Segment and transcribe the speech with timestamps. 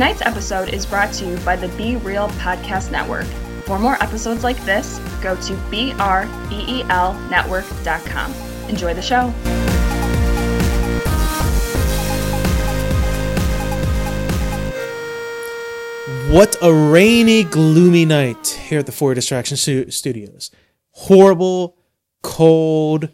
[0.00, 3.26] Tonight's episode is brought to you by the Be Real Podcast Network.
[3.66, 8.34] For more episodes like this, go to BREELnetwork.com.
[8.70, 9.28] Enjoy the show.
[16.34, 20.50] What a rainy, gloomy night here at the Four Distraction Studios.
[20.92, 21.76] Horrible,
[22.22, 23.10] cold.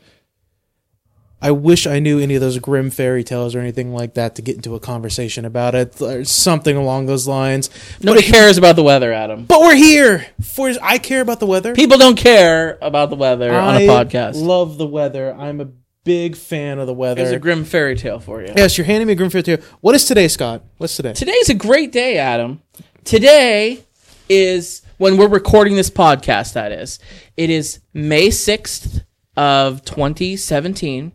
[1.47, 4.43] I wish I knew any of those grim fairy tales or anything like that to
[4.43, 7.71] get into a conversation about it, or something along those lines.
[8.03, 9.45] Nobody but, cares about the weather, Adam.
[9.45, 10.27] But we're here.
[10.43, 11.73] For I care about the weather.
[11.73, 14.35] People don't care about the weather on a podcast.
[14.35, 15.33] Love the weather.
[15.33, 15.69] I'm a
[16.03, 17.23] big fan of the weather.
[17.23, 18.53] There's a grim fairy tale for you.
[18.57, 19.59] yes, you're handing me a grim fairy tale.
[19.81, 20.65] What is today, Scott?
[20.79, 21.13] What's today?
[21.13, 22.61] Today's a great day, Adam.
[23.05, 23.85] Today
[24.29, 26.99] is when we're recording this podcast, that is.
[27.37, 29.05] It is May 6th
[29.37, 31.13] of 2017,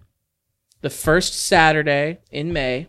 [0.81, 2.87] the first Saturday in May,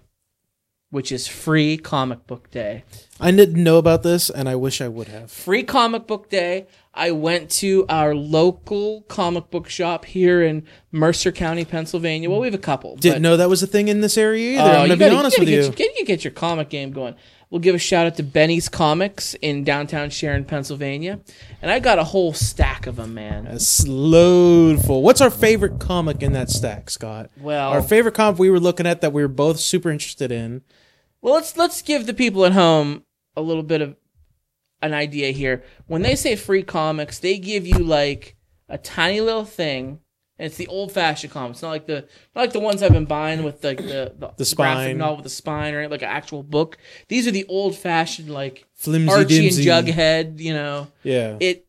[0.91, 2.85] which is free comic book day.
[3.21, 5.31] I didn't know about this, and I wish I would have.
[5.31, 6.67] Free comic book day.
[6.95, 12.29] I went to our local comic book shop here in Mercer County, Pennsylvania.
[12.29, 12.97] Well, we have a couple.
[12.97, 14.63] Didn't but- know that was a thing in this area either.
[14.63, 15.71] Oh, I'm gonna you be honest you with gotta you.
[15.73, 17.15] Get, your- get, get your comic game going.
[17.53, 21.21] We'll give a shout out to Benny's Comics in downtown Sharon, Pennsylvania,
[21.61, 23.47] and I got a whole stack of them, man.
[23.47, 25.03] It's load full.
[25.03, 27.31] What's our favorite comic in that stack, Scott?
[27.39, 30.63] Well- our favorite comic we were looking at that we were both super interested in.
[31.21, 33.03] Well, let's let's give the people at home
[33.37, 33.97] a little bit of
[34.81, 35.63] an idea here.
[35.87, 38.35] When they say free comics, they give you like
[38.71, 40.01] a tiny little thing.
[40.39, 43.45] And it's the old-fashioned comics, not like the not like the ones I've been buying
[43.45, 44.99] with like the the, The graphic spine.
[44.99, 45.91] novel with the spine, right?
[45.91, 46.79] Like an actual book.
[47.09, 49.57] These are the old-fashioned, like Flimsy Archie and.
[49.87, 50.39] Jughead.
[50.41, 51.37] You know, Yeah.
[51.39, 51.67] it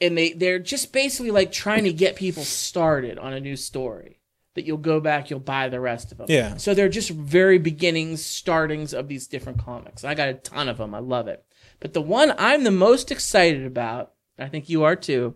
[0.00, 4.20] and they they're just basically like trying to get people started on a new story
[4.54, 6.56] that you'll go back you'll buy the rest of them Yeah.
[6.58, 10.76] so they're just very beginnings startings of these different comics i got a ton of
[10.78, 11.44] them i love it
[11.80, 15.34] but the one i'm the most excited about i think you are too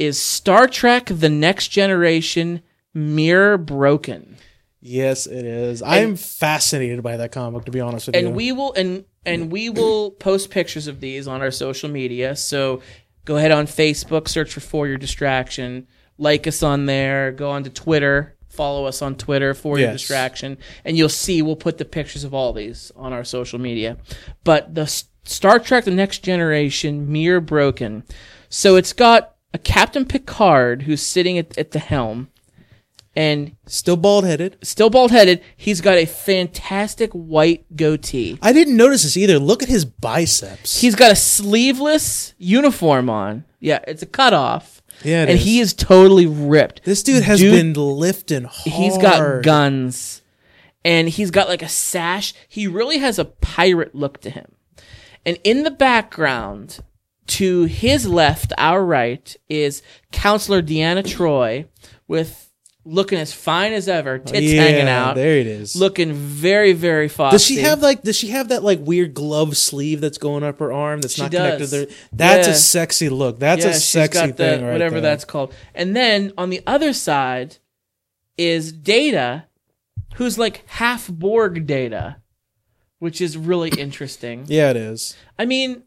[0.00, 2.62] is star trek the next generation
[2.94, 4.36] mirror broken?
[4.80, 5.82] Yes, it is.
[5.82, 8.26] I'm fascinated by that comic, to be honest with you.
[8.26, 12.34] and we will and and we will post pictures of these on our social media.
[12.34, 12.80] So
[13.26, 15.86] go ahead on facebook search for for your distraction
[16.16, 20.56] like us on there go on to twitter follow us on twitter for your distraction
[20.84, 23.98] and you'll see we'll put the pictures of all these on our social media.
[24.42, 24.86] But the
[25.24, 28.04] star trek the next generation mirror broken.
[28.48, 32.28] So it's got a captain picard who's sitting at, at the helm
[33.16, 34.56] and Still bald headed.
[34.62, 39.38] still bald headed he's got a fantastic white goatee I didn't notice this either.
[39.38, 40.80] Look at his biceps.
[40.80, 43.44] He's got a sleeveless uniform on.
[43.58, 44.80] Yeah, it's a cutoff.
[45.02, 45.44] Yeah, and is.
[45.44, 46.84] he is totally ripped.
[46.84, 48.74] this dude has Dude, been lifting hard.
[48.74, 50.22] He's got guns,
[50.84, 52.32] and he's got like a sash.
[52.48, 54.52] He really has a pirate look to him.
[55.26, 56.80] And in the background,
[57.30, 59.82] to his left, our right, is
[60.12, 61.66] Counselor Deanna Troi
[62.08, 62.50] with
[62.84, 65.76] looking as fine as ever, oh, tits yeah, hanging out, There it is.
[65.76, 67.34] looking very, very foxy.
[67.34, 68.02] Does she have like?
[68.02, 71.22] Does she have that like weird glove sleeve that's going up her arm that's She
[71.22, 71.66] not connected?
[71.66, 72.54] To the, that's Yeah.
[72.54, 73.38] a sexy look.
[73.38, 75.02] That's a she's sexy got the- thing, right whatever there.
[75.10, 75.52] that's called.
[75.74, 77.58] And then on the other side
[78.38, 79.44] is Data,
[80.14, 82.16] who's like half Borg Data,
[82.98, 84.44] which is really interesting.
[84.48, 85.16] Yeah, it is.
[85.38, 85.82] I mean,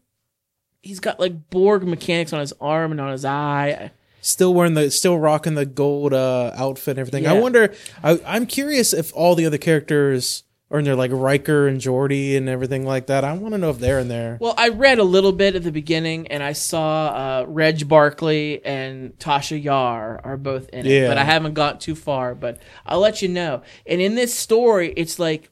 [0.84, 3.90] he's got like Borg mechanics on his arm and on his eye.
[4.20, 7.26] Still wearing the, still rocking the gold uh, outfit and everything.
[7.26, 7.74] I wonder.
[8.02, 12.34] I, I'm curious if all the other characters are in there, like Riker and Geordi
[12.36, 13.22] and everything like that.
[13.22, 14.38] I want to know if they're in there.
[14.40, 18.60] Well, I read a little bit at the beginning, and I saw uh, Reg Barclay
[18.64, 21.08] and Tasha Yar are both in it, Yeah.
[21.08, 22.34] but I haven't got too far.
[22.34, 23.62] But I'll let you know.
[23.86, 25.50] And in this story, it's like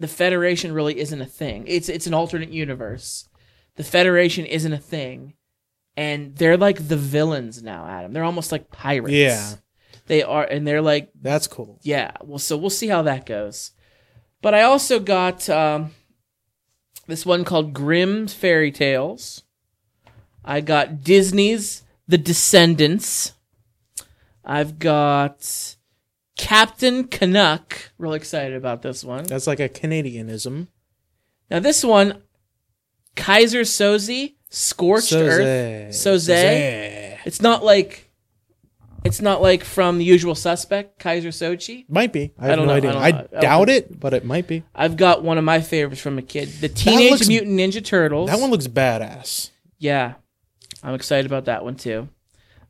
[0.00, 1.64] the Federation really isn't a thing.
[1.66, 3.28] It's it's an alternate universe.
[3.76, 5.34] The Federation isn't a thing,
[5.96, 8.12] and they're like the villains now, Adam.
[8.12, 9.12] They're almost like pirates.
[9.12, 9.54] Yeah.
[10.06, 11.78] they are, and they're like That's cool.
[11.82, 13.72] yeah, well, so we'll see how that goes.
[14.42, 15.92] But I also got um,
[17.06, 19.42] this one called Grimm Fairy Tales.
[20.44, 23.32] I got Disney's The Descendants.
[24.44, 25.76] I've got
[26.36, 27.92] Captain Canuck.
[27.96, 29.24] Really excited about this one.
[29.24, 30.68] That's like a Canadianism.
[31.50, 32.22] Now this one,
[33.16, 35.94] Keyser Soze, Scorched Earth.
[35.94, 37.18] Soze.
[37.24, 38.10] It's not like
[39.04, 41.84] it's not like from the usual suspect, Keyser Soze.
[41.88, 42.32] Might be.
[42.38, 42.76] I have I don't no know.
[42.76, 42.90] idea.
[42.96, 43.38] I don't know.
[43.38, 44.62] I doubt think- it, but it might be.
[44.74, 48.30] I've got one of my favorites from a kid, the Teenage looks- Mutant Ninja Turtles.
[48.30, 49.50] That one looks badass.
[49.78, 50.14] yeah,
[50.82, 52.08] I'm excited about that one too.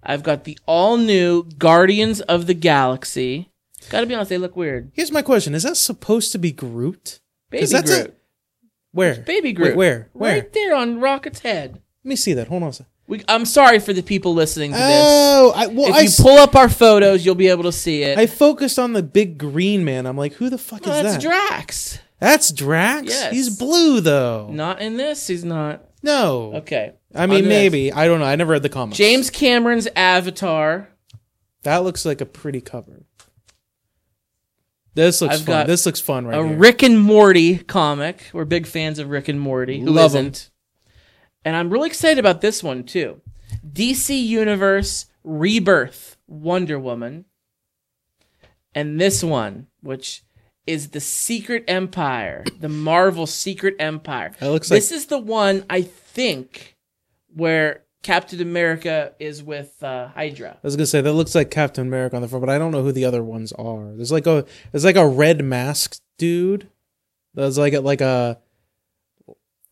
[0.02, 3.50] I've got the all new Guardians of the Galaxy.
[3.90, 4.90] Got to be honest, they look weird.
[4.94, 7.20] Here's my question: Is that supposed to be Groot?
[7.50, 8.10] Baby that's a-
[8.94, 9.16] Where?
[9.16, 9.70] Baby Groot.
[9.70, 10.08] Wait, where?
[10.14, 10.32] Where?
[10.40, 11.74] Right there on Rocket's head.
[12.04, 12.48] Let me see that.
[12.48, 12.86] Hold on a second.
[13.06, 14.84] We, I'm sorry for the people listening to this.
[15.06, 17.72] Oh, I, well, If I, you s- pull up our photos, you'll be able to
[17.72, 18.16] see it.
[18.16, 20.06] I focused on the big green man.
[20.06, 21.20] I'm like, who the fuck Oh, is that's that?
[21.22, 21.98] Drax.
[22.18, 23.08] That's Drax.
[23.08, 23.32] Yes.
[23.32, 24.48] He's blue though.
[24.50, 25.26] Not in this.
[25.26, 25.84] He's not.
[26.02, 26.54] No.
[26.54, 26.92] Okay.
[27.14, 27.92] I mean, maybe.
[27.92, 28.26] I don't know.
[28.26, 28.96] I never read the comics.
[28.96, 30.88] James Cameron's Avatar.
[31.64, 33.02] that looks like a pretty cover.
[34.94, 35.66] This looks I've fun.
[35.66, 36.56] This looks fun right a here.
[36.56, 38.30] Rick and Morty comic.
[38.32, 39.80] We're big fans of Rick and Morty.
[39.80, 40.50] Who Love not
[41.44, 43.20] And I'm really excited about this one too.
[43.68, 47.24] DC Universe Rebirth Wonder Woman.
[48.74, 50.24] And this one, which
[50.66, 54.32] is the Secret Empire, the Marvel Secret Empire.
[54.40, 56.76] That looks like This is the one I think
[57.34, 60.50] where Captain America is with uh, Hydra.
[60.50, 62.70] I was gonna say that looks like Captain America on the front, but I don't
[62.70, 63.92] know who the other ones are.
[63.96, 66.68] There's like a there's like a red masked dude.
[67.32, 68.38] There's like a like a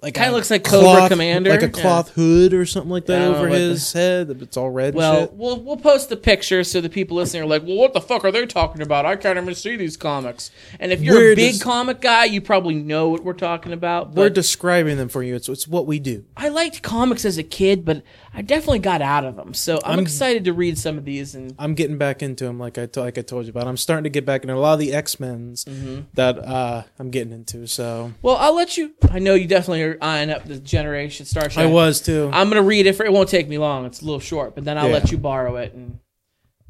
[0.02, 1.50] like Kinda looks like Cobra Commander.
[1.50, 1.70] like a Yeah.
[1.82, 4.36] cloth hood or something like that over his head.
[4.40, 4.94] It's all red.
[4.94, 5.32] Well, shit.
[5.34, 8.24] we'll we'll post the picture so the people listening are like, "Well, what the fuck
[8.24, 9.06] are they talking about?
[9.06, 10.50] I can't even see these comics."
[10.80, 13.72] And if you're We're a big just- comic guy, you probably know what we're talking
[13.72, 14.14] about.
[14.14, 15.34] we're describing them for you.
[15.36, 16.24] It's it's what we do.
[16.36, 18.02] I liked comics as a kid, but
[18.34, 19.54] I definitely got out of them.
[19.54, 21.34] So I'm, I'm- excited to read some of these.
[21.34, 23.68] And I'm getting back into them, like I like I told you about.
[23.68, 26.00] I'm starting to get back into a lot of the X Men's Mm-hmm.
[26.14, 27.66] that uh, I'm getting into.
[27.68, 28.92] So well, I'll let you.
[29.10, 31.66] I know you definitely are eyeing up the Generation Star Trek.
[31.66, 32.30] I was too.
[32.32, 33.04] I'm gonna read it for.
[33.04, 33.84] It won't take me long.
[33.86, 34.94] It's a little short, but then I'll Yeah.
[34.94, 35.98] let you borrow it and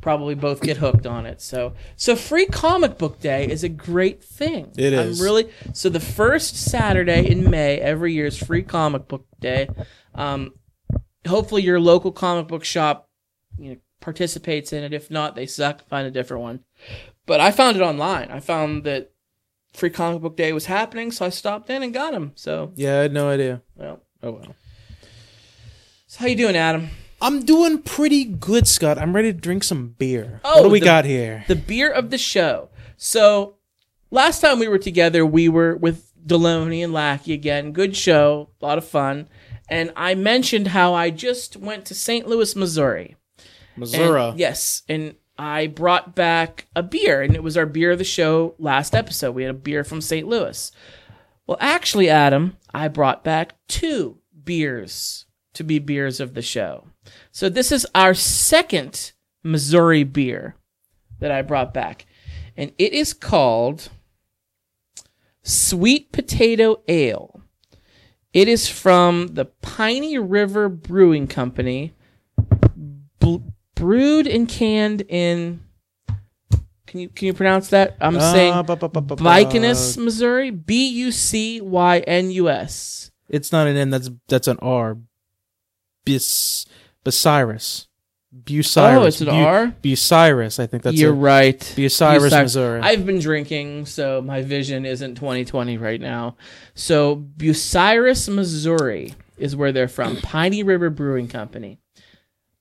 [0.01, 1.41] probably both get hooked on it.
[1.41, 4.73] So, so free comic book day is a great thing.
[4.77, 5.21] It is.
[5.21, 9.69] I'm really so the first Saturday in May every year is free comic book day.
[10.15, 10.55] Um,
[11.27, 13.09] hopefully your local comic book shop,
[13.57, 14.93] you know, participates in it.
[14.93, 15.87] If not, they suck.
[15.89, 16.61] Find a different one.
[17.25, 18.33] But I found it online.
[18.33, 19.12] I found that
[19.75, 22.33] free comic book day was happening, so I stopped in and got him.
[22.35, 23.63] So, yeah, I had no idea.
[23.77, 24.55] well, Oh well.
[26.07, 26.89] so how you doing, Adam?
[27.21, 28.99] I'm doing pretty good, Scott.
[28.99, 30.41] I'm ready to drink some beer.
[30.45, 31.45] Oh, what do oh, we the- got here?
[31.49, 32.69] the beer of the show.
[32.97, 33.57] So
[34.11, 37.73] last time we were together, we were with Deloney and Lackey again.
[37.73, 39.29] Good show, a lot of fun.
[39.69, 42.27] And I mentioned how I just went to St.
[42.27, 43.17] Louis, Missouri.
[43.39, 43.47] And-
[43.81, 44.33] Missouri.
[44.37, 48.55] yes, and I brought back a beer, and it was our beer of the show
[48.59, 49.35] last episode.
[49.35, 50.27] We had a beer from St.
[50.27, 50.71] Louis.
[51.47, 56.87] Well, actually, Adam, I brought back two beers to be beers of the show.
[57.31, 59.13] So this is our second
[59.43, 60.57] Missouri beer
[61.19, 62.07] that I brought back,
[62.57, 63.89] and it is called
[65.43, 67.43] Sweet Potato Ale.
[68.33, 71.93] It is from the Piney River Brewing Company,
[73.83, 75.61] brewed and canned in.
[76.87, 77.97] Can you can you pronounce that?
[78.01, 80.51] I'm Uh, saying bu- bu- bu- bu- bu- Bucynus, Missouri.
[80.51, 83.11] B U C Y N U S.
[83.29, 83.91] It's not an N.
[83.91, 84.99] That's that's an R.
[86.05, 86.67] Bus
[87.05, 87.87] Bucyrus.
[88.45, 88.97] Bucyrus.
[88.97, 89.75] Oh, it's an R?
[89.83, 90.59] Bucyrus.
[90.59, 91.17] I think that's You're it.
[91.17, 91.59] right.
[91.61, 92.43] Bucyrus, Bucyrus.
[92.43, 92.81] Missouri.
[92.81, 96.37] I've been drinking, so my vision isn't 2020 right now.
[96.75, 100.17] So Bucyrus, Missouri is where they're from.
[100.17, 101.79] Piney River Brewing Company.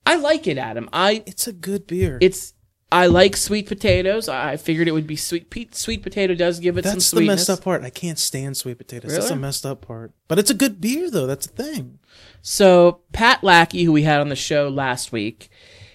[0.06, 0.88] I like it, Adam.
[0.92, 2.18] I it's a good beer.
[2.20, 2.54] it's
[2.90, 4.28] I like sweet potatoes.
[4.28, 5.48] I figured it would be sweet.
[5.48, 7.48] Pe- sweet potato does give it some that's the sweetness.
[7.48, 7.82] messed up part.
[7.82, 9.12] I can't stand sweet potatoes.
[9.12, 9.40] That's the Really?
[9.42, 10.12] messed up part.
[10.28, 11.26] But it's a good beer though.
[11.26, 11.98] That's the thing.
[12.42, 15.48] So Pat Lackey, who we had on the show last week,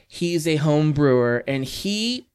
[0.08, 2.28] he's a home brewer and he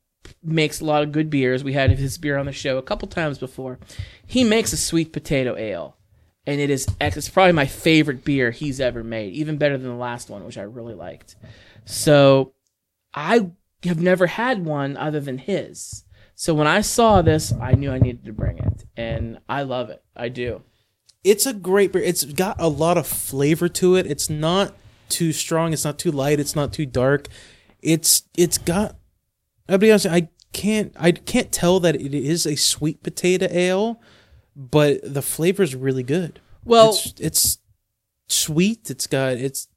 [0.45, 1.65] makes a lot of good beers.
[1.65, 3.79] We had his beer on the show a couple times before.
[4.27, 5.97] He makes a sweet potato ale,
[6.47, 9.97] and it is it's probably my favorite beer he's ever made, even better than the
[9.97, 11.37] last one, which I really liked.
[11.85, 12.55] So
[13.15, 13.51] I
[13.85, 16.05] have never had one other than his.
[16.35, 19.91] So when I saw this, I knew I needed to bring it, and I love
[19.91, 20.03] it.
[20.17, 20.63] I do.
[21.23, 22.03] It's a great beer.
[22.03, 24.07] It's got a lot of flavor to it.
[24.07, 24.75] It's not
[25.09, 25.73] too strong.
[25.73, 26.41] It's not too light.
[26.41, 27.29] It's not too dark.
[27.81, 28.97] It's it's got.
[29.69, 30.07] I'll be honest.
[30.07, 34.01] I can't I can't tell that it is a sweet potato ale,
[34.55, 36.41] but the flavor is really good.
[36.65, 37.59] Well, it's, it's
[38.29, 38.91] sweet.
[38.91, 39.69] It's got it's,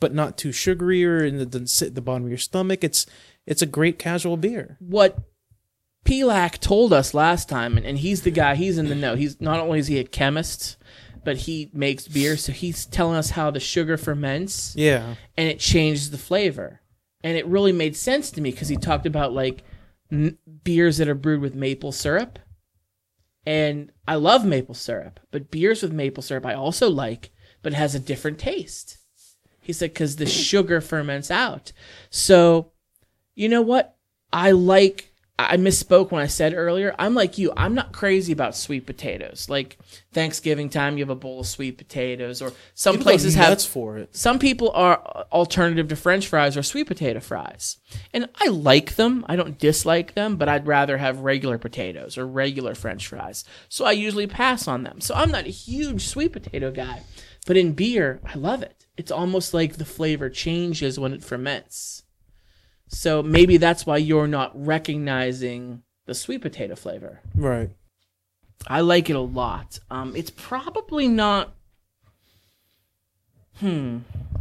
[0.00, 2.84] but not too sugary or and it doesn't sit at the bottom of your stomach.
[2.84, 3.06] It's
[3.46, 4.76] it's a great casual beer.
[4.80, 5.18] what
[6.04, 9.16] Pilak told us last time, and, and he's the guy, he's in the know.
[9.16, 10.76] He's not only is he a chemist,
[11.24, 15.58] but he makes beer, so he's telling us how the sugar ferments Yeah, and it
[15.58, 16.80] changes the flavor.
[17.22, 19.62] And it really made sense to me because he talked about like
[20.12, 22.38] n- beers that are brewed with maple syrup.
[23.46, 27.30] And I love maple syrup, but beers with maple syrup I also like,
[27.62, 28.98] but it has a different taste.
[29.60, 31.72] He said because the sugar ferments out.
[32.10, 32.72] So,
[33.34, 33.96] you know what?
[34.32, 36.94] I like I misspoke when I said earlier.
[36.96, 37.52] I'm like you.
[37.56, 39.48] I'm not crazy about sweet potatoes.
[39.48, 39.78] Like
[40.12, 43.98] Thanksgiving time, you have a bowl of sweet potatoes, or some People places have for
[43.98, 44.14] it.
[44.14, 44.96] some people are
[45.32, 47.78] alternative to french fries or sweet potato fries
[48.12, 52.26] and i like them i don't dislike them but i'd rather have regular potatoes or
[52.26, 56.32] regular french fries so i usually pass on them so i'm not a huge sweet
[56.32, 57.02] potato guy
[57.46, 62.03] but in beer i love it it's almost like the flavor changes when it ferments
[62.94, 67.70] so maybe that's why you're not recognizing the sweet potato flavor Right.
[68.66, 69.78] I like it a lot.
[69.90, 71.54] Um, it's probably not.
[73.58, 73.98] Hmm.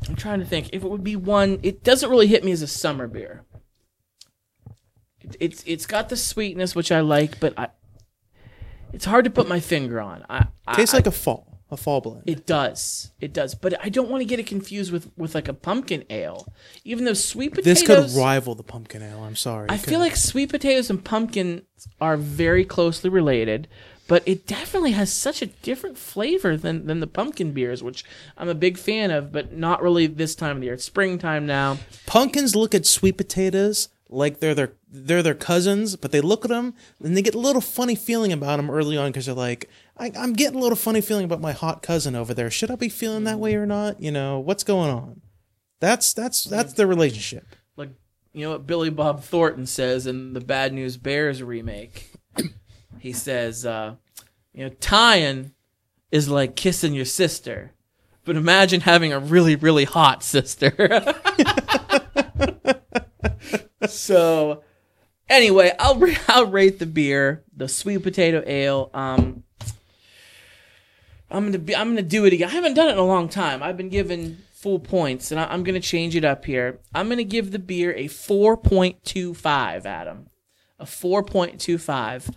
[0.07, 0.69] I'm trying to think.
[0.73, 3.43] If it would be one, it doesn't really hit me as a summer beer.
[5.21, 7.69] It, it's it's got the sweetness which I like, but I.
[8.93, 10.25] It's hard to put my finger on.
[10.29, 12.23] I, I Tastes I- like a fall, a fall blend.
[12.25, 13.11] it does.
[13.19, 13.55] It does.
[13.55, 16.47] But I don't want to get it confused with with like a pumpkin ale.
[16.83, 17.81] Even though sweet potatoes.
[17.81, 19.23] this could rival the pumpkin ale.
[19.23, 19.67] I'm sorry.
[19.69, 21.63] I feel like sweet potatoes and pumpkins
[21.99, 23.67] are very closely related,
[24.07, 28.03] but it definitely has such a different flavor than, than the pumpkin beers, which
[28.37, 30.75] I'm a big fan of, but not really this time of the year.
[30.75, 31.77] It's springtime now.
[32.05, 36.49] pumpkins look at sweet potatoes like they're their they're their cousins, but they look at
[36.49, 39.69] them and they get a little funny feeling about them early on because they're like,
[39.97, 42.51] I, I'm getting a little funny feeling about my hot cousin over there.
[42.51, 44.01] Should I be feeling that way or not?
[44.01, 45.21] You know what's going on?
[45.79, 47.45] That's that's that's their relationship.
[47.75, 47.89] Like,
[48.31, 52.11] you know what Billy Bob Thornton says in the Bad News Bears remake?
[52.99, 53.95] He says, uh,
[54.53, 55.51] you know, tying
[56.09, 57.73] is like kissing your sister,
[58.23, 60.71] but imagine having a really, really hot sister.
[63.87, 64.63] so,
[65.29, 68.89] anyway, I'll I'll rate the beer, the sweet potato ale.
[68.93, 69.43] Um,
[71.29, 72.49] I'm gonna be I'm gonna do it again.
[72.49, 73.63] I haven't done it in a long time.
[73.63, 76.79] I've been given full points, and I, I'm gonna change it up here.
[76.93, 80.27] I'm gonna give the beer a 4.25, Adam,
[80.79, 82.33] a 4.25.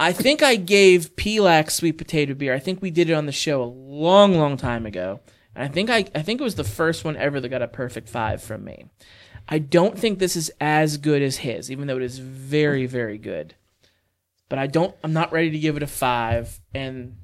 [0.00, 2.54] I think I gave Pelax sweet potato beer.
[2.54, 5.20] I think we did it on the show a long, long time ago.
[5.56, 7.68] And I think I, I think it was the first one ever that got a
[7.68, 8.86] perfect five from me.
[9.48, 13.16] I don't think this is as good as his, even though it is very, very
[13.18, 13.54] good.
[14.48, 14.94] But I don't.
[15.02, 17.16] I'm not ready to give it a five, and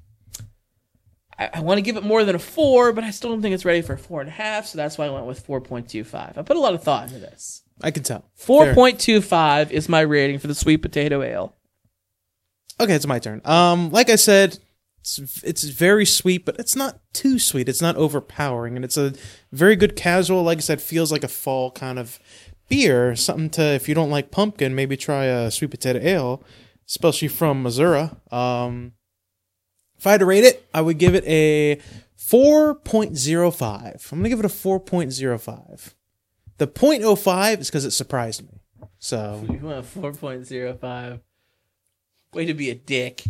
[1.38, 3.54] I, I want to give it more than a four, but I still don't think
[3.54, 4.66] it's ready for a four and a half.
[4.66, 6.38] So that's why I went with 4.25.
[6.38, 7.62] I put a lot of thought into this.
[7.82, 8.24] I can tell.
[8.34, 11.54] Four point two five is my rating for the sweet potato ale.
[12.80, 13.40] Okay, it's my turn.
[13.44, 14.58] Um, like I said,
[15.04, 17.68] it's it's very sweet, but it's not too sweet.
[17.68, 19.12] It's not overpowering, and it's a
[19.52, 20.42] very good casual.
[20.42, 22.18] Like I said, feels like a fall kind of
[22.70, 23.14] beer.
[23.14, 26.42] Something to if you don't like pumpkin, maybe try a sweet potato ale,
[26.88, 28.08] especially from Missouri.
[28.30, 28.92] Um,
[29.98, 31.82] if I had to rate it, I would give it a
[32.16, 34.08] four point zero five.
[34.10, 35.94] I'm gonna give it a four point zero five.
[36.56, 38.60] The 0.05 is because it surprised me.
[39.00, 41.20] So You went four point zero five.
[42.34, 43.24] Way to be a dick.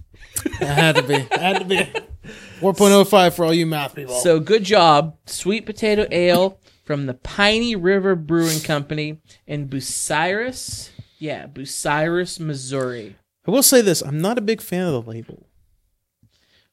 [0.44, 1.14] It had to be.
[1.14, 1.76] It had to be.
[2.60, 4.14] 4.05 for all you math people.
[4.14, 10.90] So good job, sweet potato ale from the Piney River Brewing Company in Bucyrus.
[11.18, 13.16] Yeah, Bucyrus, Missouri.
[13.46, 15.46] I will say this: I'm not a big fan of the label.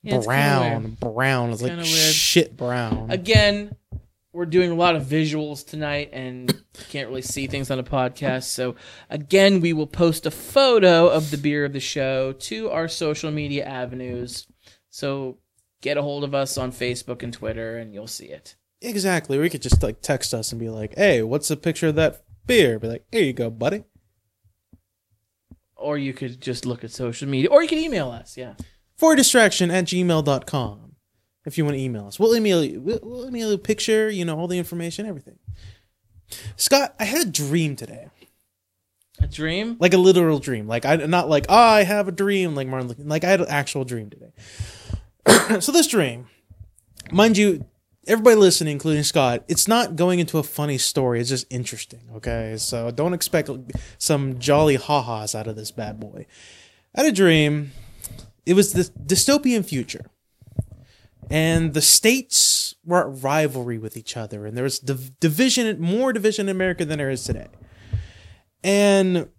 [0.04, 1.52] Yeah, it's kinda brown, brown.
[1.52, 1.86] It's like weird.
[1.86, 3.12] shit brown.
[3.12, 3.76] Again,
[4.34, 8.44] we're doing a lot of visuals tonight and can't really see things on a podcast.
[8.44, 8.76] So,
[9.10, 13.32] again, we will post a photo of the beer of the show to our social
[13.32, 14.48] media avenues.
[14.90, 15.40] So,
[15.82, 18.56] get a hold of us on Facebook and Twitter and you'll see it.
[18.82, 19.38] exactly.
[19.38, 21.96] Or you could just like text us and be like, "Hey, what's a picture of
[21.96, 23.84] that beer?" Be like, "Here you go, buddy."
[25.76, 28.38] Or you could just look at social media or you could email us.
[28.38, 28.54] Yeah.
[28.98, 30.91] For distraction at gmail.com
[31.46, 32.20] if you want to email us.
[32.20, 32.82] We'll email you.
[32.82, 34.10] We'll, we'll email you a picture.
[34.10, 35.40] You know all the information, everything.
[36.56, 38.08] Scott, I had a dream today.
[39.20, 39.78] A dream?
[39.80, 40.68] like a literal dream.
[40.68, 43.04] Like I not like oh, I have a dream like Martin Luther.
[43.04, 44.32] Like I had an actual dream today.
[45.60, 46.28] so this dream,
[47.12, 47.66] mind you,
[48.08, 51.20] everybody listening, including Scott, it's not going into a funny story.
[51.20, 52.02] It's just interesting.
[52.16, 53.50] Okay, so don't expect
[53.98, 56.26] some jolly ha-has out of this bad boy.
[56.96, 57.72] I had a dream.
[58.46, 60.08] It was the dystopian future,
[61.32, 66.12] and the states were at rivalry with each other, and there was div- division, more
[66.14, 67.48] division in America than there is today.
[68.64, 69.30] And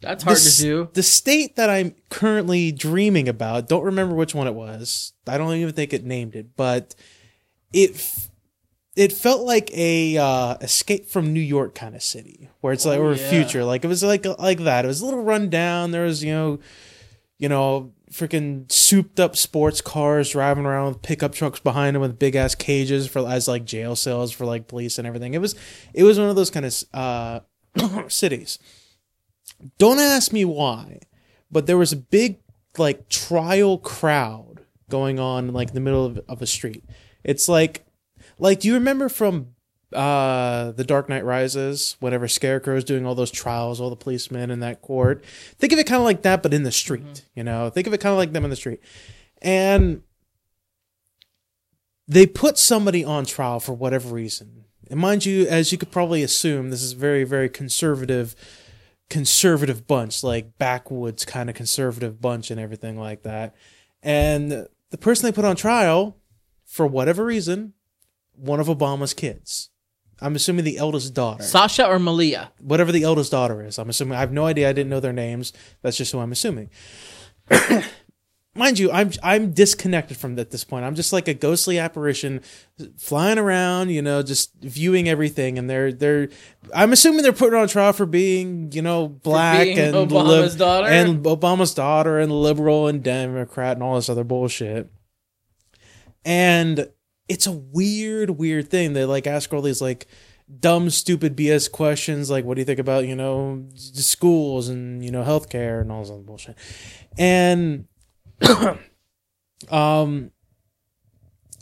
[0.00, 0.88] That's hard the, to do.
[0.92, 5.12] The state that I'm currently dreaming about, don't remember which one it was.
[5.26, 6.94] I don't even think it named it, but
[7.72, 8.28] it f-
[8.94, 12.98] it felt like a uh, escape from New York kind of city, where it's like
[12.98, 13.30] Oh, or yeah.
[13.30, 14.84] future, like it was like like that.
[14.84, 15.92] It was a little run down.
[15.92, 16.58] There was you know,
[17.38, 22.18] you know, freaking souped up sports cars driving around with pickup trucks behind them with
[22.18, 25.34] big ass cages for as like jail cells for like police and everything.
[25.34, 25.54] It was
[25.94, 27.40] it was one of those kind of uh,
[28.08, 28.58] cities.
[29.78, 31.00] Don't ask me why,
[31.50, 32.40] but there was a big
[32.76, 36.84] like trial crowd going on like in the middle of, of a street.
[37.24, 37.86] It's like
[38.38, 39.54] like do you remember from
[39.94, 44.60] uh The Dark Knight Rises whenever Scarecrow's doing all those trials, all the policemen in
[44.60, 45.24] that court.
[45.58, 47.70] Think of it kind of like that but in the street, you know.
[47.70, 48.80] Think of it kind of like them in the street.
[49.40, 50.02] And
[52.08, 54.64] they put somebody on trial for whatever reason.
[54.90, 58.36] And mind you, as you could probably assume, this is a very, very conservative,
[59.08, 63.54] conservative bunch, like backwoods kind of conservative bunch and everything like that.
[64.02, 66.18] And the person they put on trial,
[66.64, 67.72] for whatever reason,
[68.34, 69.70] one of Obama's kids.
[70.22, 71.42] I'm assuming the eldest daughter.
[71.42, 72.52] Sasha or Malia?
[72.60, 73.78] whatever the eldest daughter is.
[73.78, 74.16] I'm assuming.
[74.16, 74.68] I have no idea.
[74.68, 75.52] I didn't know their names.
[75.82, 76.70] That's just who I'm assuming.
[78.54, 80.84] Mind you, I'm I'm disconnected from at this point.
[80.84, 82.42] I'm just like a ghostly apparition,
[82.98, 85.56] flying around, you know, just viewing everything.
[85.56, 86.28] And they're they're.
[86.74, 90.86] I'm assuming they're putting on trial for being, you know, black being and Obama's daughter?
[90.86, 94.92] and Obama's daughter and liberal and Democrat and all this other bullshit.
[96.24, 96.90] And
[97.32, 98.92] it's a weird, weird thing.
[98.92, 100.06] They like ask all these like
[100.60, 105.10] dumb, stupid BS questions, like what do you think about you know schools and you
[105.10, 106.58] know healthcare and all this other bullshit.
[107.16, 107.88] And
[109.70, 110.30] um,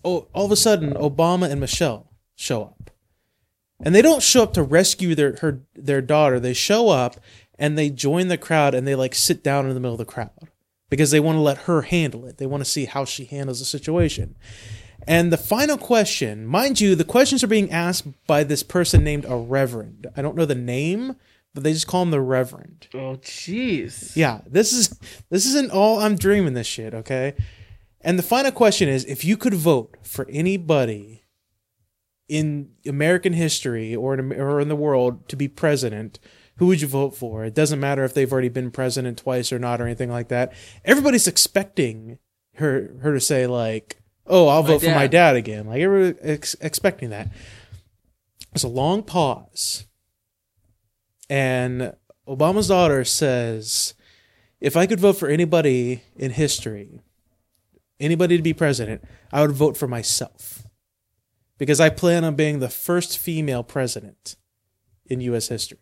[0.05, 2.91] oh, all of a sudden, Obama and Michelle show up,
[3.81, 6.41] and they don't show up to rescue their her their daughter.
[6.41, 7.17] They show up
[7.61, 10.05] and they join the crowd and they like sit down in the middle of the
[10.05, 10.49] crowd
[10.89, 12.39] because they want to let her handle it.
[12.39, 14.35] They want to see how she handles the situation.
[15.07, 19.25] And the final question, mind you, the questions are being asked by this person named
[19.29, 20.07] a reverend.
[20.17, 21.17] I don't know the name,
[21.55, 22.89] but they just call him the reverend.
[22.95, 24.15] Oh, jeez.
[24.15, 24.99] Yeah, this is
[25.31, 27.35] this isn't all I'm dreaming this shit, okay?
[28.03, 31.25] And the final question is if you could vote for anybody
[32.29, 36.21] in American history or in, or in the world to be president,
[36.57, 37.45] who would you vote for?
[37.45, 40.53] It doesn't matter if they've already been president twice or not or anything like that.
[40.85, 42.19] Everybody's expecting
[42.57, 44.00] her her to say like,
[44.31, 45.37] "Oh, I'll vote for my dad.
[45.37, 47.29] again." Like everybody ex- expecting that.
[48.53, 49.87] There's a long pause.
[51.29, 51.95] And
[52.27, 53.95] Obama's daughter says,
[54.61, 57.01] if I could vote for anybody in history,
[58.01, 60.67] anybody to be president, I would vote for myself.
[61.57, 64.37] Because I plan on being the first female president
[65.07, 65.79] in US history.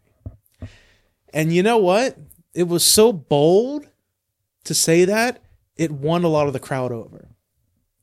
[1.33, 2.19] And you know what?
[2.55, 3.89] It was so bold
[4.65, 5.43] to say that,
[5.77, 7.29] it won a lot of the crowd over.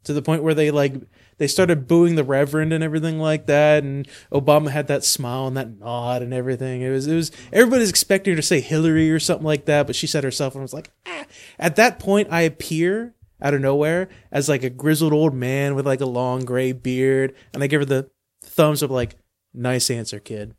[0.06, 0.94] To the point where they like
[1.38, 5.58] they started booing the reverend and everything like that and Obama had that smile and
[5.58, 6.82] that nod and everything.
[6.82, 9.96] It was it was everybody's expecting her to say Hillary or something like that, but
[9.96, 11.26] she said herself and was like, ah.
[11.60, 15.86] At that point I appear out of nowhere as like a grizzled old man with
[15.86, 18.10] like a long gray beard and I give her the
[18.44, 19.16] thumbs up like
[19.54, 20.56] nice answer kid.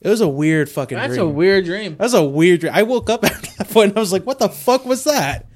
[0.00, 1.08] It was a weird fucking dream.
[1.08, 1.28] That's dream.
[1.28, 1.96] a weird dream.
[1.96, 2.74] That was a weird dream.
[2.74, 5.46] I woke up at that point and I was like, what the fuck was that?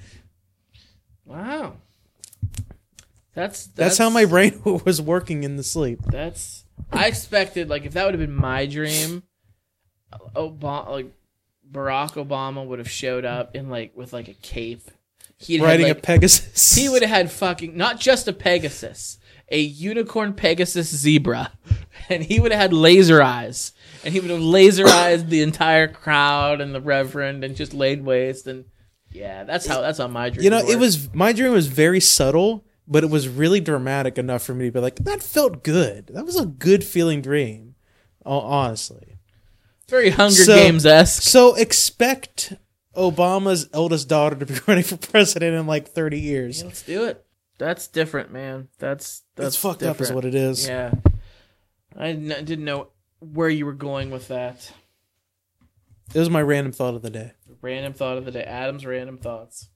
[1.26, 1.74] Wow.
[3.38, 6.00] That's, that's That's how my brain was working in the sleep.
[6.06, 6.64] That's.
[6.92, 9.22] I expected like if that would have been my dream,
[10.34, 11.12] Obama like
[11.70, 14.90] Barack Obama would have showed up in like with like a cape.
[15.36, 16.74] He'd Riding had, a Pegasus.
[16.74, 19.18] He would have had fucking not just a Pegasus,
[19.50, 21.52] a unicorn Pegasus zebra,
[22.08, 23.72] and he would have had laser eyes,
[24.04, 28.48] and he would have laserized the entire crowd and the Reverend, and just laid waste.
[28.48, 28.64] And
[29.12, 30.42] yeah, that's how that's how my dream.
[30.42, 34.42] You know, it was my dream was very subtle, but it was really dramatic enough
[34.42, 36.08] for me to be like, that felt good.
[36.08, 37.74] That was a good feeling dream.
[38.24, 39.18] Honestly.
[39.88, 41.22] very Hunger So- Games esque.
[41.22, 42.52] So expect
[42.96, 46.62] Obama's eldest daughter to be running for president in like 30 years.
[46.64, 47.24] Let's do it.
[47.58, 48.68] That's different, man.
[48.78, 50.68] That's that's It's fucked up is what it is.
[50.68, 50.92] Yeah,
[51.96, 54.70] I n- didn't know where you were going with that.
[56.14, 57.32] It was my random thought of the day.
[57.60, 58.44] Random thought of the day.
[58.44, 59.68] Adam's random thoughts.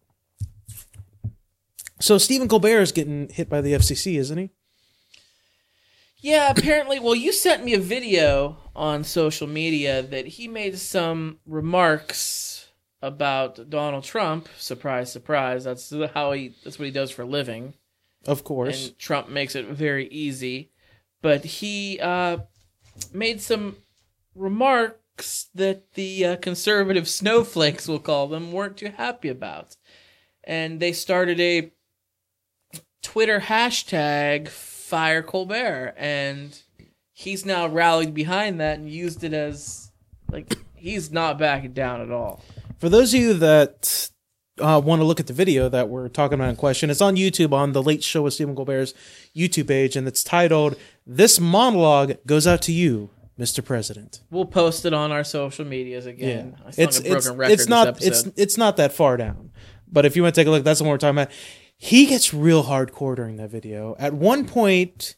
[2.03, 4.51] So Stephen Colbert is getting hit by the FCC, isn't he?
[6.19, 6.99] Yeah, apparently.
[6.99, 13.71] Well, you sent me a video on social media that he made some remarks about
[13.71, 14.49] Donald Trump.
[14.59, 15.63] Surprise, surprise.
[15.63, 16.57] That's how he.
[16.65, 17.75] That's what he does for a living.
[18.27, 18.89] Of course.
[18.89, 20.73] and Trump makes it very easy.
[21.23, 22.39] But he uh,
[23.13, 23.77] made some
[24.35, 29.77] remarks that the uh, conservative snowflakes, we'll call them, weren't too happy about.
[30.43, 31.71] And they started a
[33.03, 36.61] Twitter hashtag Fire Colbert, and
[37.13, 39.91] he's now rallied behind that and used it as
[40.31, 42.43] like he's not backing down at all.
[42.79, 44.11] For those of you that
[44.61, 47.17] uh, want to look at the video that we're talking about in question, it's on
[47.17, 48.95] YouTube on the Late Show with Stephen Colbert's
[49.37, 53.65] YouTube page, and it's titled "This Monologue Goes Out to You, Mr.
[53.65, 54.21] President.
[54.31, 56.57] We'll post it on our social medias again.
[56.65, 59.51] I it's it's record it's not this it's it's not that far down.
[59.91, 61.31] But if you want to take a look, that's the one we're talking about.
[61.85, 63.97] He gets real hardcore during that video.
[63.99, 65.17] At one point,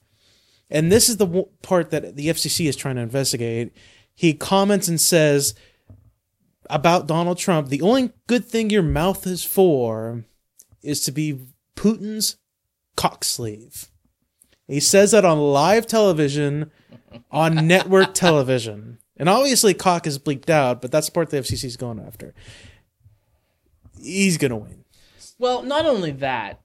[0.70, 3.74] and this is the w- part that the FCC is trying to investigate.
[4.14, 5.55] He comments and says
[6.70, 10.24] about Donald Trump, "The only good thing your mouth is for
[10.83, 11.38] is to be
[11.77, 12.38] Putin's
[12.96, 13.90] cock sleeve."
[14.66, 16.70] He says that on live television,
[17.31, 19.00] on network television.
[19.18, 22.33] And obviously, cock is bleeped out, but that's the part the FCC is going after.
[24.00, 24.84] He's going to win.
[25.38, 26.61] Well, not only that,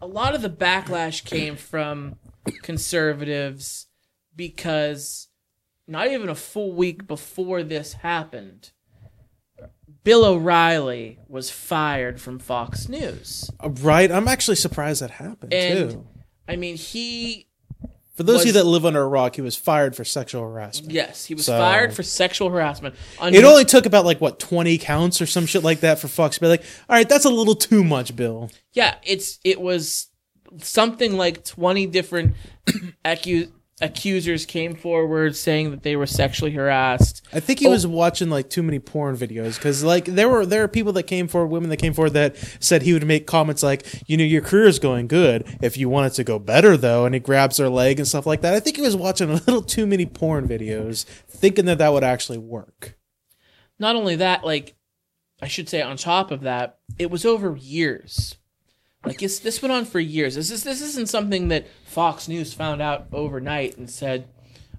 [0.00, 2.16] a lot of the backlash came from
[2.62, 3.86] conservatives
[4.34, 5.28] because
[5.86, 8.72] not even a full week before this happened,
[10.04, 13.50] Bill O'Reilly was fired from Fox News.
[13.60, 14.10] Uh, Right?
[14.10, 16.06] I'm actually surprised that happened, And too.
[16.46, 17.47] I mean, he
[18.18, 20.92] For those of you that live under a rock, he was fired for sexual harassment.
[20.92, 22.96] yes, he was So- fired for sexual harassment.
[23.20, 26.08] On It only took about like what 20 counts or some shit like that for
[26.08, 29.60] Fox to be like, "All right, that's a little too much, Bill." yeah, it's it
[29.60, 30.08] was
[30.60, 32.34] something like 20 different
[33.04, 37.22] accu- accusers came forward saying that they were sexually harassed.
[37.32, 37.70] I think he Oh.
[37.70, 41.04] was watching like too many porn videos because like there were there are people that
[41.04, 44.24] came forward, women that came forward that said he would make comments like, you know,
[44.24, 45.46] your career is going good.
[45.62, 48.26] If you want it to go better though, and he grabs their leg and stuff
[48.26, 48.54] like that.
[48.54, 52.04] I think he was watching a little too many porn videos, thinking that that would
[52.04, 52.96] actually work.
[53.78, 54.74] Not only that, like
[55.40, 58.36] I should say on top of that, it was over years.
[59.04, 60.34] Like it's, this went on for years.
[60.34, 64.28] This is this isn't something that Fox News found out overnight and said,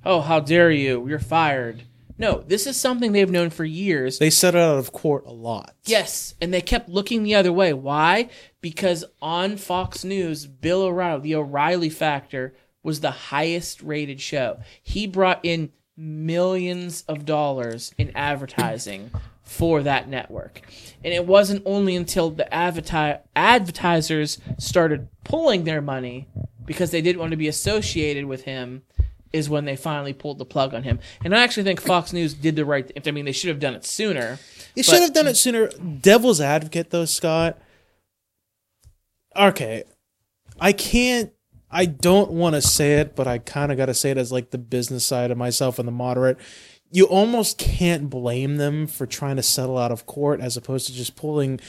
[0.05, 1.07] "Oh, how dare you?
[1.07, 1.83] You're fired."
[2.17, 4.19] No, this is something they've known for years.
[4.19, 5.73] They set it out of court a lot.
[5.85, 7.71] Yes, and they kept looking the other way.
[7.71, 8.29] Why?
[8.59, 12.53] Because on Fox News, Bill O'Reilly, the O'Reilly Factor,
[12.83, 14.59] was the highest rated show.
[14.83, 19.11] He brought in millions of dollars in advertising
[19.49, 20.61] for that network.
[21.03, 26.27] And it wasn't only until the adverti- advertisers started pulling their money
[26.65, 28.83] because they didn't want to be associated with him
[29.33, 30.99] is when they finally pulled the plug on him.
[31.23, 33.01] And I actually think Fox News did the right thing.
[33.07, 34.37] I mean, they should have done it sooner.
[34.75, 35.69] They should have done it sooner.
[35.69, 37.59] Devil's advocate, though, Scott.
[39.35, 39.83] Okay,
[40.59, 41.31] I can't.
[41.71, 44.31] I don't want to say it, but I kind of got to say it as
[44.31, 46.37] like the business side of myself and the moderate.
[46.91, 50.93] You almost can't blame them for trying to settle out of court as opposed to
[50.93, 51.59] just pulling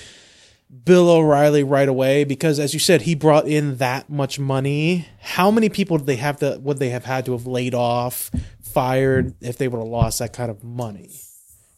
[0.84, 5.08] Bill O'Reilly right away because, as you said, he brought in that much money.
[5.20, 6.58] How many people did they have to?
[6.62, 8.30] Would they have had to have laid off,
[8.62, 11.10] fired if they would have lost that kind of money?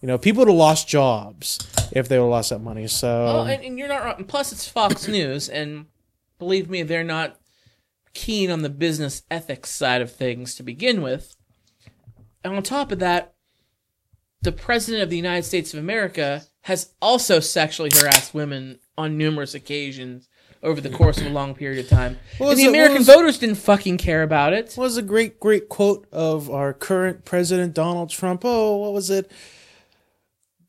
[0.02, 1.58] You know, people would have lost jobs
[1.92, 2.86] if they would have lost that money.
[2.86, 4.24] So and, and you're not wrong.
[4.24, 5.86] Plus, it's Fox News, and
[6.38, 7.38] believe me, they're not
[8.12, 11.34] keen on the business ethics side of things to begin with.
[12.44, 13.34] And on top of that,
[14.42, 19.54] the president of the United States of America has also sexually harassed women on numerous
[19.54, 20.28] occasions
[20.62, 22.18] over the course of a long period of time.
[22.40, 24.72] And the American was- voters didn't fucking care about it.
[24.74, 28.42] What was a great, great quote of our current president, Donald Trump?
[28.44, 29.30] Oh, what was it?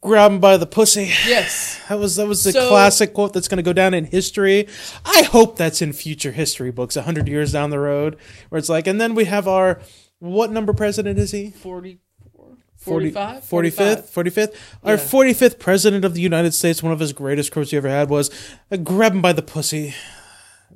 [0.01, 1.11] Grab him by the pussy.
[1.27, 1.79] Yes.
[1.89, 4.67] That was that was the So- classic quote that's going to go down in history.
[5.05, 8.17] I hope that's in future history books, a hundred years down the road,
[8.49, 9.79] where it's like, and then we have our
[10.23, 11.49] what number president is he?
[11.49, 12.57] 44.
[12.77, 13.43] 45?
[13.43, 14.13] 40, 45th?
[14.13, 14.55] 45th?
[14.81, 18.09] Our 45th president of the United States, one of his greatest quotes he ever had
[18.09, 18.31] was,
[18.71, 19.93] uh, grab him by the pussy.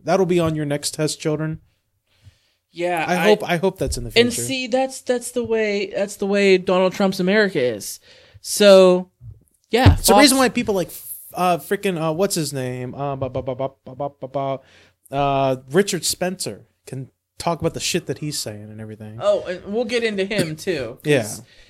[0.03, 1.61] That'll be on your next test, children.
[2.71, 4.25] Yeah, I, I, hope I hope that's in the future.
[4.25, 8.01] And see, that's that's the way that's the way Donald Trump's America is.
[8.41, 9.11] So,
[9.71, 9.99] yeah, Fox.
[9.99, 10.91] it's the reason why people like
[11.33, 13.69] uh freaking uh what's his name uh, bah, bah,
[14.21, 14.57] bah,
[15.09, 19.73] uh Richard Spencer can talk about the shit that he's saying and everything Oh, and
[19.73, 20.99] we'll get into him too.
[21.03, 21.27] Yeah.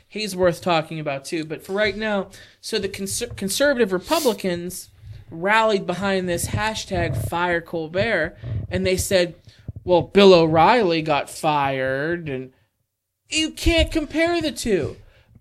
[0.07, 1.43] he's worth talking about too.
[1.45, 2.29] But for right now,
[2.61, 4.89] so the conser- conservative Republicans
[5.29, 8.37] rallied behind this hashtag Fire Colbert,
[8.71, 9.35] and they said,
[9.83, 12.53] "Well, Bill O'Reilly got fired, and
[13.29, 14.95] you can't compare the two.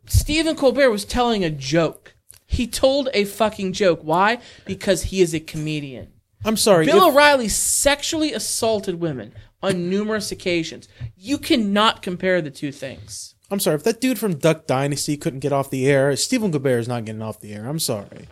[0.07, 2.15] Stephen Colbert was telling a joke.
[2.49, 4.01] He told a fucking joke.
[4.03, 4.39] Why?
[4.65, 6.09] Because he is a comedian.
[6.45, 9.33] i'm sorry Bill if- O'Reilly sexually assaulted women
[9.67, 10.89] on numerous occasions.
[11.17, 13.35] You cannot compare the two things.
[13.51, 16.79] I'm sorry, if that dude from Duck Dynasty couldn't get off the air, Stephen Colbert
[16.79, 17.67] is not getting off the air.
[17.69, 18.27] I'm sorry.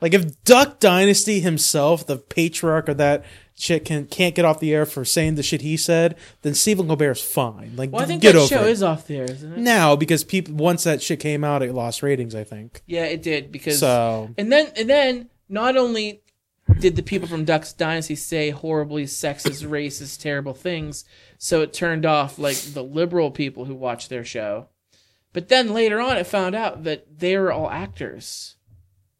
[0.00, 4.74] Like if Duck Dynasty himself, the patriarch of that shit, can can't get off the
[4.74, 7.72] air for saying the shit he said, then Stephen Colbert's fine.
[7.76, 8.70] Like Well, I think get that show it.
[8.72, 9.58] is off there, isn't it?
[9.58, 12.34] now because people once that shit came out, it lost ratings.
[12.34, 14.34] I think Yeah, it did because so.
[14.36, 16.20] and then and then not only
[16.80, 21.04] did the people from Ducks Dynasty say horribly sexist, racist, terrible things?
[21.38, 24.68] So it turned off like the liberal people who watched their show.
[25.32, 28.56] But then later on, it found out that they were all actors.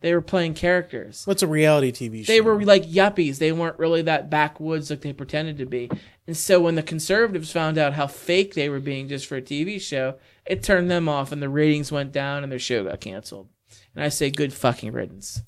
[0.00, 1.22] They were playing characters.
[1.24, 2.32] What's a reality TV show?
[2.32, 3.38] They were like yuppies.
[3.38, 5.90] They weren't really that backwoods like they pretended to be.
[6.26, 9.42] And so when the conservatives found out how fake they were being just for a
[9.42, 13.00] TV show, it turned them off and the ratings went down and their show got
[13.00, 13.48] canceled.
[13.94, 15.42] And I say good fucking riddance.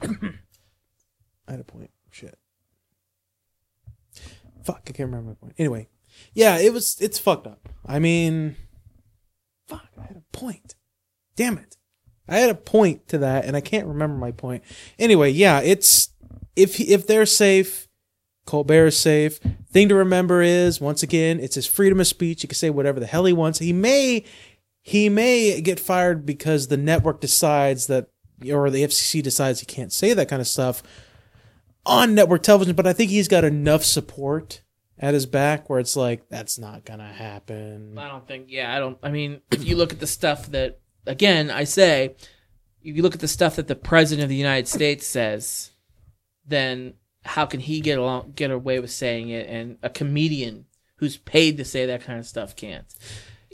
[1.46, 1.90] I had a point.
[2.10, 2.38] Shit.
[4.64, 5.54] Fuck, I can't remember my point.
[5.58, 5.88] Anyway,
[6.32, 6.96] yeah, it was.
[7.00, 7.68] It's fucked up.
[7.84, 8.56] I mean,
[9.68, 10.74] fuck, I had a point.
[11.36, 11.76] Damn it,
[12.28, 14.64] I had a point to that, and I can't remember my point.
[14.98, 16.10] Anyway, yeah, it's
[16.56, 17.86] if if they're safe,
[18.46, 19.38] Colbert is safe.
[19.70, 22.42] Thing to remember is once again, it's his freedom of speech.
[22.42, 23.58] He can say whatever the hell he wants.
[23.58, 24.24] He may
[24.82, 28.08] he may get fired because the network decides that
[28.50, 30.82] or the FCC decides he can't say that kind of stuff
[31.86, 34.62] on network television, but I think he's got enough support
[34.98, 37.96] at his back where it's like that's not gonna happen.
[37.98, 38.46] I don't think.
[38.48, 38.98] Yeah, I don't.
[39.02, 42.16] I mean, if you look at the stuff that, again, I say,
[42.82, 45.70] if you look at the stuff that the president of the United States says,
[46.46, 46.94] then
[47.24, 51.56] how can he get along, get away with saying it, and a comedian who's paid
[51.58, 52.86] to say that kind of stuff can't?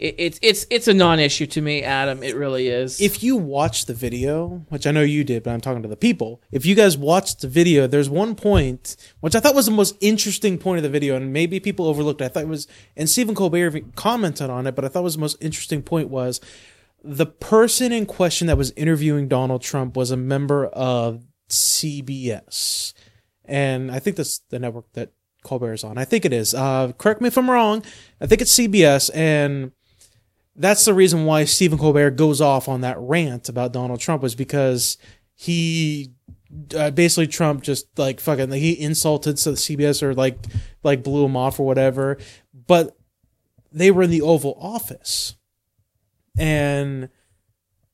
[0.02, 2.24] It, it's it's it's a non-issue to me, Adam.
[2.24, 3.00] It really is.
[3.00, 5.96] If you watch the video, which I know you did, but I'm talking to the
[5.96, 6.42] people.
[6.50, 9.94] If you guys watched the video, there's one point which I thought was the most
[10.00, 12.20] interesting point of the video, and maybe people overlooked.
[12.20, 12.24] it.
[12.24, 15.20] I thought it was, and Stephen Colbert commented on it, but I thought was the
[15.20, 16.40] most interesting point was
[17.04, 22.92] the person in question that was interviewing Donald Trump was a member of CBS,
[23.44, 25.12] and I think that's the network that
[25.44, 25.96] Colbert is on.
[25.96, 26.54] I think it is.
[26.54, 27.84] Uh, correct me if I'm wrong.
[28.20, 29.70] I think it's CBS, and
[30.56, 34.34] that's the reason why Stephen Colbert goes off on that rant about Donald Trump was
[34.34, 34.98] because
[35.34, 36.12] he
[36.76, 40.38] uh, basically Trump just like fucking like, he insulted so CBS or like
[40.82, 42.18] like blew him off or whatever,
[42.66, 42.96] but
[43.70, 45.36] they were in the Oval Office,
[46.36, 47.08] and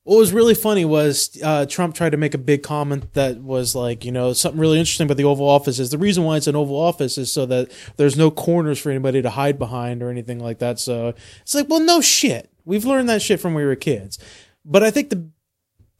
[0.08, 3.74] what was really funny was uh, Trump tried to make a big comment that was
[3.74, 6.46] like, you know, something really interesting about the Oval Office is the reason why it's
[6.46, 10.08] an Oval Office is so that there's no corners for anybody to hide behind or
[10.08, 10.78] anything like that.
[10.78, 12.50] So it's like, well, no shit.
[12.64, 14.18] We've learned that shit from when we were kids.
[14.64, 15.28] But I think the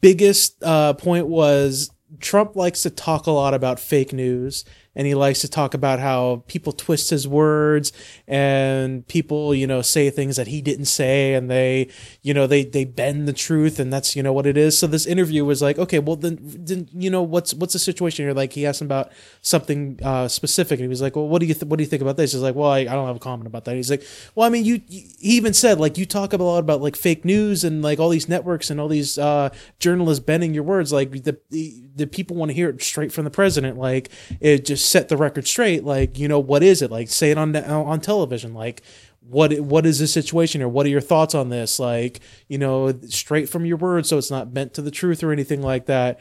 [0.01, 4.65] biggest uh, point was Trump likes to talk a lot about fake news
[4.99, 7.93] and he likes to talk about how people twist his words
[8.27, 11.87] and people, you know, say things that he didn't say and they,
[12.21, 14.77] you know, they they bend the truth and that's, you know, what it is.
[14.77, 18.25] So this interview was like, okay, well then, then you know, what's what's the situation
[18.25, 18.33] here?
[18.33, 21.45] Like he asked him about something uh, specific and he was like, well, what do
[21.45, 22.33] you th- what do you think about this?
[22.33, 23.77] He's like, well, I, I don't have a comment about that.
[23.77, 24.03] He's like,
[24.35, 26.97] well, I mean, you, you he even said like you talk a lot about like
[26.97, 30.91] fake news and like all these networks and all these uh, journalists bending your words.
[30.91, 33.77] Like the the, the people want to hear it straight from the president.
[33.77, 34.09] Like
[34.41, 35.83] it just set the record straight.
[35.83, 36.91] Like, you know, what is it?
[36.91, 38.53] Like, say it on on television.
[38.53, 38.81] Like,
[39.21, 41.79] what what is the situation or what are your thoughts on this?
[41.79, 45.31] Like, you know, straight from your words, so it's not bent to the truth or
[45.31, 46.19] anything like that.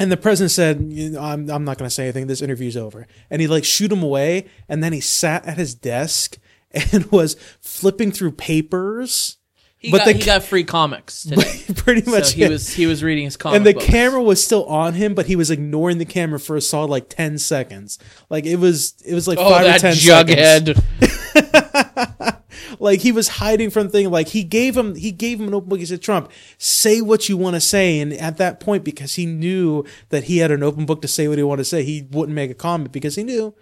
[0.00, 2.26] And the president said, you know, I'm, I'm not going to say anything.
[2.26, 3.06] This interview's over.
[3.28, 4.46] And he like shoot him away.
[4.66, 6.38] And then he sat at his desk
[6.70, 9.36] and was flipping through papers.
[9.80, 11.64] He, but got, the he got free comics today.
[11.74, 12.48] pretty much so he yeah.
[12.48, 13.86] was he was reading his comic and the books.
[13.86, 17.08] camera was still on him, but he was ignoring the camera for a solid like
[17.08, 17.98] ten seconds.
[18.28, 20.78] Like it was, it was like Oh, five or that ten seconds.
[20.78, 22.36] jughead!
[22.78, 24.10] Like he was hiding from thing.
[24.10, 25.80] Like he gave him, he gave him an open book.
[25.80, 29.26] He said, "Trump, say what you want to say." And at that point, because he
[29.26, 32.06] knew that he had an open book to say what he wanted to say, he
[32.10, 33.54] wouldn't make a comment because he knew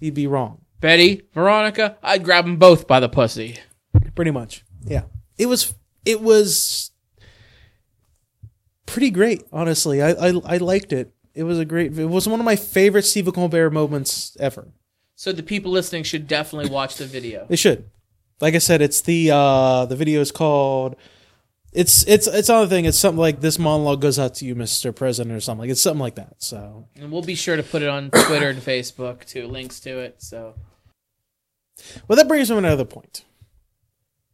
[0.00, 0.62] he'd be wrong.
[0.80, 3.58] Betty, Veronica, I'd grab them both by the pussy.
[4.16, 5.02] Pretty much, yeah.
[5.38, 6.90] It was, it was
[8.86, 9.44] pretty great.
[9.52, 11.12] Honestly, I, I, I liked it.
[11.34, 11.98] It was a great.
[11.98, 14.68] It was one of my favorite Stephen Colbert moments ever.
[15.16, 17.46] So the people listening should definitely watch the video.
[17.46, 17.90] They should.
[18.40, 20.96] Like I said, it's the uh the video is called
[21.72, 22.86] it's it's it's on the thing.
[22.86, 24.96] It's something like this monologue goes out to you, Mr.
[24.96, 26.36] President, or something like it's something like that.
[26.38, 29.98] So And we'll be sure to put it on Twitter and Facebook too, links to
[29.98, 30.22] it.
[30.22, 30.54] So
[32.08, 33.25] well that brings me to another point.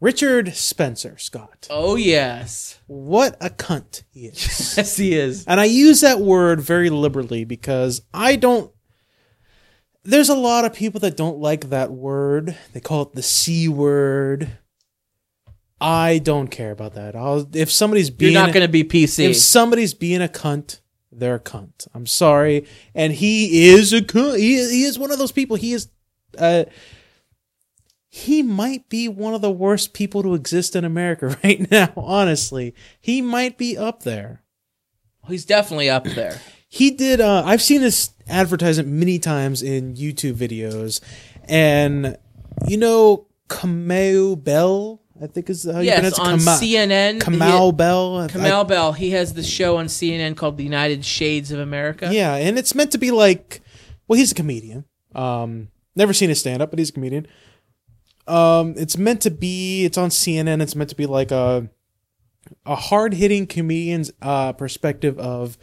[0.02, 1.68] Richard Spencer Scott.
[1.70, 2.80] Oh yes.
[2.88, 4.74] What a cunt he is.
[4.76, 5.46] Yes he is.
[5.46, 8.72] And I use that word very liberally because I don't.
[10.02, 12.56] There's a lot of people that don't like that word.
[12.72, 14.58] They call it the C word.
[15.80, 17.14] I don't care about that.
[17.14, 18.32] I'll, if somebody's being.
[18.32, 19.30] You're not gonna be PC.
[19.30, 20.80] if somebody's being a cunt,
[21.12, 21.86] they're a cunt.
[21.94, 24.38] I'm sorry, and he is a cunt.
[24.38, 25.56] He he is one of those people.
[25.56, 25.88] He is,
[26.38, 26.64] uh,
[28.14, 31.90] he might be one of the worst people to exist in America right now.
[31.96, 34.42] Honestly, he might be up there.
[35.28, 36.38] He's definitely up there.
[36.68, 37.22] he did.
[37.22, 41.00] Uh, I've seen this advertisement many times in YouTube videos,
[41.48, 42.18] and
[42.68, 45.00] you know, Kamau Bell.
[45.22, 46.20] I think is how you Yes, pronounce it.
[46.20, 47.20] on Kama- CNN.
[47.20, 48.18] Kamau he- Bell.
[48.18, 48.92] I- Kamau Bell.
[48.92, 52.10] He has the show on CNN called The United Shades of America.
[52.12, 53.60] Yeah, and it's meant to be like,
[54.08, 54.84] well, he's a comedian.
[55.14, 57.26] Um, never seen his stand up, but he's a comedian.
[58.32, 59.84] Um, it's meant to be.
[59.84, 60.62] It's on CNN.
[60.62, 61.68] It's meant to be like a
[62.64, 65.58] a hard hitting comedian's uh, perspective of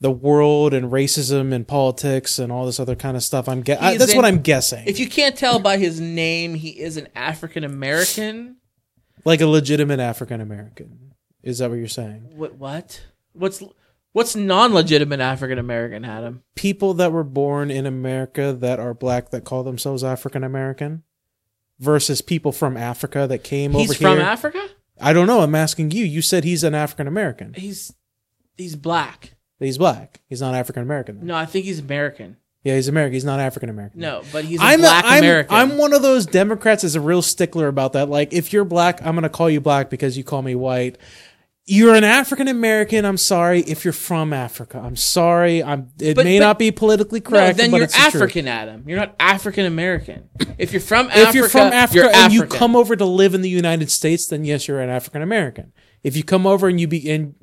[0.00, 3.48] the world and racism and politics and all this other kind of stuff.
[3.48, 4.86] I'm He's that's what I'm guessing.
[4.86, 8.56] If you can't tell by his name, he is an African American.
[9.24, 11.14] like a legitimate African American.
[11.42, 12.32] Is that what you're saying?
[12.34, 12.56] What?
[12.56, 13.04] What?
[13.34, 13.62] What's
[14.12, 16.42] what's non-legitimate African American, Adam?
[16.56, 21.04] People that were born in America that are black that call themselves African American
[21.80, 23.78] versus people from Africa that came over.
[23.78, 23.88] here.
[23.88, 24.18] He's from.
[24.20, 24.68] Africa.
[25.00, 25.40] I don't know.
[25.40, 26.04] I'm asking you.
[26.04, 27.54] You said he's an African American.
[27.54, 27.92] He's
[28.56, 29.34] he's black.
[29.58, 30.20] He's black.
[30.28, 31.26] He's not African American.
[31.26, 32.36] No, I think he's American.
[32.62, 33.14] Yeah, he's American.
[33.14, 34.00] He's not African American.
[34.00, 35.56] No, but he's a I'm, black I'm, American.
[35.56, 38.10] I'm one of those Democrats that's a real stickler about that.
[38.10, 40.98] Like, if you're black, I'm going to call you black because you call me white.
[41.66, 43.04] You're an African American.
[43.04, 44.80] I'm sorry if you're from Africa.
[44.82, 45.62] I'm sorry.
[45.62, 45.90] I'm.
[46.00, 47.58] It But- may but- not be politically correct.
[47.58, 48.00] no, then you're it's the.
[48.00, 48.84] African, Adam.
[48.88, 50.28] You're not African American.
[50.58, 53.34] If you're from Africa, If you're from Africa you're and you come over to live
[53.34, 55.72] in the United States, then yes, you're an African American.
[56.02, 57.34] If you come over and you be and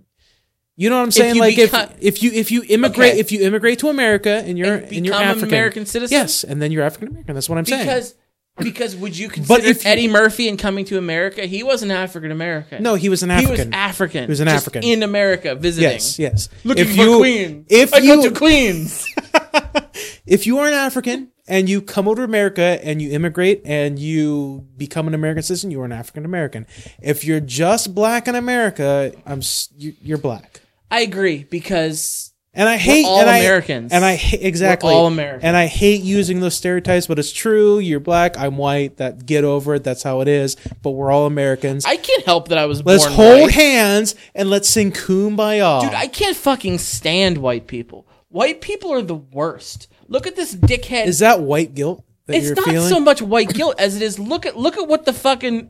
[0.76, 3.20] you know what I'm saying, you like become- if if you if you immigrate Okay.
[3.20, 6.14] if you immigrate to America and you're And and, you're an African, American citizen?
[6.18, 7.34] yes, and then you're African American.
[7.36, 7.86] That's what I'm saying.
[7.86, 8.16] because
[8.60, 11.46] because would you consider if you- Eddie Murphy in Coming to America?
[11.46, 12.84] He wasn't African American.
[12.84, 13.56] no, he was an African.
[13.56, 14.24] he was African.
[14.24, 14.84] He was an just African.
[14.84, 15.92] in America visiting.
[15.92, 16.50] yes, yes.
[16.64, 17.66] Looking if for you, Queen.
[17.70, 19.06] If I you go to Queens.
[20.26, 23.98] if you are an African and you come over to America and you immigrate and
[23.98, 26.66] you become an American citizen, you are an African American.
[27.02, 30.62] If you're just black in America, I'm s- you- you're black.
[30.92, 33.94] I agree because And I hate all and I- Americans.
[33.94, 35.44] and I hate exactly all Americans.
[35.44, 37.78] And I hate using those stereotypes, but it's true.
[37.80, 38.98] You're black, I'm white.
[38.98, 39.84] That get over it.
[39.84, 40.58] That's how it is.
[40.82, 41.86] But we're all Americans.
[41.86, 43.54] I can't help that I was let's born hold white.
[43.54, 48.08] hands and let's sing "Kumbaya." Dude, I can't fucking stand white people.
[48.30, 49.88] White people are the worst.
[50.08, 51.06] Look at this dickhead.
[51.06, 52.90] is that white guilt that it's not feeling?
[52.90, 55.70] so much white guilt as it is look at look at what the fucking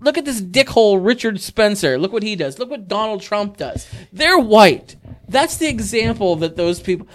[0.00, 1.98] look at this dickhole Richard Spencer.
[1.98, 2.58] Look what he does.
[2.58, 3.88] Look what Donald Trump does.
[4.12, 4.96] They're white.
[5.28, 7.06] That's the example that those people.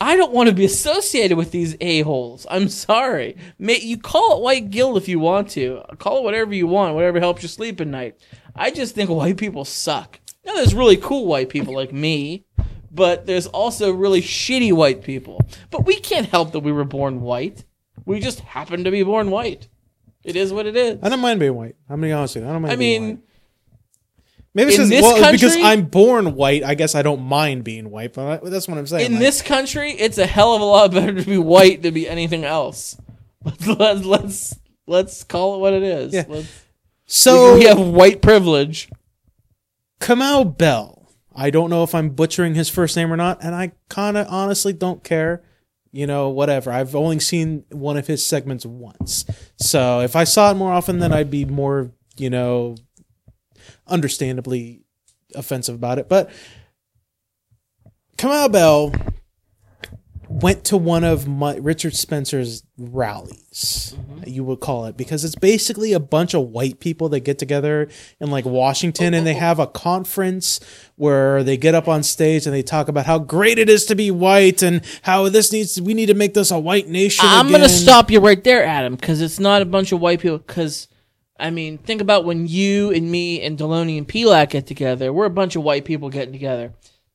[0.00, 2.46] I don't want to be associated with these a holes.
[2.50, 3.36] I'm sorry.
[3.58, 5.82] May, you call it white guilt if you want to.
[5.98, 6.94] Call it whatever you want.
[6.94, 8.18] Whatever helps you sleep at night.
[8.54, 10.18] I just think white people suck.
[10.44, 12.44] Now there's really cool white people like me,
[12.90, 15.40] but there's also really shitty white people.
[15.70, 17.64] But we can't help that we were born white.
[18.04, 19.68] We just happen to be born white.
[20.24, 20.98] It is what it is.
[21.02, 21.76] I don't mind being white.
[21.88, 22.50] I'm gonna be honest with you.
[22.50, 22.72] I don't mind.
[22.72, 23.24] I being mean, white.
[24.54, 26.62] maybe it's in just, this well, because I'm born white.
[26.62, 29.06] I guess I don't mind being white, but I, that's what I'm saying.
[29.06, 31.94] in like- this country, it's a hell of a lot better to be white than
[31.94, 32.96] be anything else.
[33.44, 36.14] Let's let's let's, let's call it what it is.
[36.14, 36.24] Yeah.
[36.28, 36.48] Let's,
[37.06, 38.88] so we have white privilege.
[40.00, 41.08] Kamau Bell.
[41.34, 44.26] I don't know if I'm butchering his first name or not, and I kind of
[44.28, 45.42] honestly don't care.
[45.92, 46.72] You know, whatever.
[46.72, 49.26] I've only seen one of his segments once.
[49.58, 52.76] So if I saw it more often, then I'd be more, you know,
[53.86, 54.84] understandably
[55.34, 56.08] offensive about it.
[56.08, 56.30] But
[58.16, 58.92] Kamau Bell
[60.40, 64.28] went to one of my, Richard Spencer's rallies, mm-hmm.
[64.28, 67.88] you would call it, because it's basically a bunch of white people that get together
[68.20, 70.58] in like Washington and they have a conference
[70.96, 73.94] where they get up on stage and they talk about how great it is to
[73.94, 77.24] be white and how this needs we need to make this a white nation.
[77.28, 80.38] I'm gonna stop you right there, Adam, because it's not a bunch of white people.
[80.38, 80.88] Because
[81.38, 85.12] I mean, think about when you and me and Deloney and Pelak get together.
[85.12, 86.72] We're a bunch of white people getting together.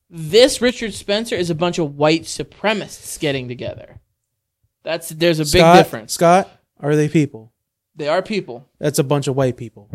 [0.09, 3.99] This Richard Spencer is a bunch of white supremacists getting together.
[4.83, 6.13] That's there's a big difference.
[6.13, 7.51] Scott, are they people?
[7.95, 8.69] They are people.
[8.79, 9.89] That's a bunch of white people.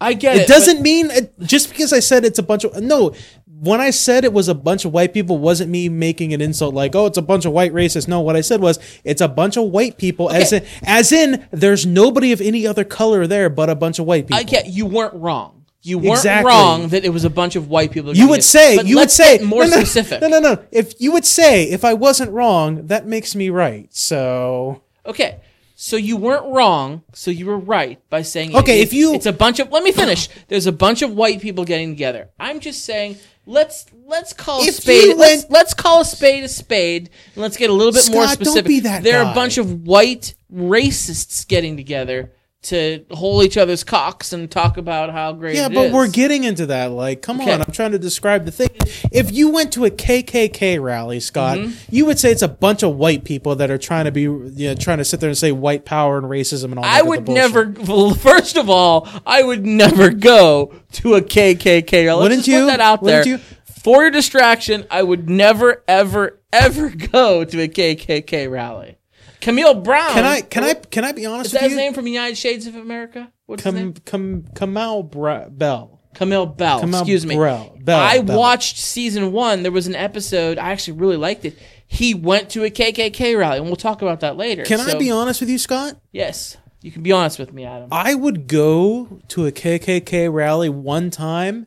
[0.00, 0.42] I get it.
[0.42, 3.14] It doesn't mean just because I said it's a bunch of no.
[3.46, 6.74] When I said it was a bunch of white people, wasn't me making an insult
[6.74, 9.28] like, "Oh, it's a bunch of white racists." No, what I said was it's a
[9.28, 13.48] bunch of white people, as in, as in there's nobody of any other color there
[13.48, 14.38] but a bunch of white people.
[14.38, 15.63] I get you weren't wrong.
[15.86, 16.48] You weren't Exactly.
[16.50, 18.16] wrong that it was a bunch of white people.
[18.16, 18.42] you would it.
[18.44, 20.20] say you would say more no, no, specific.
[20.22, 20.58] No, no, no.
[20.72, 23.94] If you would say if I wasn't wrong, that makes me right.
[23.94, 25.40] So Okay,
[25.74, 27.02] so you weren't wrong.
[27.12, 28.56] So you were right by saying.
[28.56, 29.70] Okay, it- if you- it's a bunch of.
[29.70, 30.28] Let me finish.
[30.48, 32.30] There's a bunch of white people getting together.
[32.40, 33.16] I'm just saying.
[33.46, 35.04] Let's let's call a spade.
[35.04, 38.26] you Let's let's call a spade a spade, and let's get a little bit more
[38.26, 42.32] Scott, don't be that there are a bunch of white racists getting together
[42.64, 45.56] to hold each other's cocks and talk about how great.
[45.56, 45.92] Yeah, but is.
[45.92, 46.90] we're getting into that.
[46.90, 47.52] Like, come Okay.
[47.52, 48.68] on, I'm trying to describe the thing.
[49.12, 51.94] If you went to a KKK rally, Scott, Mm-hmm.
[51.94, 54.52] you would say it's a bunch of white people that are trying to be, you
[54.68, 56.82] know, trying to sit there and say white power and racism and all.
[56.84, 57.74] that I would never.
[57.86, 62.06] Well, first of all, I would never go to a KKK.
[62.06, 62.22] rally.
[62.22, 62.60] Wouldn't you?
[62.60, 63.34] Put that out Wouldn't there.
[63.34, 63.40] you?
[63.82, 68.96] For your distraction, I would never, ever, ever go to a KKK rally.
[69.44, 70.12] Camille Brown.
[70.12, 70.40] Can I?
[70.40, 70.74] Can I?
[70.74, 71.56] Can I be honest with you?
[71.58, 71.76] Is that his you?
[71.76, 73.30] name from United Shades of America?
[73.46, 73.92] What's his name?
[74.04, 76.00] Come, Kamal Bra- Bell.
[76.14, 76.80] Camille Bell.
[76.80, 77.36] Kamal excuse me.
[77.36, 77.76] Bell.
[77.80, 78.00] Bell.
[78.00, 78.38] I Bell.
[78.38, 79.62] watched season one.
[79.62, 80.58] There was an episode.
[80.58, 81.58] I actually really liked it.
[81.86, 84.64] He went to a KKK rally, and we'll talk about that later.
[84.64, 85.96] Can I be honest with you, Scott?
[86.12, 87.88] Yes, you can be honest with me, Adam.
[87.92, 91.66] I would go to a KKK rally one time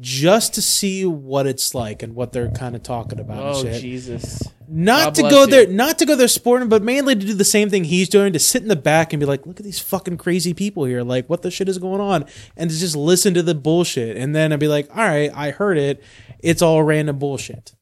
[0.00, 3.78] just to see what it's like and what they're kind of talking about and Oh.
[3.78, 4.42] Jesus!
[4.76, 5.46] Not God to go you.
[5.46, 8.32] there, not to go there sporting, but mainly to do the same thing he's doing,
[8.32, 11.04] to sit in the back and be like, "Look at these fucking crazy people here!
[11.04, 12.24] Like, what the shit is going on?"
[12.56, 15.52] And to just listen to the bullshit, and then I'd be like, "All right, I
[15.52, 16.02] heard it.
[16.40, 17.72] It's all random bullshit."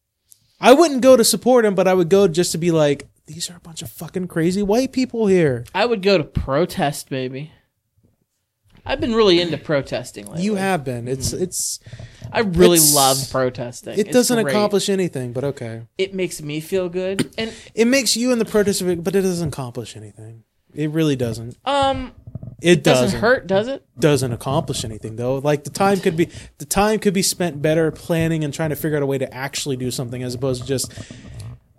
[0.60, 3.48] I wouldn't go to support him, but I would go just to be like, "These
[3.48, 7.52] are a bunch of fucking crazy white people here." I would go to protest, baby.
[8.84, 10.42] I've been really into protesting lately.
[10.42, 11.06] You have been.
[11.08, 11.78] It's it's
[12.32, 13.94] I really it's- love protesting.
[13.98, 14.52] it It's doesn't great.
[14.52, 15.82] accomplish anything, but okay.
[15.98, 19.48] It makes me feel good, and It makes you in the protest, but it doesn't
[19.48, 20.42] accomplish anything.
[20.74, 21.56] It really doesn't.
[21.64, 22.12] um,
[22.60, 23.84] It it doesn't doesn't hurt, does it?
[23.98, 25.36] doesn't accomplish anything though.
[25.38, 26.28] Like the time could be
[26.58, 29.32] the time could be spent better planning and trying to figure out a way to
[29.34, 30.92] actually do something as opposed to just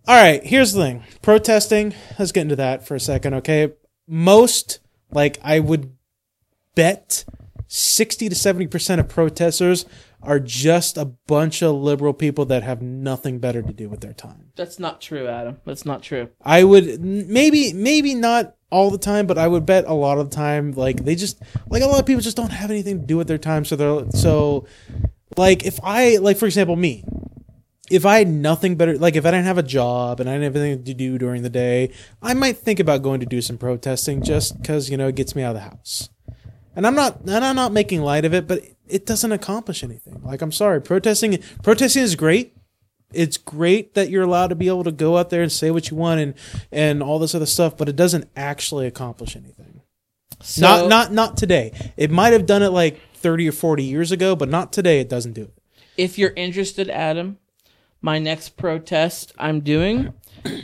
[0.08, 1.04] All right, here's the thing.
[1.22, 3.72] Protesting, let's get into that for a second, okay?
[4.08, 4.80] Most
[5.12, 5.92] like I would
[6.76, 7.26] bet
[7.68, 9.86] 60 to 70% of protesters
[10.22, 14.14] are just a bunch of liberal people that have nothing better to do with their
[14.14, 14.52] time.
[14.56, 15.58] That's not true, Adam.
[15.66, 16.30] That's not true.
[16.42, 20.30] I would maybe maybe not all the time, but I would bet a lot of
[20.30, 23.06] the time like they just like a lot of people just don't have anything to
[23.06, 24.66] do with their time, so they're so
[25.38, 27.04] like if I like for example me,
[27.92, 30.46] if I had nothing better like if I didn't have a job and I didn't
[30.46, 33.58] have anything to do during the day, I might think about going to do some
[33.58, 36.10] protesting just because you know it gets me out of the house.
[36.76, 40.22] And I'm not and I'm not making light of it, but it doesn't accomplish anything.
[40.24, 42.56] Like I'm sorry, protesting protesting is great
[43.14, 45.90] it's great that you're allowed to be able to go out there and say what
[45.90, 46.34] you want and
[46.72, 49.82] and all this other stuff, but it doesn't actually accomplish anything.
[50.42, 51.72] So, not not not today.
[51.96, 55.00] It might have done it like 30 or 40 years ago, but not today.
[55.00, 55.54] It doesn't do it.
[55.96, 57.38] if you're interested, Adam,
[58.02, 60.14] my next protest I'm doing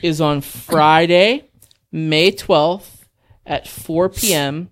[0.01, 1.49] is on Friday,
[1.91, 3.05] May 12th
[3.45, 4.72] at 4 p.m.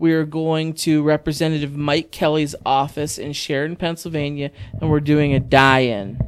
[0.00, 5.80] We're going to Representative Mike Kelly's office in Sharon, Pennsylvania, and we're doing a die
[5.80, 6.18] in.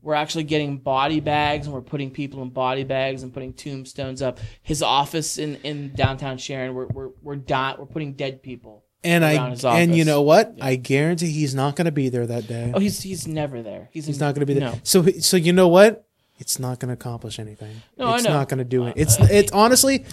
[0.00, 4.22] We're actually getting body bags and we're putting people in body bags and putting tombstones
[4.22, 4.38] up.
[4.62, 8.84] His office in, in downtown Sharon, we're, we're, we're, di- we're putting dead people.
[9.04, 10.54] And I and you know what?
[10.58, 12.72] I guarantee he's not going to be there that day.
[12.74, 13.90] Oh, he's, he's never there.
[13.92, 14.70] He's, He's not going to be there.
[14.70, 14.80] No.
[14.82, 16.06] So so you know what?
[16.38, 17.82] It's not going to accomplish anything.
[17.98, 18.32] No, I it's know.
[18.32, 18.90] not going to do it.
[18.90, 20.06] Uh, it's it's honestly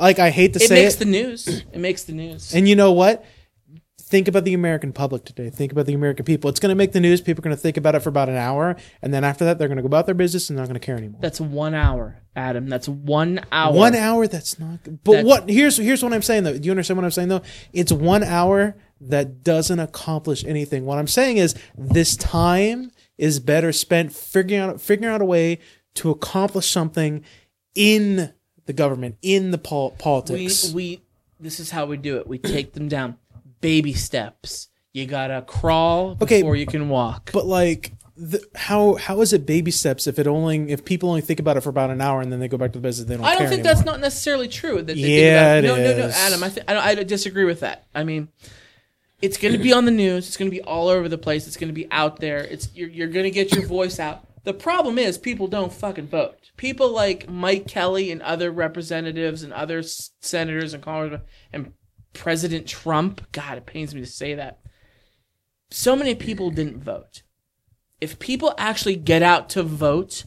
[0.00, 0.98] like I hate to say It say makes it.
[0.98, 1.46] the news.
[1.48, 2.54] It makes the news.
[2.54, 3.24] And you know what?
[4.00, 5.50] Think about the American public today.
[5.50, 6.50] Think about the American people.
[6.50, 7.20] It's going to make the news.
[7.20, 9.56] People are going to think about it for about an hour, and then after that,
[9.58, 11.20] they're going to go about their business and they're not going to care anymore.
[11.22, 12.66] That's one hour, Adam.
[12.68, 13.72] That's one hour.
[13.72, 14.26] One hour.
[14.26, 14.80] That's not.
[15.04, 15.48] But That's- what?
[15.48, 16.58] Here's here's what I'm saying though.
[16.58, 17.42] Do you understand what I'm saying though?
[17.72, 20.86] It's one hour that doesn't accomplish anything.
[20.86, 25.60] What I'm saying is this time is better spent figuring out figuring out a way
[25.94, 27.22] to accomplish something
[27.76, 28.32] in
[28.70, 30.72] the government, in the pol- politics.
[30.72, 31.00] we
[31.40, 32.28] this is how we do it.
[32.28, 33.16] We take them down,
[33.60, 34.68] baby steps.
[34.92, 37.30] You gotta crawl Okay, before you can walk.
[37.32, 41.20] But like, the, how how is it baby steps if it only if people only
[41.20, 43.08] think about it for about an hour and then they go back to the business
[43.08, 43.74] they don't I don't think anymore.
[43.74, 44.82] that's not necessarily true.
[44.82, 46.10] That Yeah, it no, no, no.
[46.14, 46.44] Adam.
[46.44, 47.86] I, th- I, don't, I disagree with that.
[47.94, 48.28] I mean,
[49.22, 50.28] it's going to be on the news.
[50.28, 51.46] It's going to be all over the place.
[51.46, 52.38] It's going to be out there.
[52.38, 54.26] It's you're, you're going to get your voice out.
[54.44, 56.50] The problem is people don't fucking vote.
[56.56, 61.22] People like Mike Kelly and other representatives and other senators and congressmen
[61.52, 61.72] and
[62.12, 63.30] President Trump.
[63.32, 64.60] God, it pains me to say that.
[65.70, 67.22] So many people didn't vote.
[68.00, 70.24] If people actually get out to vote,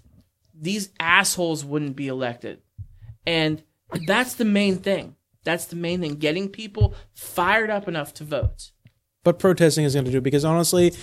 [0.53, 2.61] these assholes wouldn't be elected.
[3.25, 3.63] And
[4.05, 5.15] that's the main thing.
[5.43, 6.15] That's the main thing.
[6.15, 8.71] Getting people fired up enough to vote.
[9.23, 10.93] But protesting is going to do because honestly,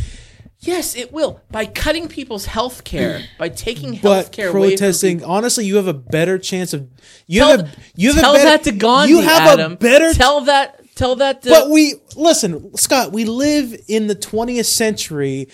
[0.63, 1.41] Yes, it will.
[1.51, 5.33] By cutting people's health care, by taking health care away protesting people.
[5.33, 6.89] honestly, you have a better chance of
[7.27, 9.73] you Tell, have a, you have tell a better, that to Gandhi, You have Adam.
[9.73, 10.77] a better Tell that.
[10.97, 11.49] Tell that to.
[11.49, 13.11] But we listen, Scott.
[13.13, 15.49] We live in the 20th century.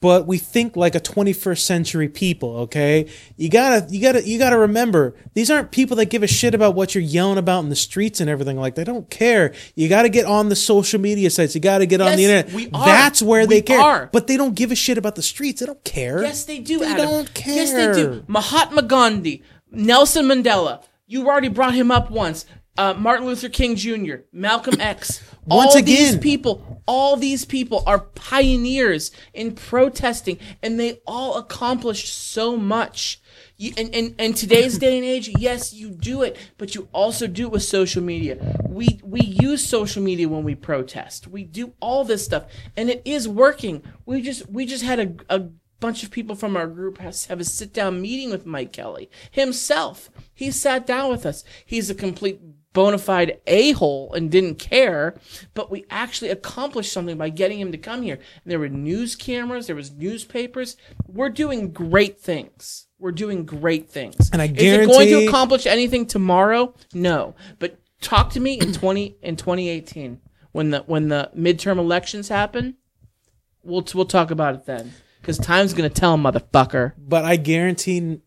[0.00, 3.06] But we think like a 21st century people okay
[3.36, 6.74] you gotta you gotta you gotta remember these aren't people that give a shit about
[6.74, 10.08] what you're yelling about in the streets and everything like they don't care you gotta
[10.08, 12.86] get on the social media sites you gotta get on the internet we are.
[12.86, 14.10] that's where they care are.
[14.12, 16.80] but they don't give a shit about the streets they don't care Yes, they do.
[16.80, 17.06] They Adam.
[17.06, 17.54] don't care.
[17.54, 18.24] Yes, they do.
[18.26, 20.82] Mahatma Gandhi, Nelson Mandela.
[21.06, 22.44] You already brought him up once.
[22.78, 25.20] Uh, Martin Luther King Jr., Malcolm X.
[25.46, 32.14] Once all these people, all these people are pioneers in protesting, and they all accomplished
[32.14, 33.20] so much.
[33.56, 37.26] You, and, and, and today's day and age, yes, you do it, but you also
[37.26, 38.38] do it with social media.
[38.68, 41.26] We we use social media when we protest.
[41.26, 42.44] We do all this stuff,
[42.76, 43.82] and it is working.
[44.06, 45.48] We just we just had a, a
[45.80, 49.10] bunch of people from our group has have a sit down meeting with Mike Kelly
[49.32, 50.10] himself.
[50.32, 51.42] He sat down with us.
[51.66, 52.40] He's a complete
[52.72, 55.18] bona fide a hole and didn't care,
[55.54, 58.14] but we actually accomplished something by getting him to come here.
[58.14, 60.76] And there were news cameras, there was newspapers.
[61.06, 62.86] We're doing great things.
[62.98, 64.30] We're doing great things.
[64.32, 66.74] And I guarantee, Is it going to accomplish anything tomorrow?
[66.92, 67.34] No.
[67.58, 70.20] But talk to me in twenty in twenty eighteen
[70.52, 72.76] when the when the midterm elections happen.
[73.62, 76.94] We'll we'll talk about it then because time's gonna tell, motherfucker.
[76.96, 78.20] but I guarantee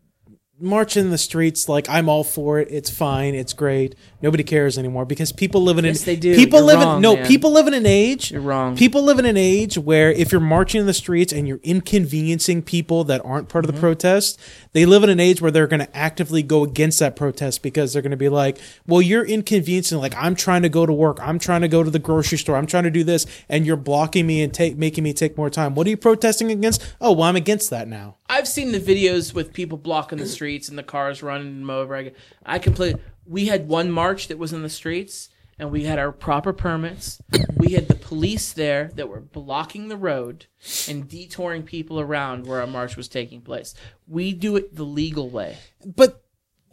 [0.62, 2.68] marching in the streets like I'm all for it.
[2.70, 3.34] It's fine.
[3.34, 3.94] It's great.
[4.22, 6.36] Nobody cares anymore because people live in Yes, an they do.
[6.36, 7.26] people You're live wrong, in no man.
[7.26, 8.76] people live in an age You're wrong.
[8.76, 12.62] People live in an age where if you're marching in the streets and you're inconveniencing
[12.62, 13.76] people that aren't part of Mm-hmm.
[13.76, 14.38] the protest,
[14.72, 17.92] they live in an age where they're going to actively go against that protest because
[17.92, 21.18] they're going to be like, "Well, you're inconveniencing like I'm trying to go to work,
[21.22, 23.76] I'm trying to go to the grocery store, I'm trying to do this and you're
[23.76, 25.74] blocking me and take making me take more time.
[25.74, 26.94] What are you protesting against?
[27.00, 30.70] Oh, well, I'm against that now." I've seen the videos with people blocking the streets
[30.70, 31.94] and the cars running them over.
[31.94, 32.12] I,
[32.46, 33.02] I completely.
[33.26, 35.28] We had one march that was in the streets,
[35.58, 37.20] and we had our proper permits.
[37.58, 40.46] We had the police there that were blocking the road
[40.88, 43.74] and detouring people around where our march was taking place.
[44.08, 45.58] We do it the legal way.
[45.84, 46.24] but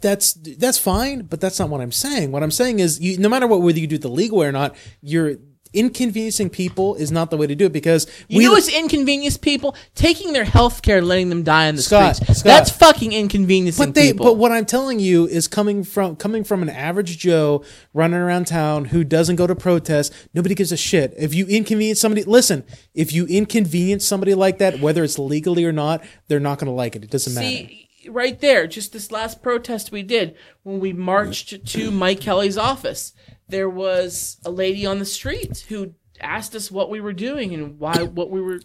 [0.02, 3.28] that's that's fine but that's not what i'm saying what i'm saying is you, no
[3.28, 5.36] matter what whether you do it the legal way or not you're
[5.74, 9.76] inconveniencing people is not the way to do it because You know what's inconvenience people?
[9.96, 12.40] Taking their health care and letting them die in the Scott, streets.
[12.40, 12.46] Scott.
[12.46, 14.26] That's fucking inconveniencing but they people.
[14.26, 17.64] but what i'm telling you is coming from coming from an average joe
[17.94, 22.00] running around town who doesn't go to protest nobody gives a shit if you inconvenience
[22.00, 22.64] somebody listen
[22.94, 26.72] if you inconvenience somebody like that whether it's legally or not they're not going to
[26.72, 30.80] like it it doesn't matter See, right there, just this last protest we did when
[30.80, 33.14] we marched to Mike Kelly's office,
[33.50, 37.80] there was a lady on the street who asked us what we were doing and
[37.80, 38.62] why what we were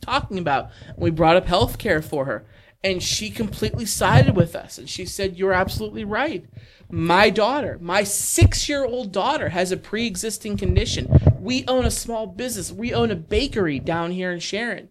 [0.00, 0.70] talking about.
[0.96, 2.46] We brought up health care for her,
[2.82, 4.78] and she completely sided with us.
[4.78, 6.44] And she said, "You're absolutely right.
[6.90, 11.08] My daughter, my six-year-old daughter, has a pre-existing condition.
[11.40, 12.70] We own a small business.
[12.70, 14.88] We own a bakery down here in Sharon."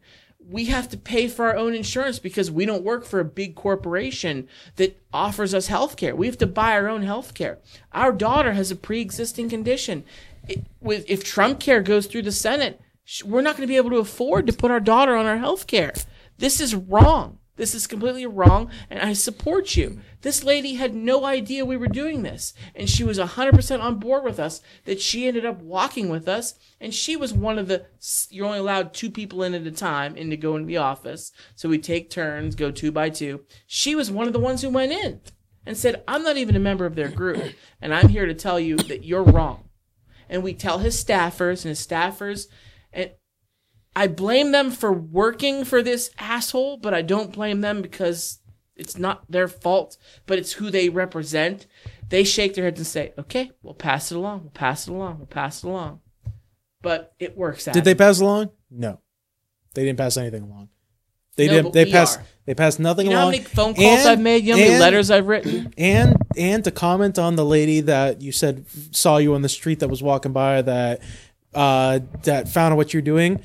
[0.49, 3.55] We have to pay for our own insurance because we don't work for a big
[3.55, 6.15] corporation that offers us health care.
[6.15, 7.59] We have to buy our own health care.
[7.91, 10.03] Our daughter has a pre-existing condition.
[10.47, 12.79] It, with if Trump care goes through the Senate,
[13.25, 15.67] we're not going to be able to afford to put our daughter on our health
[15.67, 15.93] care.
[16.37, 17.39] This is wrong.
[17.56, 19.99] This is completely wrong, and I support you.
[20.22, 24.24] This lady had no idea we were doing this, and she was 100% on board
[24.24, 24.62] with us.
[24.86, 27.86] That she ended up walking with us, and she was one of the.
[28.32, 31.32] You're only allowed two people in at a time in to go into the office,
[31.56, 33.45] so we take turns, go two by two.
[33.68, 35.22] She was one of the ones who went in
[35.64, 38.60] and said, "I'm not even a member of their group, and I'm here to tell
[38.60, 39.70] you that you're wrong."
[40.28, 42.47] And we tell his staffers and his staffers,
[42.91, 43.12] and
[43.95, 48.39] I blame them for working for this asshole, but I don't blame them because
[48.75, 51.67] it's not their fault, but it's who they represent.
[52.09, 54.41] They shake their heads and say, "Okay, we'll pass it along.
[54.41, 55.17] We'll pass it along.
[55.19, 56.01] We'll pass it along."
[56.81, 57.73] But it works out.
[57.75, 58.49] Did they pass along?
[58.69, 58.99] No,
[59.73, 60.69] they didn't pass anything along.
[61.35, 61.63] They No, did.
[61.63, 62.19] but They passed.
[62.19, 62.25] are.
[62.45, 63.31] They passed nothing You know how along.
[63.31, 64.43] many phone calls And- I've made?
[64.43, 65.73] You know how many letters I've written?
[65.77, 69.79] and and to comment on the lady that you said saw you on the street
[69.79, 70.99] that was walking by that
[71.55, 73.39] uh that found out what you're doing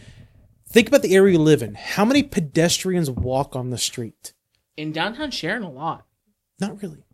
[0.70, 4.32] think about the area you live in how many pedestrians walk on the street
[4.76, 6.06] In downtown Sharon, a lot.
[6.60, 7.04] not really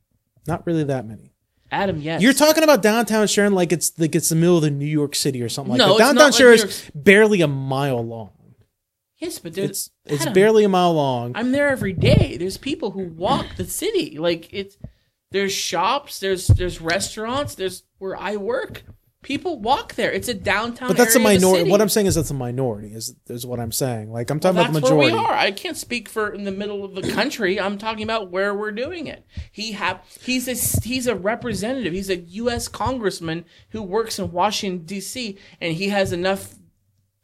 [0.47, 1.33] not really that many
[1.71, 2.23] Adam, yes.
[2.23, 5.15] you're talking about downtown sharon like it's like it's the middle of the new york
[5.15, 8.31] city or something like No, that downtown like sharon is York's- barely a mile long
[9.19, 12.37] Yes, but there's it's it's Adam, barely a mile long I'm there every day.
[12.37, 14.19] There's people who walk the city.
[14.19, 14.77] Like it's
[15.31, 18.83] there's shops, there's there's restaurants, there's where I work.
[19.25, 20.13] People walk there.
[20.13, 20.89] It's a downtown.
[20.89, 23.73] but that's a minority what i'm saying is that's a minority is is what i'm
[23.73, 25.35] saying like i'm talking Well, about the that's where majority we are.
[25.35, 27.59] I can't speak for in the middle of the country.
[27.59, 29.27] I'm talking about where we're doing it.
[29.51, 30.55] He have he's a
[30.87, 31.93] he's a representative.
[31.93, 32.69] He's a U.S.
[32.69, 35.39] congressman who works in Washington D.C.
[35.61, 36.55] and he has enough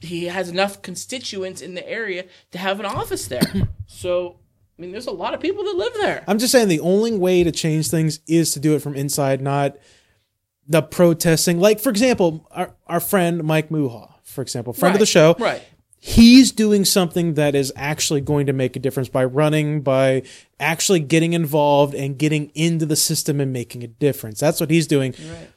[0.01, 3.43] he has enough constituents in the area to have an office there.
[3.87, 4.39] so,
[4.79, 6.25] I mean, there's a lot of people that live there.
[6.27, 9.43] I'm just saying the only way to change things is to do it from inside,
[9.43, 9.77] not
[10.71, 11.59] the protesting.
[11.59, 15.61] Like, for example, our, our friend Mike Muha, for example, friend of the show, Right.
[15.99, 20.23] he's doing something that is actually going to make a difference by running, by
[20.61, 24.39] actually getting involved and getting into the system and making a difference.
[24.39, 25.13] That's what he's doing.
[25.13, 25.51] Right.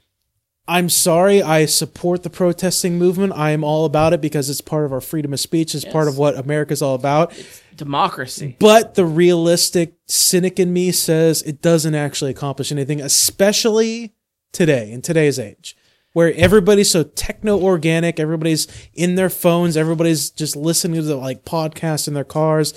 [0.68, 3.34] I'm sorry, I support the protesting movement.
[3.34, 6.08] I am all about it because it's part of our freedom of speech, it's part
[6.08, 7.34] of what America's all about.
[7.76, 8.56] Democracy.
[8.60, 14.14] But the realistic cynic in me says it doesn't actually accomplish anything, especially
[14.54, 15.76] today, in today's age,
[16.14, 22.08] where everybody's so techno organic, everybody's in their phones, everybody's just listening to like podcasts
[22.08, 22.74] in their cars.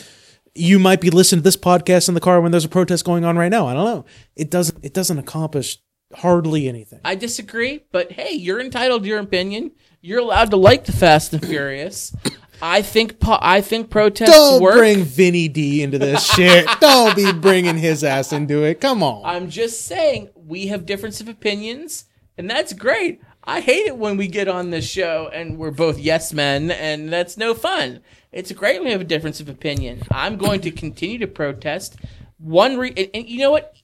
[0.55, 3.25] You might be listening to this podcast in the car when there's a protest going
[3.25, 3.67] on right now.
[3.67, 4.05] I don't know.
[4.35, 5.79] It doesn't it doesn't accomplish
[6.15, 7.01] hardly anything.
[7.05, 9.73] I disagree, but hey, you're entitled to your opinion.
[10.01, 12.15] You're allowed to like the Fast and Furious.
[12.63, 14.77] I think po- I think protests Don't work.
[14.77, 16.67] bring Vinny D into this shit.
[16.81, 18.81] Don't be bringing his ass into it.
[18.81, 19.27] Come on.
[19.27, 22.05] I'm just saying we have difference of opinions,
[22.39, 23.21] and that's great.
[23.45, 27.13] I hate it when we get on this show and we're both yes men, and
[27.13, 28.01] that's no fun.
[28.33, 30.03] It's great when we have a difference of opinion.
[30.11, 31.97] I'm going to continue to protest.
[32.39, 33.75] One re- and, and you know what?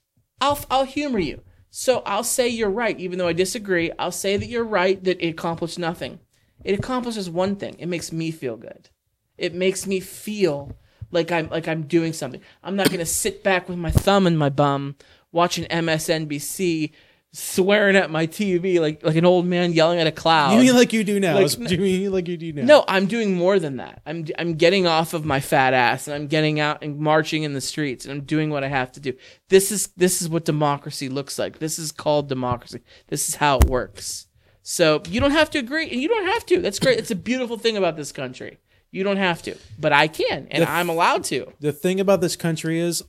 [0.40, 1.42] I'll I'll humor you.
[1.70, 3.90] So I'll say you're right, even though I disagree.
[3.98, 6.20] I'll say that you're right that it accomplished nothing.
[6.64, 7.76] It accomplishes one thing.
[7.78, 8.90] It makes me feel good.
[9.38, 10.76] It makes me feel
[11.10, 12.40] like I'm like I'm doing something.
[12.62, 14.96] I'm not gonna sit back with my thumb in my bum
[15.32, 16.92] watching MSNBC
[17.34, 20.52] swearing at my TV like like an old man yelling at a cloud.
[20.52, 21.34] You mean like you do now?
[21.34, 22.62] Like- do you mean like you do now?
[22.64, 24.02] no, I'm doing more than that.
[24.04, 27.54] I'm I'm getting off of my fat ass and I'm getting out and marching in
[27.54, 29.14] the streets and I'm doing what I have to do.
[29.48, 31.58] This is this is what democracy looks like.
[31.58, 32.80] This is called democracy.
[33.08, 34.26] This is how it works.
[34.62, 36.60] So you don't have to agree and you don't have to.
[36.60, 36.98] That's great.
[36.98, 38.58] It's a beautiful thing about this country.
[38.90, 41.50] You don't have to, but I can and The- I'm allowed to.
[41.60, 43.02] The thing about this country is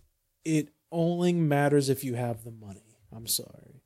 [0.45, 2.97] it only matters if you have the money.
[3.13, 3.81] I'm sorry.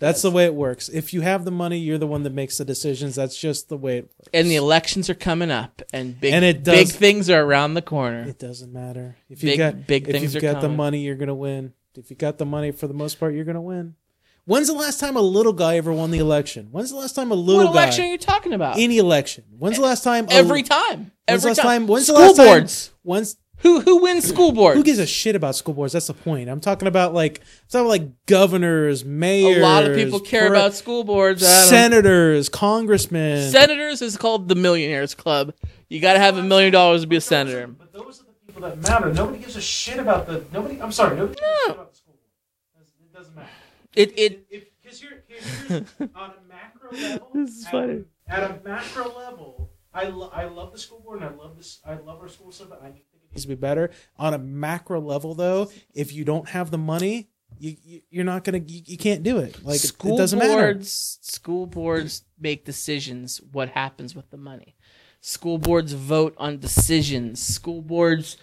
[0.00, 0.88] That's the way it works.
[0.88, 3.16] If you have the money, you're the one that makes the decisions.
[3.16, 4.28] That's just the way it works.
[4.32, 7.82] And the elections are coming up and big And it big things are around the
[7.82, 8.20] corner.
[8.22, 9.16] It doesn't matter.
[9.28, 11.72] If you Big- got big if things you've got the money, you're gonna win.
[11.96, 13.96] If you got the money, for the most part, you're gonna win.
[14.44, 16.68] When's the last time a little guy ever won the election?
[16.70, 18.78] When's the last time a little What election are you talking about?
[18.78, 19.44] any election?
[19.58, 21.10] When's the last time a- Every time.
[21.26, 21.86] When's the Every last time?
[21.88, 22.46] When's the School last time?
[22.46, 22.90] boards.
[23.02, 24.76] When's Who who wins school boards?
[24.76, 25.92] Who gives a shit about school boards?
[25.92, 26.48] That's the point.
[26.48, 29.56] I'm talking about like I'm talking about like governors, mayors.
[29.58, 31.46] A lot of people care pre- about school boards.
[31.46, 33.50] Senators, congressmen.
[33.50, 35.54] Senators is called the Millionaires Club.
[35.88, 37.66] You got to have a million dollars to be a senator.
[37.66, 39.12] But those are the people that matter.
[39.12, 40.80] Nobody gives a shit about the nobody.
[40.80, 41.16] I'm sorry.
[41.16, 42.86] Nobody gives a shit about the school board.
[43.00, 43.48] It doesn't matter.
[43.94, 44.48] It it
[44.82, 45.80] Because you're, here's
[46.14, 47.28] on a macro level.
[47.34, 48.04] This is at- funny.
[48.28, 51.80] At a macro level, I, lo- I love the school board and I love this.
[51.84, 52.76] I love our school system.
[52.80, 53.90] I think it needs to be better.
[54.16, 58.44] On a macro level, though, if you don't have the money, you, you you're not
[58.44, 58.58] gonna.
[58.58, 59.64] You, you can't do it.
[59.64, 60.54] Like it- school it doesn't matter.
[60.74, 64.76] boards school boards make decisions what happens with the money.
[65.20, 67.42] School boards vote on decisions.
[67.42, 68.36] School boards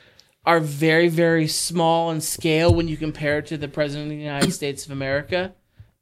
[0.46, 4.24] are very very small in scale when you compare it to the president of the
[4.24, 5.54] United States of America.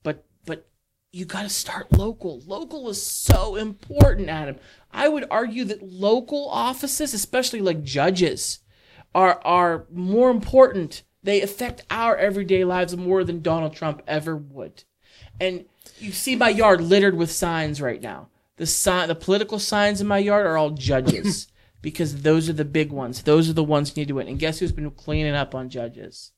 [0.02, 0.68] But but
[1.12, 2.42] you got to start local.
[2.48, 4.56] Local is so important, Adam.
[4.92, 8.60] I would argue that local offices, especially like judges,
[9.14, 11.04] are are more important.
[11.22, 14.84] They affect our everyday lives more than Donald Trump ever would.
[15.40, 15.66] And
[16.00, 18.30] you see my yard littered with signs right now.
[18.58, 21.48] The sign, the political signs in my yard are all judges
[21.82, 23.24] because those are the big ones.
[23.24, 24.28] Those are the ones who need to win.
[24.28, 26.32] And guess who's been cleaning up on judges?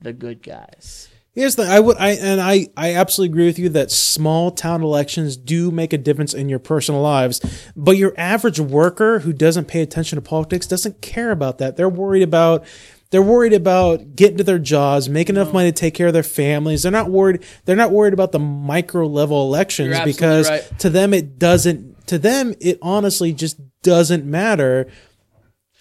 [0.00, 1.08] The good guys.
[1.40, 4.82] Here's the I would I and I I absolutely agree with you that small town
[4.82, 7.40] elections do make a difference in your personal lives,
[7.74, 11.78] but your average worker who doesn't pay attention to politics doesn't care about that.
[11.78, 12.66] They're worried about
[13.08, 15.56] they're worried about getting to their jobs, making enough mm-hmm.
[15.56, 16.82] money to take care of their families.
[16.82, 20.78] They're not worried they're not worried about the micro level elections because right.
[20.80, 24.90] to them it doesn't to them it honestly just doesn't matter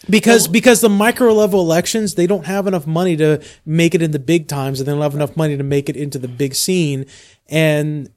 [0.10, 4.12] because because the micro level elections they don't have enough money to make it in
[4.12, 6.56] the big times and they don't have enough money to make it into the big
[6.56, 7.06] scene
[7.48, 8.10] and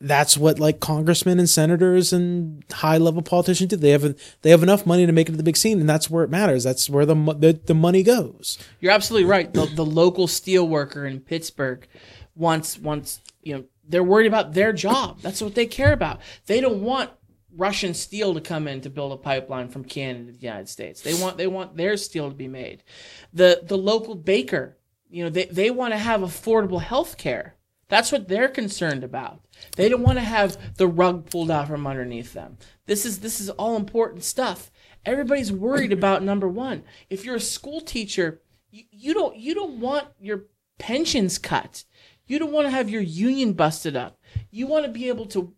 [0.00, 4.62] that's what like congressmen and senators and high level politicians do they have they have
[4.62, 6.88] enough money to make it to the big scene and that's where it matters that's
[6.88, 9.52] where the the, the money goes You're absolutely right.
[9.52, 11.86] The, the local steel worker in Pittsburgh
[12.34, 15.20] wants wants you know they're worried about their job.
[15.22, 16.20] That's what they care about.
[16.46, 17.10] They don't want
[17.58, 21.02] Russian steel to come in to build a pipeline from Canada to the United States.
[21.02, 22.84] They want they want their steel to be made.
[23.32, 24.78] The the local baker,
[25.10, 27.56] you know, they, they want to have affordable health care.
[27.88, 29.40] That's what they're concerned about.
[29.76, 32.58] They don't want to have the rug pulled out from underneath them.
[32.86, 34.70] This is this is all important stuff.
[35.04, 36.84] Everybody's worried about number one.
[37.10, 38.40] If you're a school teacher,
[38.70, 40.44] you, you don't you don't want your
[40.78, 41.84] pensions cut.
[42.28, 44.20] You don't want to have your union busted up.
[44.50, 45.54] You want to be able to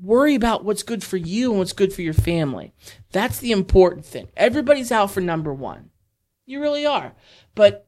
[0.00, 2.72] worry about what's good for you and what's good for your family.
[3.12, 4.28] That's the important thing.
[4.36, 5.90] Everybody's out for number one.
[6.46, 7.14] You really are.
[7.54, 7.86] But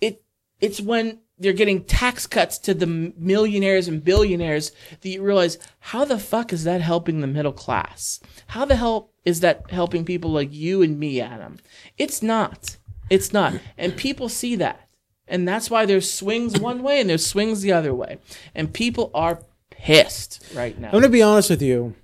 [0.00, 0.22] it
[0.60, 6.04] it's when they're getting tax cuts to the millionaires and billionaires that you realize how
[6.04, 8.20] the fuck is that helping the middle class?
[8.48, 11.58] How the hell is that helping people like you and me, Adam?
[11.96, 12.76] It's not.
[13.08, 13.54] It's not.
[13.76, 14.88] And people see that.
[15.28, 18.18] And that's why there's swings one way and there's swings the other way.
[18.54, 19.42] And people are
[19.78, 20.88] pissed right now.
[20.88, 21.94] I'm going to be honest with you.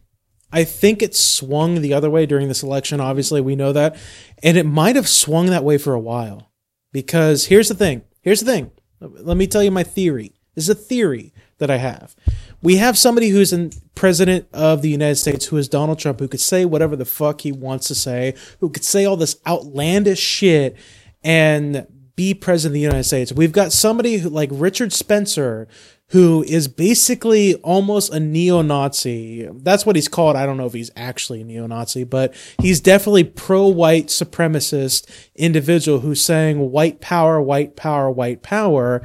[0.50, 3.00] I think it swung the other way during this election.
[3.00, 3.96] Obviously, we know that.
[4.42, 6.50] And it might have swung that way for a while.
[6.92, 8.02] Because here's the thing.
[8.22, 8.70] Here's the thing.
[9.00, 10.40] Let me tell you my theory.
[10.54, 12.14] This is a theory that I have.
[12.62, 16.28] We have somebody who's in president of the United States, who is Donald Trump, who
[16.28, 20.20] could say whatever the fuck he wants to say, who could say all this outlandish
[20.20, 20.76] shit
[21.24, 23.32] and be president of the United States.
[23.32, 25.66] We've got somebody who, like Richard Spencer,
[26.14, 29.48] who is basically almost a neo-Nazi.
[29.52, 30.36] That's what he's called.
[30.36, 36.20] I don't know if he's actually a neo-Nazi, but he's definitely pro-white supremacist individual who's
[36.20, 39.02] saying white power, white power, white power.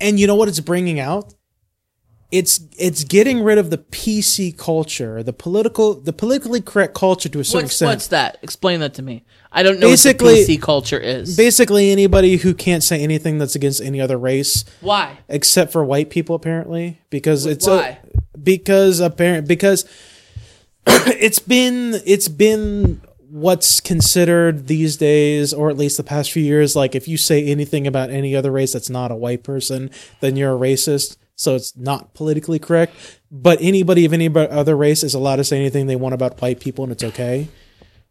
[0.00, 1.34] And you know what it's bringing out?
[2.32, 7.38] It's it's getting rid of the PC culture, the political, the politically correct culture to
[7.38, 7.88] a certain What's, extent.
[7.90, 8.38] what's that?
[8.42, 9.24] Explain that to me.
[9.52, 11.36] I don't know Basically- what the PC culture is.
[11.36, 15.18] Basically, anybody who can't say anything that's against any other race Why?
[15.28, 17.98] except for white people apparently because it's a- Why?
[18.42, 19.84] because apparent because
[20.86, 26.74] it's been it's been what's considered these days or at least the past few years
[26.74, 29.90] like if you say anything about any other race that's not a white person
[30.20, 32.94] then you're a racist so it's not politically correct
[33.30, 36.58] but anybody of any other race is allowed to say anything they want about white
[36.60, 37.46] people and it's okay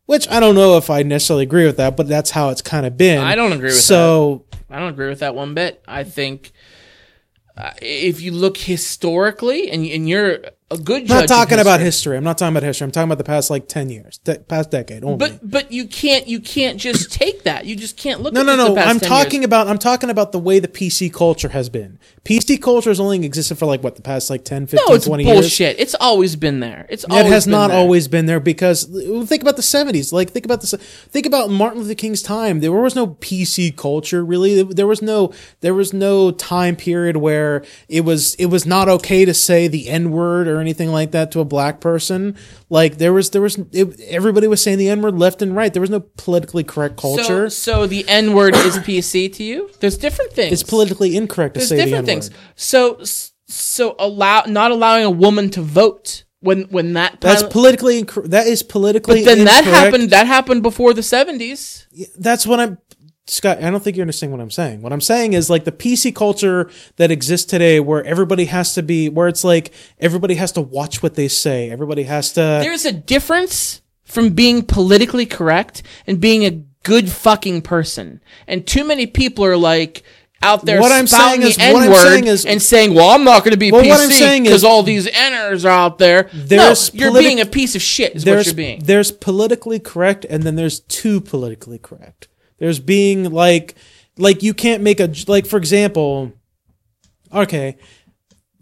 [0.09, 2.87] which I don't know if I necessarily agree with that, but that's how it's kind
[2.87, 3.19] of been.
[3.19, 5.83] I don't agree with so, I don't agree with that one bit.
[5.87, 6.51] I think
[7.55, 10.39] uh, if you look historically, and, and you're
[10.71, 11.11] a good judge.
[11.11, 12.15] I'm not talking about history.
[12.17, 12.85] I'm not talking about history.
[12.85, 15.17] I'm talking about the past like ten years, de- past decade only.
[15.17, 17.65] But but you can't you can't just take that.
[17.65, 18.33] You just can't look.
[18.33, 18.77] no, at no, no.
[18.77, 19.45] I'm 10 talking years.
[19.45, 21.97] about I'm talking about the way the PC culture has been.
[22.23, 25.05] PC culture has only existed for like what the past like 10, 15, No, it's
[25.07, 25.39] 20 years.
[25.39, 25.79] bullshit.
[25.79, 26.85] It's always been there.
[26.89, 27.77] It's It has not there.
[27.79, 30.13] always been there because think about the 70s.
[30.13, 30.73] Like think about this.
[30.73, 32.59] Think about Martin Luther King's time.
[32.59, 34.61] There was no PC culture really.
[34.61, 39.25] There was no there was no time period where it was it was not okay
[39.25, 42.35] to say the N word or anything like that to a black person.
[42.69, 45.71] Like there was there was it, everybody was saying the N word left and right.
[45.73, 47.49] There was no politically correct culture.
[47.49, 49.69] so the N word is PC to you?
[49.79, 50.51] There's different things.
[50.53, 52.11] it's politically incorrect to There's say the N different word.
[52.11, 52.29] things.
[52.55, 52.99] So
[53.47, 58.47] so allow not allowing a woman to vote when when that That's politically inc- that
[58.47, 59.25] is politically.
[59.25, 61.85] but then that happened that happened before the 70s.
[62.17, 62.77] that's what I'm
[63.29, 64.81] Scott, I don't think you understand what I'm saying.
[64.81, 68.83] What I'm saying is like the PC culture that exists today where everybody has to
[68.83, 71.69] be where it's like everybody has to watch what they say.
[71.69, 77.61] Everybody has to There's a difference from being politically correct and being a good fucking
[77.61, 78.21] person.
[78.47, 80.03] And too many people are like
[80.41, 83.09] out there What I'm saying is- the what I'm N-word saying is- and saying, "Well,
[83.09, 85.69] I'm not going to be Well, what I'm saying PC because all these Ners are
[85.69, 88.15] out there." There's no, you're being a piece of shit.
[88.15, 88.81] Is what you're being.
[88.83, 92.28] there's politically correct and then there's too politically correct.
[92.59, 93.75] There's being like
[94.17, 96.33] like you can't make a like for example
[97.33, 97.77] okay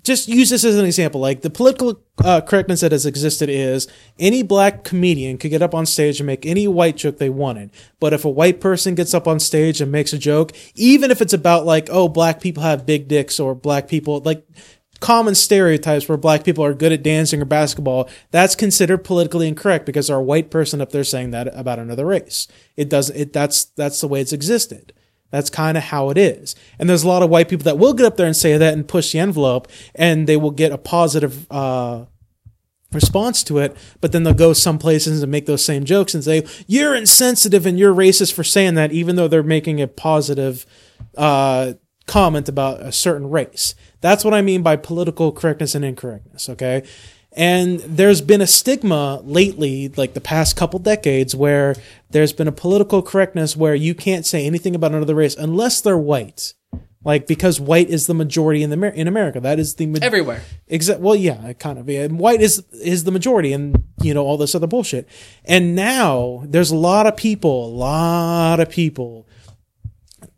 [0.07, 1.21] just use this as an example.
[1.21, 3.87] Like the political uh, correctness that has existed is
[4.17, 7.69] any black comedian could get up on stage and make any white joke they wanted.
[7.99, 11.21] But if a white person gets up on stage and makes a joke even if
[11.21, 14.47] it's about like oh black people have big dicks or black people like
[14.99, 19.85] common stereotypes where black people are good at dancing or basketball, that's considered politically incorrect
[19.85, 22.47] because there are white person up there saying that about another race.
[22.75, 24.93] It doesn't, it, that's, that's the way it's existed.
[25.29, 26.55] That's kind of how it is.
[26.79, 28.73] And there's a lot of white people that will get up there and say that
[28.73, 32.05] and push the envelope and they will get a positive, uh,
[32.93, 36.23] response to it, but then they'll go some places and make those same jokes and
[36.23, 40.65] say, you're insensitive and you're racist for saying that, even though they're making a positive,
[41.17, 41.73] uh,
[42.07, 43.75] comment about a certain race.
[44.01, 46.83] That's what I mean by political correctness and incorrectness, okay?
[47.33, 51.75] And there's been a stigma lately, like the past couple decades, where
[52.09, 55.97] there's been a political correctness where you can't say anything about another race unless they're
[55.97, 56.53] white.
[57.03, 59.39] Like because white is the majority in the in America.
[59.39, 60.41] That is the ma- Everywhere.
[60.67, 61.05] Exactly.
[61.05, 61.87] Well, yeah, kind of.
[61.87, 62.03] Yeah.
[62.03, 65.07] And white is is the majority, and you know all this other bullshit.
[65.45, 69.27] And now there's a lot of people, a lot of people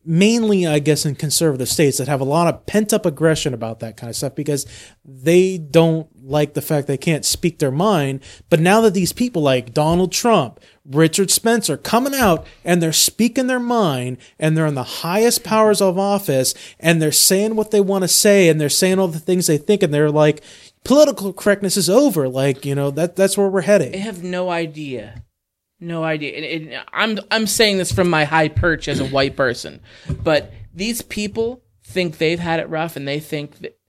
[0.09, 3.79] mainly I guess in conservative states that have a lot of pent up aggression about
[3.81, 4.65] that kind of stuff because
[5.05, 8.21] they don't like the fact they can't speak their mind.
[8.49, 13.45] But now that these people like Donald Trump, Richard Spencer coming out and they're speaking
[13.45, 17.81] their mind and they're in the highest powers of office and they're saying what they
[17.81, 20.41] want to say and they're saying all the things they think and they're like
[20.83, 24.49] political correctness is over like you know that that's where we're heading I have no
[24.49, 25.23] idea.
[25.79, 26.83] No idea.
[26.91, 29.79] I'm I'm saying this from my high perch as a white person,
[30.23, 33.79] but these people think they've had it rough, and they think that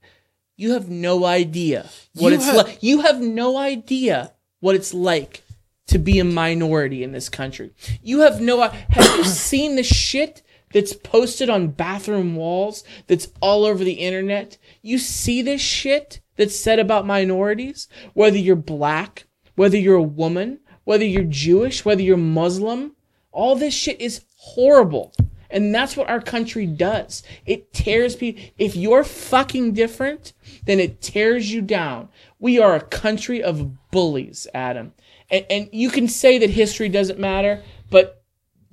[0.55, 2.81] you have no idea what You it's like.
[2.81, 4.31] You have no idea
[4.61, 5.43] what it's like
[5.87, 7.71] to be a minority in this country.
[8.01, 8.61] You have no.
[8.61, 10.43] Have you seen the shit?
[10.73, 14.57] That's posted on bathroom walls, that's all over the internet.
[14.81, 19.25] You see this shit that's said about minorities, whether you're black,
[19.55, 22.95] whether you're a woman, whether you're Jewish, whether you're Muslim,
[23.31, 25.13] all this shit is horrible.
[25.49, 27.23] And that's what our country does.
[27.45, 28.41] It tears people.
[28.57, 30.33] If you're fucking different,
[30.65, 32.07] then it tears you down.
[32.39, 34.93] We are a country of bullies, Adam.
[35.29, 38.20] And, and you can say that history doesn't matter, but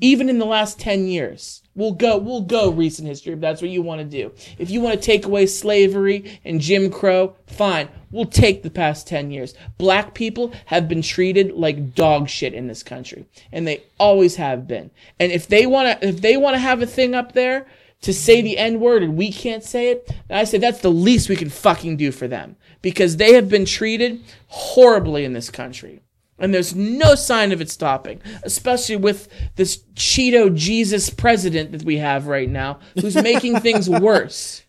[0.00, 1.62] even in the last 10 years.
[1.74, 4.32] We'll go we'll go recent history if that's what you want to do.
[4.58, 7.88] If you want to take away slavery and jim crow fine.
[8.10, 9.54] We'll take the past 10 years.
[9.76, 14.66] Black people have been treated like dog shit in this country and they always have
[14.66, 14.90] been.
[15.20, 17.66] And if they want to if they want to have a thing up there
[18.00, 21.28] to say the n word and we can't say it i say that's the least
[21.28, 26.00] we can fucking do for them because they have been treated horribly in this country
[26.38, 31.98] and there's no sign of it stopping, especially with this Cheeto Jesus president that we
[31.98, 34.62] have right now, who's making things worse.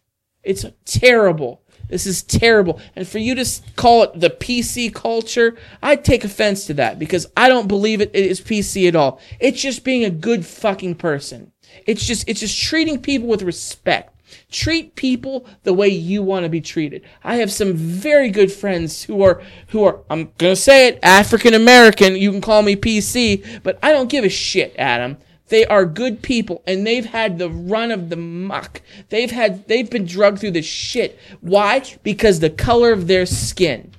[0.43, 1.61] It's terrible.
[1.89, 2.79] This is terrible.
[2.95, 3.45] And for you to
[3.75, 8.11] call it the PC culture, I take offense to that because I don't believe it,
[8.13, 9.19] it is PC at all.
[9.39, 11.51] It's just being a good fucking person.
[11.85, 14.18] It's just it's just treating people with respect.
[14.51, 17.03] Treat people the way you want to be treated.
[17.23, 20.99] I have some very good friends who are who are I'm going to say it,
[21.03, 22.15] African American.
[22.15, 25.17] You can call me PC, but I don't give a shit, Adam.
[25.49, 28.81] They are good people and they've had the run of the muck.
[29.09, 31.19] They've had they've been drugged through the shit.
[31.41, 31.83] Why?
[32.03, 33.91] Because the color of their skin.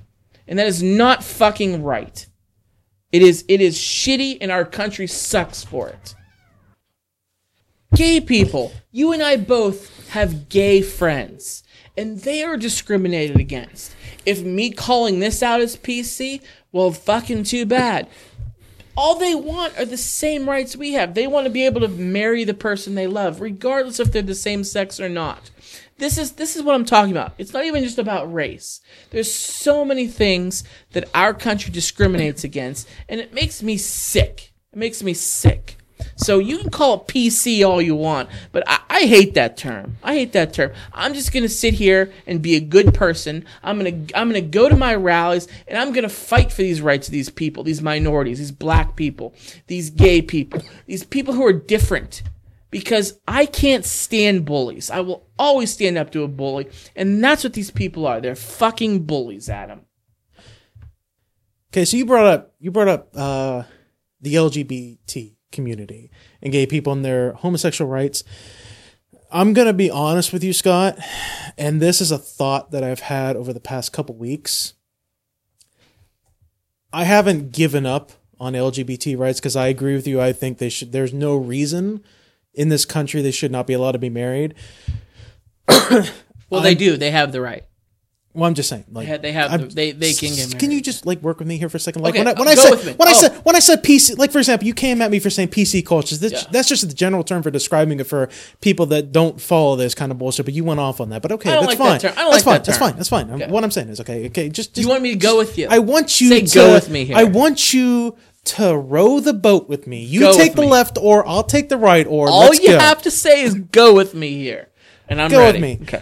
[0.47, 2.25] And that is not fucking right.
[3.11, 6.15] It is it is shitty and our country sucks for it.
[7.93, 11.63] Gay people, you and I both have gay friends,
[11.95, 13.95] and they are discriminated against.
[14.25, 16.41] If me calling this out as PC,
[16.73, 18.09] well, fucking too bad.
[18.97, 21.13] All they want are the same rights we have.
[21.13, 24.35] They want to be able to marry the person they love, regardless if they're the
[24.35, 25.49] same sex or not.
[25.97, 27.33] This is this is what I'm talking about.
[27.37, 28.81] It's not even just about race.
[29.11, 34.51] There's so many things that our country discriminates against, and it makes me sick.
[34.73, 35.77] It makes me sick.
[36.15, 39.97] So you can call it PC all you want, but I, I hate that term.
[40.03, 40.71] I hate that term.
[40.93, 43.45] I'm just gonna sit here and be a good person.
[43.63, 47.07] I'm gonna I'm gonna go to my rallies and I'm gonna fight for these rights
[47.07, 49.33] of these people, these minorities, these black people,
[49.67, 52.23] these gay people, these people who are different.
[52.69, 54.89] Because I can't stand bullies.
[54.89, 58.21] I will always stand up to a bully, and that's what these people are.
[58.21, 59.81] They're fucking bullies, Adam.
[61.71, 63.63] Okay, so you brought up you brought up uh,
[64.19, 66.09] the LGBT community
[66.41, 68.23] and gay people and their homosexual rights.
[69.31, 70.99] I'm gonna be honest with you, Scott,
[71.57, 74.73] and this is a thought that I've had over the past couple weeks.
[76.91, 80.19] I haven't given up on LGBT rights because I agree with you.
[80.19, 80.91] I think they should.
[80.91, 82.03] There's no reason
[82.53, 84.55] in this country they should not be allowed to be married.
[86.49, 86.97] Well, they do.
[86.97, 87.63] They have the right.
[88.33, 90.71] Well, I'm just saying, like They have- they have the- they- they can get Can
[90.71, 92.01] you just like work with me here for a second?
[92.01, 92.93] Like Okay, when I when I said with me.
[92.95, 93.19] when I Oh.
[93.19, 95.81] said when I said PC, like for example, you came at me for saying PC
[95.85, 96.15] culture.
[96.15, 96.43] That's, Yeah.
[96.49, 98.29] that's just the general term for describing it for
[98.61, 100.45] people that don't follow this kind of bullshit.
[100.45, 101.21] But you went off on that.
[101.21, 101.99] But okay, that's like fine.
[101.99, 102.17] that.
[102.17, 102.53] I that's like fine.
[102.53, 102.95] that That's fine.
[102.95, 103.31] That's fine.
[103.31, 103.47] Okay.
[103.47, 104.25] What I'm saying is okay.
[104.27, 105.67] Okay, just, just You want me to go with you?
[105.69, 107.17] I want you Say to go with me here.
[107.17, 108.15] I want you
[108.45, 110.03] to row the boat with me.
[110.03, 110.67] You Go take the me.
[110.69, 111.27] left oar.
[111.27, 112.27] I'll take the right oar.
[112.29, 112.79] All you go.
[112.79, 114.69] have to say is go with me here,
[115.09, 115.77] and I'm Go with me.
[115.83, 116.01] Okay.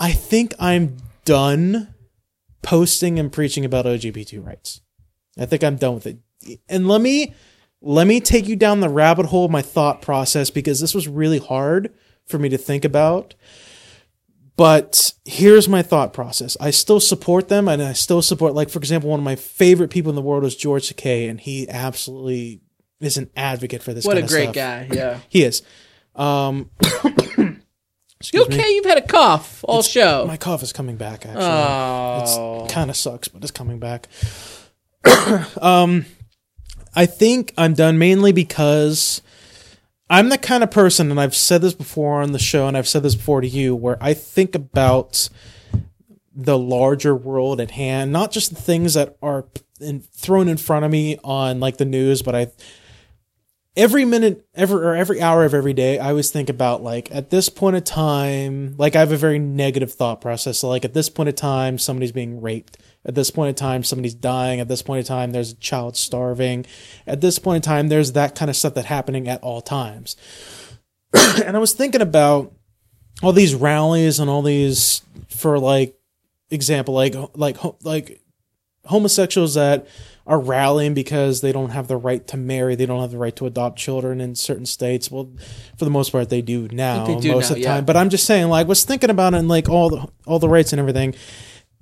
[0.00, 1.94] I think I'm done
[2.62, 4.80] posting and preaching about LGBT rights.
[5.38, 6.18] I think I'm done with it.
[6.68, 7.34] And let me
[7.82, 11.06] let me take you down the rabbit hole of my thought process because this was
[11.06, 11.94] really hard
[12.26, 13.34] for me to think about.
[14.56, 16.56] But here's my thought process.
[16.60, 19.90] I still support them and I still support like for example one of my favorite
[19.90, 22.60] people in the world is George Takei and he absolutely
[23.00, 24.54] is an advocate for this What a great stuff.
[24.54, 24.88] guy.
[24.92, 25.20] Yeah.
[25.28, 25.62] He is.
[26.14, 26.68] Um
[28.20, 28.54] You excuse me.
[28.56, 28.74] okay?
[28.74, 30.26] You've had a cough all show.
[30.26, 31.42] My cough is coming back actually.
[31.42, 32.64] oh.
[32.64, 34.08] It's kind of sucks, but it's coming back.
[35.62, 36.04] um,
[36.94, 39.22] I think I'm done mainly because
[40.10, 42.88] I'm the kind of person, and I've said this before on the show, and I've
[42.88, 45.30] said this before to you, where I think about
[46.34, 49.46] the larger world at hand, not just the things that are
[49.80, 52.48] in, thrown in front of me on like the news, but I
[53.76, 57.30] every minute, every or every hour of every day, I always think about like at
[57.30, 60.58] this point of time, like I have a very negative thought process.
[60.58, 62.78] So like at this point of time, somebody's being raped.
[63.04, 64.60] At this point in time, somebody's dying.
[64.60, 66.66] At this point in time, there's a child starving.
[67.06, 70.16] At this point in time, there's that kind of stuff that's happening at all times.
[71.14, 72.52] and I was thinking about
[73.22, 75.98] all these rallies and all these for like
[76.50, 78.20] example, like like like
[78.84, 79.86] homosexuals that
[80.26, 83.34] are rallying because they don't have the right to marry, they don't have the right
[83.36, 85.10] to adopt children in certain states.
[85.10, 85.32] Well,
[85.76, 87.74] for the most part, they do now they do most now, of the yeah.
[87.74, 87.84] time.
[87.84, 90.48] But I'm just saying, like, was thinking about it and like all the all the
[90.48, 91.14] rights and everything,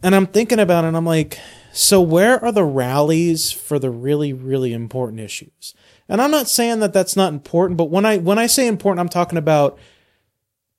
[0.02, 0.88] and I'm thinking about it.
[0.88, 1.38] and I'm like,
[1.72, 5.74] so where are the rallies for the really really important issues?
[6.08, 9.00] And I'm not saying that that's not important, but when I when I say important,
[9.00, 9.78] I'm talking about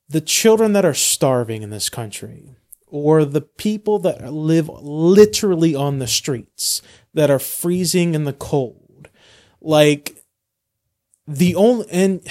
[0.10, 2.55] the children that are starving in this country
[2.88, 6.82] or the people that live literally on the streets
[7.14, 9.10] that are freezing in the cold
[9.62, 10.24] like
[11.28, 12.22] the only and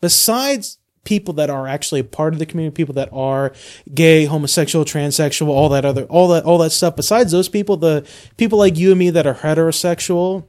[0.00, 3.52] besides people that are actually a part of the community people that are
[3.94, 8.06] gay homosexual transsexual all that other all that all that stuff besides those people the
[8.36, 10.46] people like you and me that are heterosexual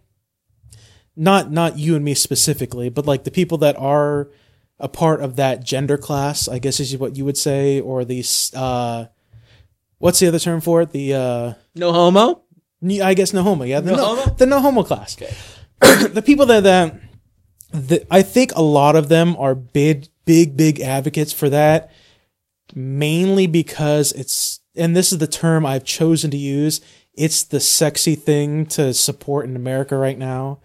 [1.15, 4.29] not not you and me specifically but like the people that are
[4.79, 8.23] a part of that gender class i guess is what you would say or the
[8.55, 9.05] uh
[9.99, 12.43] what's the other term for it the uh No homo.
[12.84, 13.63] I guess no homo.
[13.63, 14.36] Yeah, the No no, homo?
[14.36, 15.15] the no homo class.
[15.82, 16.99] the people that that
[17.71, 21.91] the, I think a lot of them are big, big, big advocates for that,
[22.75, 26.82] mainly because it's and this is the term I've chosen to use.
[27.13, 30.59] It's the sexy thing to support in America right now.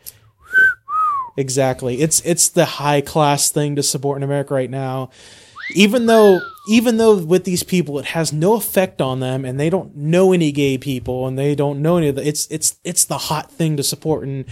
[1.36, 2.02] Exactly.
[2.02, 5.08] It's it's the high class thing to support in America right now.
[5.74, 9.68] Even though even though with these people it has no effect on them and they
[9.68, 13.04] don't know any gay people and they don't know any of the it's it's it's
[13.04, 14.46] the hot thing to support in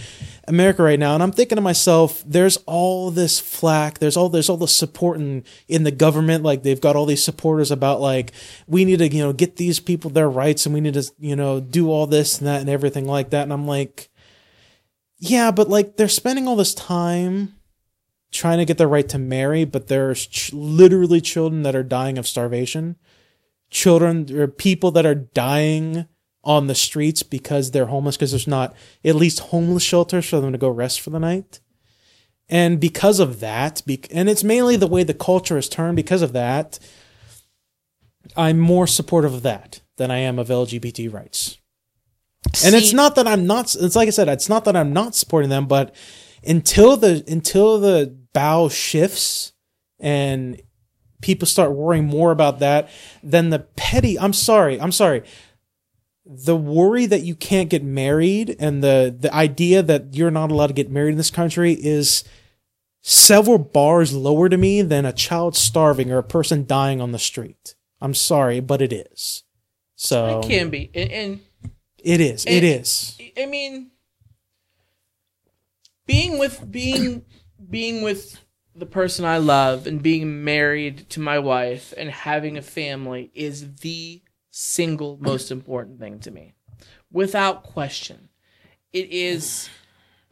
[0.47, 1.13] America right now.
[1.13, 5.17] And I'm thinking to myself, there's all this flack, there's all there's all the support
[5.17, 8.33] in in the government, like they've got all these supporters about like
[8.67, 11.35] we need to, you know, get these people their rights and we need to, you
[11.35, 13.43] know, do all this and that and everything like that.
[13.43, 14.09] And I'm like,
[15.17, 17.55] yeah, but like they're spending all this time
[18.31, 22.17] trying to get their right to marry, but there's ch- literally children that are dying
[22.17, 22.95] of starvation.
[23.69, 26.07] Children or people that are dying
[26.43, 28.75] on the streets because they're homeless because there's not
[29.05, 31.59] at least homeless shelters for them to go rest for the night.
[32.49, 36.21] And because of that, bec- and it's mainly the way the culture is turned because
[36.21, 36.79] of that,
[38.35, 41.57] I'm more supportive of that than I am of LGBT rights.
[42.65, 43.75] And it's not that I'm not.
[43.79, 44.27] It's like I said.
[44.27, 45.95] It's not that I'm not supporting them, but
[46.43, 49.53] until the until the bow shifts
[49.99, 50.61] and
[51.21, 52.89] people start worrying more about that,
[53.23, 54.19] than the petty.
[54.19, 54.79] I'm sorry.
[54.81, 55.23] I'm sorry.
[56.25, 60.67] The worry that you can't get married and the the idea that you're not allowed
[60.67, 62.23] to get married in this country is
[63.01, 67.19] several bars lower to me than a child starving or a person dying on the
[67.19, 67.75] street.
[67.99, 69.43] I'm sorry, but it is.
[69.95, 71.39] So It can be, and, and
[72.03, 72.45] it is.
[72.45, 73.17] And- is.
[73.37, 73.91] I mean,
[76.05, 77.25] being with being
[77.71, 78.39] being with
[78.75, 83.75] the person I love and being married to my wife and having a family is
[83.77, 86.53] the single most important thing to me,
[87.11, 88.29] without question.
[88.93, 89.69] It is,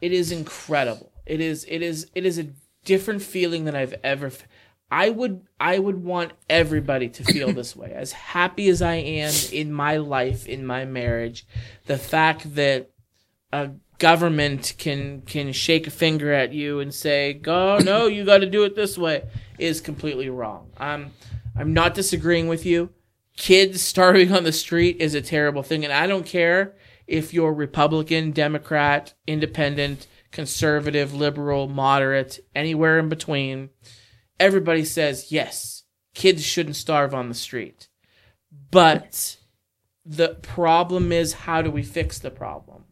[0.00, 1.12] it is incredible.
[1.26, 2.48] It is, it is, it is a
[2.84, 4.26] different feeling than I've ever.
[4.26, 4.46] f-
[4.90, 7.92] I would, I would want everybody to feel this way.
[7.94, 11.46] As happy as I am in my life, in my marriage,
[11.86, 12.90] the fact that
[13.52, 13.70] a
[14.00, 18.46] government can can shake a finger at you and say, "Go, no, you got to
[18.46, 19.22] do it this way,"
[19.58, 20.72] is completely wrong.
[20.76, 21.12] I'm
[21.56, 22.90] I'm not disagreeing with you.
[23.36, 26.74] Kids starving on the street is a terrible thing, and I don't care
[27.06, 33.70] if you're Republican, Democrat, Independent, conservative, liberal, moderate, anywhere in between.
[34.38, 35.84] Everybody says yes,
[36.14, 37.88] kids shouldn't starve on the street,
[38.70, 39.36] but
[40.04, 42.84] the problem is how do we fix the problem?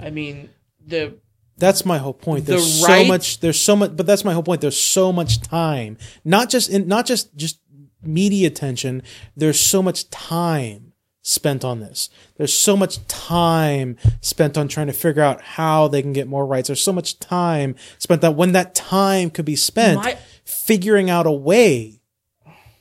[0.00, 0.50] I mean,
[0.84, 1.18] the
[1.58, 2.46] That's my whole point.
[2.46, 3.40] The There's right- so much.
[3.40, 3.96] There's so much.
[3.96, 4.60] But that's my whole point.
[4.60, 5.96] There's so much time.
[6.24, 6.86] Not just in.
[6.88, 7.58] Not just just
[8.02, 9.02] media attention.
[9.36, 10.92] There's so much time
[11.22, 12.08] spent on this.
[12.36, 16.46] There's so much time spent on trying to figure out how they can get more
[16.46, 16.68] rights.
[16.68, 21.26] There's so much time spent that when that time could be spent My- figuring out
[21.26, 21.95] a way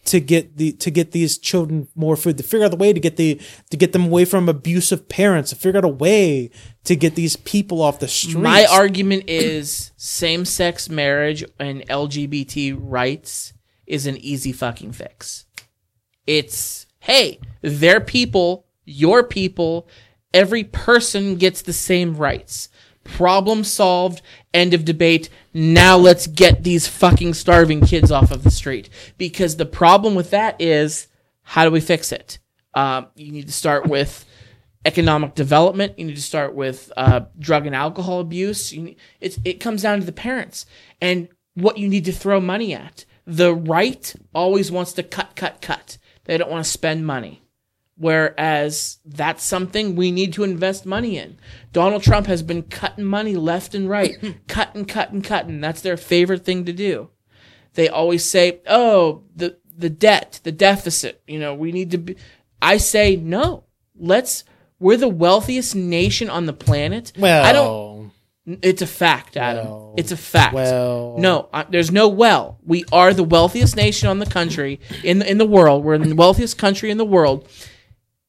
[0.05, 2.99] to get the to get these children more food to figure out the way to
[2.99, 3.39] get the
[3.69, 6.49] to get them away from abusive parents to figure out a way
[6.83, 12.77] to get these people off the streets My argument is same sex marriage and LGBT
[12.79, 13.53] rights
[13.87, 15.45] is an easy fucking fix.
[16.25, 19.87] It's, hey, their people, your people,
[20.33, 22.69] every person gets the same rights.
[23.05, 24.21] Problem solved,
[24.53, 25.29] end of debate.
[25.53, 28.89] Now let's get these fucking starving kids off of the street.
[29.17, 31.07] Because the problem with that is,
[31.43, 32.39] how do we fix it?
[32.73, 34.25] Um, you need to start with
[34.85, 35.97] economic development.
[35.97, 38.73] You need to start with uh, drug and alcohol abuse.
[38.73, 40.65] Need, it comes down to the parents
[40.99, 43.05] and what you need to throw money at.
[43.25, 45.97] The right always wants to cut, cut, cut.
[46.25, 47.41] They don't want to spend money.
[47.97, 51.37] Whereas that's something we need to invest money in.
[51.71, 54.15] Donald Trump has been cutting money left and right,
[54.47, 55.61] cutting, cutting, cutting.
[55.61, 57.09] That's their favorite thing to do.
[57.73, 61.21] They always say, "Oh, the the debt, the deficit.
[61.25, 62.17] You know, we need to be."
[62.61, 63.63] I say, no.
[63.97, 64.43] Let's.
[64.79, 67.13] We're the wealthiest nation on the planet.
[67.17, 68.11] well I don't.
[68.61, 69.65] It's a fact, Adam.
[69.65, 70.53] Well, it's a fact.
[70.53, 71.15] well.
[71.17, 72.59] no, uh, there's no well.
[72.63, 75.83] We are the wealthiest nation on the country in the, in the world.
[75.83, 77.47] We're the wealthiest country in the world.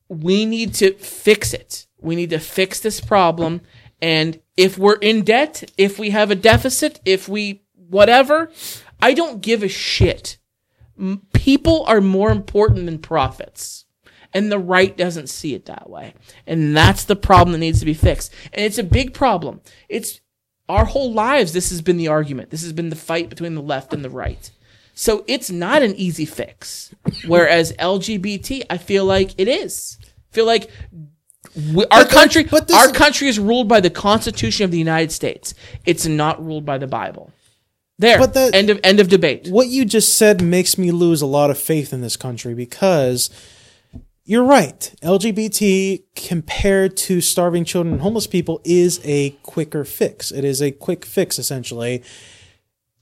[0.08, 1.86] We need to fix it.
[2.00, 3.62] We need to fix this problem.
[4.00, 8.50] And if we're in debt, if we have a deficit, if we whatever,
[9.00, 10.38] I don't give a shit.
[11.32, 13.84] People are more important than profits.
[14.32, 16.14] And the right doesn't see it that way.
[16.46, 18.32] And that's the problem that needs to be fixed.
[18.52, 19.60] And it's a big problem.
[19.88, 20.20] It's
[20.68, 22.50] our whole lives, this has been the argument.
[22.50, 24.50] This has been the fight between the left and the right.
[24.98, 26.94] So it's not an easy fix.
[27.26, 29.98] Whereas LGBT, I feel like it is.
[30.02, 30.70] I feel like
[31.74, 34.78] we, our But- country, but this our country is ruled by the Constitution of the
[34.78, 35.52] United States.
[35.84, 37.30] It's not ruled by the Bible.
[37.98, 38.18] There.
[38.18, 39.48] But that- end of end of debate.
[39.48, 43.28] what you just said makes me lose a lot of faith in this country because
[44.24, 44.92] you're right.
[45.02, 50.30] LGBT compared to starving children and homeless people is a quicker fix.
[50.32, 52.02] It is a quick fix essentially.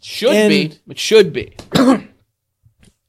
[0.06, 1.56] Should And- be, It should be.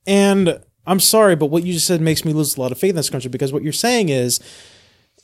[0.08, 2.92] And I'm sorry, but what you just said makes me lose a lot of faith
[2.92, 4.40] in this country because what you're saying is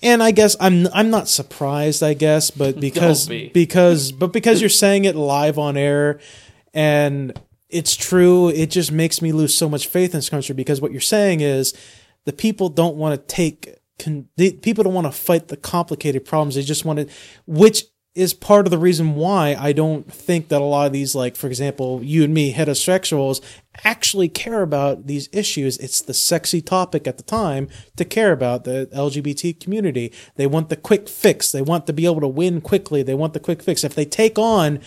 [0.01, 3.49] and I guess I'm I'm not surprised, I guess, but because be.
[3.53, 6.19] because but because you're saying it live on air
[6.74, 10.82] and it's true, it just makes me lose so much faith in this country because
[10.82, 11.76] what you're saying is
[12.26, 16.26] the people don't want to take con- the people don't want to fight the complicated
[16.26, 16.55] problems.
[16.55, 17.07] They just want to
[17.45, 21.16] which is part of the reason why I don't think that a lot of these,
[21.16, 23.39] like, for example, you and me, heterosexuals,
[23.86, 25.78] actually care about these issues.
[25.78, 30.12] It's the sexy topic at the time to care about the LGBT community.
[30.36, 31.53] They want the quick fix.
[31.53, 33.01] They want to be able to win quickly.
[33.01, 33.86] They want the quick fix.
[33.86, 34.82] If they take on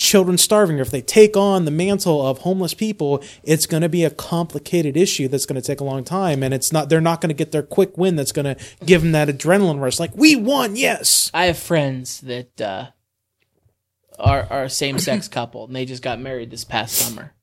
[0.00, 3.88] children starving or if they take on the mantle of homeless people it's going to
[3.88, 7.00] be a complicated issue that's going to take a long time and it's not they're
[7.00, 10.00] not going to get their quick win that's going to give them that adrenaline rush
[10.00, 12.86] like we won yes I have friends that uh,
[14.18, 17.34] are are a same sex couple, and they just got married this past summer.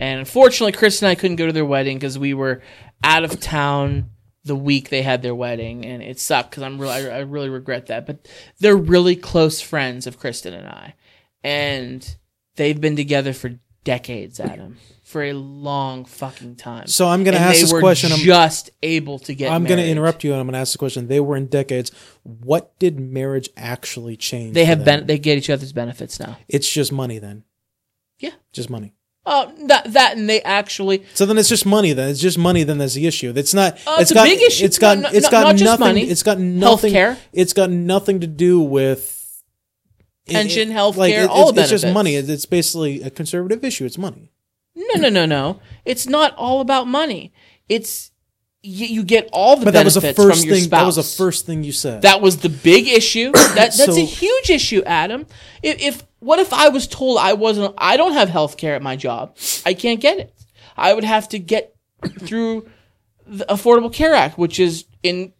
[0.00, 2.62] And unfortunately, Chris and I couldn't go to their wedding because we were
[3.04, 4.10] out of town
[4.44, 7.48] the week they had their wedding, and it sucked because I'm really I, I really
[7.48, 8.06] regret that.
[8.06, 8.28] But
[8.58, 10.94] they're really close friends of Kristen and I,
[11.44, 12.16] and
[12.56, 16.86] they've been together for decades, Adam, for a long fucking time.
[16.86, 18.12] So I'm going to ask they this were question.
[18.12, 19.52] I'm, just able to get.
[19.52, 21.08] I'm going to interrupt you and I'm going to ask the question.
[21.08, 21.90] They were in decades.
[22.22, 24.54] What did marriage actually change?
[24.54, 26.38] They have ben- they get each other's benefits now.
[26.48, 27.44] It's just money then.
[28.18, 28.32] Yeah.
[28.52, 28.94] Just money.
[29.24, 31.92] Oh, that that and they actually So then it's just money.
[31.92, 32.64] Then it's just money.
[32.64, 33.32] Then there's the issue.
[33.36, 33.74] It's not.
[33.86, 34.64] Uh, it's a big issue.
[34.64, 34.98] It's got.
[34.98, 35.80] No, no, it's got nothing.
[35.86, 36.02] money.
[36.02, 36.92] It's got nothing.
[36.92, 37.18] Healthcare.
[37.32, 39.21] It's got nothing to do with
[40.32, 42.14] Pension, it- healthcare, like, it- all it's, it's just money.
[42.16, 43.84] It's, basically a conservative issue.
[43.84, 44.30] It's money.
[44.74, 45.60] no no no no.
[45.84, 47.32] It's not all about money.
[47.68, 48.10] It's
[48.62, 50.64] you, you get all the But that was the first from your thing.
[50.64, 50.80] spouse.
[50.80, 52.02] That was the first thing you said.
[52.02, 53.32] That was the big issue.
[53.54, 55.26] That that's So- a huge issue, Adam.
[55.62, 58.82] If, if what if I was told I wasn't I don't have health care at
[58.82, 59.36] my job.
[59.66, 60.32] I can't get it.
[60.76, 61.74] I would have to get
[62.20, 62.68] through
[63.26, 65.32] the Affordable Care Act, which is in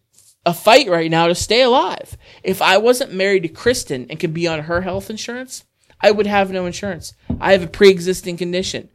[0.45, 2.17] a fight right now to stay alive.
[2.43, 5.63] If I wasn't married to Kristen and could be on her health insurance,
[6.01, 7.13] I would have no insurance.
[7.39, 8.89] I have a pre-existing condition.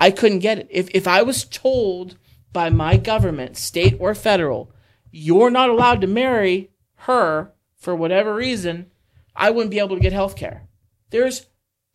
[0.00, 0.68] I couldn't get it.
[0.70, 2.16] If if I was told
[2.52, 4.72] by my government, state or federal,
[5.10, 8.90] you're not allowed to marry her for whatever reason,
[9.36, 10.66] I wouldn't be able to get health care.
[11.10, 11.46] There's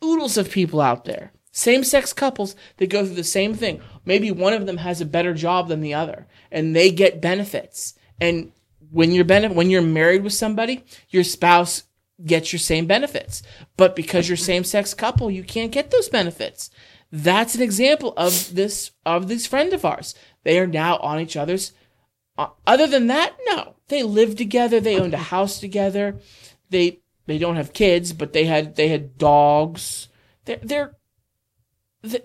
[0.03, 3.81] oodles of people out there, same sex couples that go through the same thing.
[4.06, 7.95] Maybe one of them has a better job than the other and they get benefits.
[8.22, 8.52] And
[8.91, 11.84] when you're benef- when you're married with somebody, your spouse
[12.26, 13.41] gets your same benefits.
[13.78, 16.70] But because you're same sex couple, you can't get those benefits.
[17.11, 20.16] That's an example of this of this friend of ours.
[20.44, 21.74] They are now on each other's.
[22.38, 23.76] Uh, other than that, no.
[23.88, 24.80] They live together.
[24.80, 26.20] They owned a house together.
[26.70, 30.07] They they don't have kids, but they had they had dogs.
[30.45, 30.95] They're they're
[32.03, 32.24] th-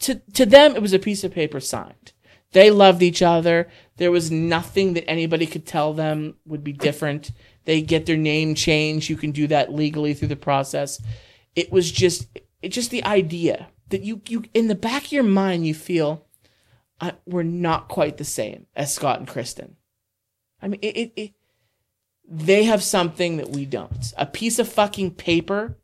[0.00, 2.13] to to them it was a piece of paper signed.
[2.54, 3.68] They loved each other.
[3.96, 7.32] There was nothing that anybody could tell them would be different.
[7.64, 9.10] They get their name changed.
[9.10, 11.02] You can do that legally through the process.
[11.56, 12.28] It was just
[12.62, 16.24] it just the idea that you you in the back of your mind you feel
[17.26, 19.76] we're not quite the same as Scott and Kristen.
[20.62, 21.32] I mean it, it, it
[22.26, 24.12] they have something that we don't.
[24.16, 25.76] A piece of fucking paper.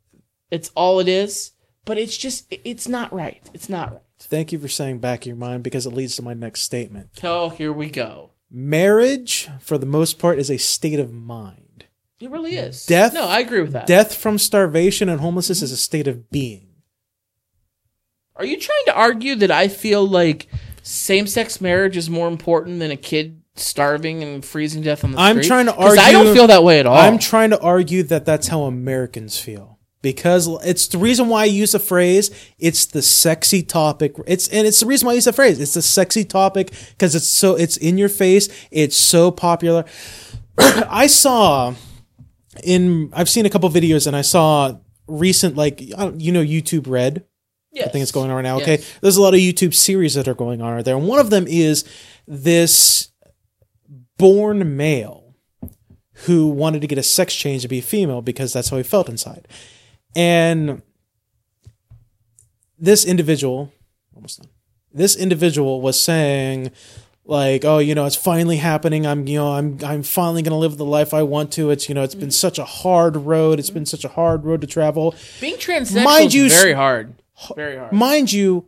[0.51, 1.53] It's all it is.
[1.85, 3.43] But it's just it- it's not right.
[3.53, 4.03] It's not right.
[4.23, 7.09] Thank you for saying back of your mind because it leads to my next statement.
[7.25, 8.31] Oh, here we go.
[8.51, 11.87] Marriage, for the most part, is a state of mind.
[12.21, 12.85] It really is.
[12.87, 13.87] Death- No, I agree with that.
[13.87, 16.67] Death from starvation and homelessness is a state of being.
[18.37, 20.47] Are you trying to argue that I feel like
[20.83, 25.17] same-sex marriage is more important than a kid starving and freezing to death on the
[25.19, 25.27] street?
[25.29, 25.49] I'm street?
[25.49, 26.97] trying to 'Cause I don't feel that way at all.
[26.97, 29.79] I'm trying to argue that that's how Americans feel.
[30.03, 34.15] Because it's the reason why I use the phrase, it's the sexy topic.
[34.27, 35.61] It's and it's the reason why I use the phrase.
[35.61, 38.49] It's the sexy topic because it's so it's in your face.
[38.71, 39.85] It's so popular.
[40.59, 41.75] I saw
[42.65, 47.27] in I've seen a couple videos and I saw recent like you know YouTube Red.
[47.73, 47.89] yes.
[47.89, 48.57] I think it's going on right now.
[48.61, 48.83] Okay.
[49.03, 50.97] There's a lot of YouTube series that are going on right there.
[50.97, 51.85] And one of them is
[52.27, 53.11] this
[54.17, 55.35] born male
[56.25, 59.09] who wanted to get a sex change to be female because that's how he felt
[59.09, 59.47] inside.
[60.17, 60.83] And
[62.79, 63.73] this individual,
[64.15, 64.51] almost done.
[64.93, 66.73] This individual was saying,
[67.25, 69.07] like, oh, you know, it's finally happening.
[69.07, 71.71] I'm, you know, I'm, I'm finally going to live the life I want to.
[71.71, 73.61] It's, you know, it's been such a hard road.
[73.61, 75.15] It's been such a hard road to travel.
[75.41, 77.15] Being transsexual Mind is you, very hard.
[77.55, 77.93] Very hard.
[77.93, 78.67] Mind you,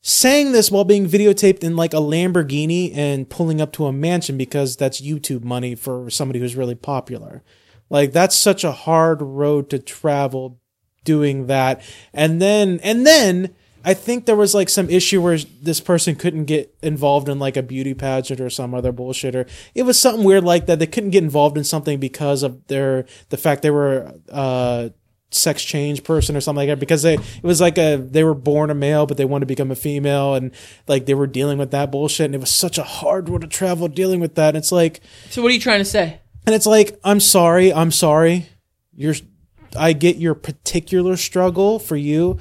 [0.00, 4.36] saying this while being videotaped in like a Lamborghini and pulling up to a mansion
[4.36, 7.42] because that's YouTube money for somebody who's really popular.
[7.88, 10.60] Like that's such a hard road to travel
[11.04, 11.82] doing that.
[12.12, 13.54] And then and then
[13.84, 17.56] I think there was like some issue where this person couldn't get involved in like
[17.56, 20.78] a beauty pageant or some other bullshit or it was something weird like that.
[20.78, 24.88] They couldn't get involved in something because of their the fact they were uh
[25.30, 28.34] sex change person or something like that because they it was like a they were
[28.34, 30.52] born a male but they wanted to become a female and
[30.86, 33.48] like they were dealing with that bullshit and it was such a hard road to
[33.48, 34.50] travel dealing with that.
[34.50, 35.00] And it's like
[35.30, 36.20] so what are you trying to say?
[36.46, 38.46] and it's like I'm sorry, I'm sorry.
[38.96, 39.14] You're
[39.76, 42.38] I get your particular struggle for you.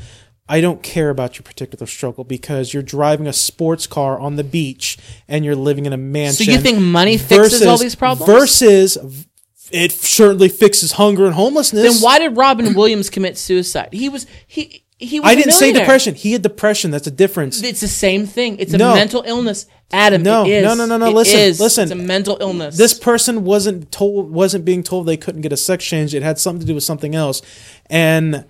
[0.47, 4.43] I don't care about your particular struggle because you're driving a sports car on the
[4.43, 4.97] beach
[5.27, 6.45] and you're living in a mansion.
[6.45, 8.31] So you think money fixes all these problems?
[8.31, 9.26] Versus
[9.72, 11.93] it certainly fixes hunger and homelessness.
[11.93, 13.89] Then why did Robin Williams commit suicide?
[13.93, 16.15] He was he he was I didn't say depression.
[16.15, 16.91] He had depression.
[16.91, 17.61] That's a difference.
[17.63, 18.57] It's the same thing.
[18.59, 18.93] It's a No.
[18.95, 19.65] mental illness.
[19.91, 20.63] Adam, No, it is.
[20.63, 21.59] no, no, no, no, It listen, is.
[21.59, 21.84] listen.
[21.84, 22.77] It's a mental illness.
[22.77, 26.15] This person wasn't told wasn't being told they couldn't get a sex change.
[26.15, 27.41] It had something to do with something else.
[27.89, 28.45] And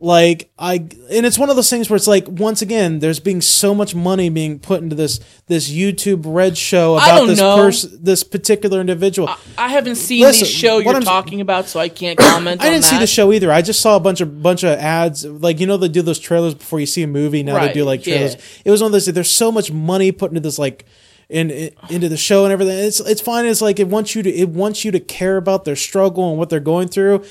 [0.00, 3.40] like I and it's one of those things where it's like once again there's being
[3.40, 8.22] so much money being put into this this YouTube red show about this person this
[8.24, 9.30] particular individual.
[9.56, 12.60] I haven't seen Listen, the show you're I'm- talking about, so I can't comment.
[12.62, 13.00] I didn't see that.
[13.00, 13.50] the show either.
[13.52, 15.24] I just saw a bunch of bunch of ads.
[15.24, 17.42] Like you know, they do those trailers before you see a movie.
[17.42, 18.34] Now they do like trailers.
[18.34, 18.62] yeah.
[18.66, 19.06] It was one of those.
[19.06, 20.84] There's so much money put into this like
[21.28, 22.76] in, in- into the show and everything.
[22.78, 23.46] It's it's fine.
[23.46, 26.38] It's like it wants you to it wants you to care about their struggle and
[26.38, 27.24] what they're going through.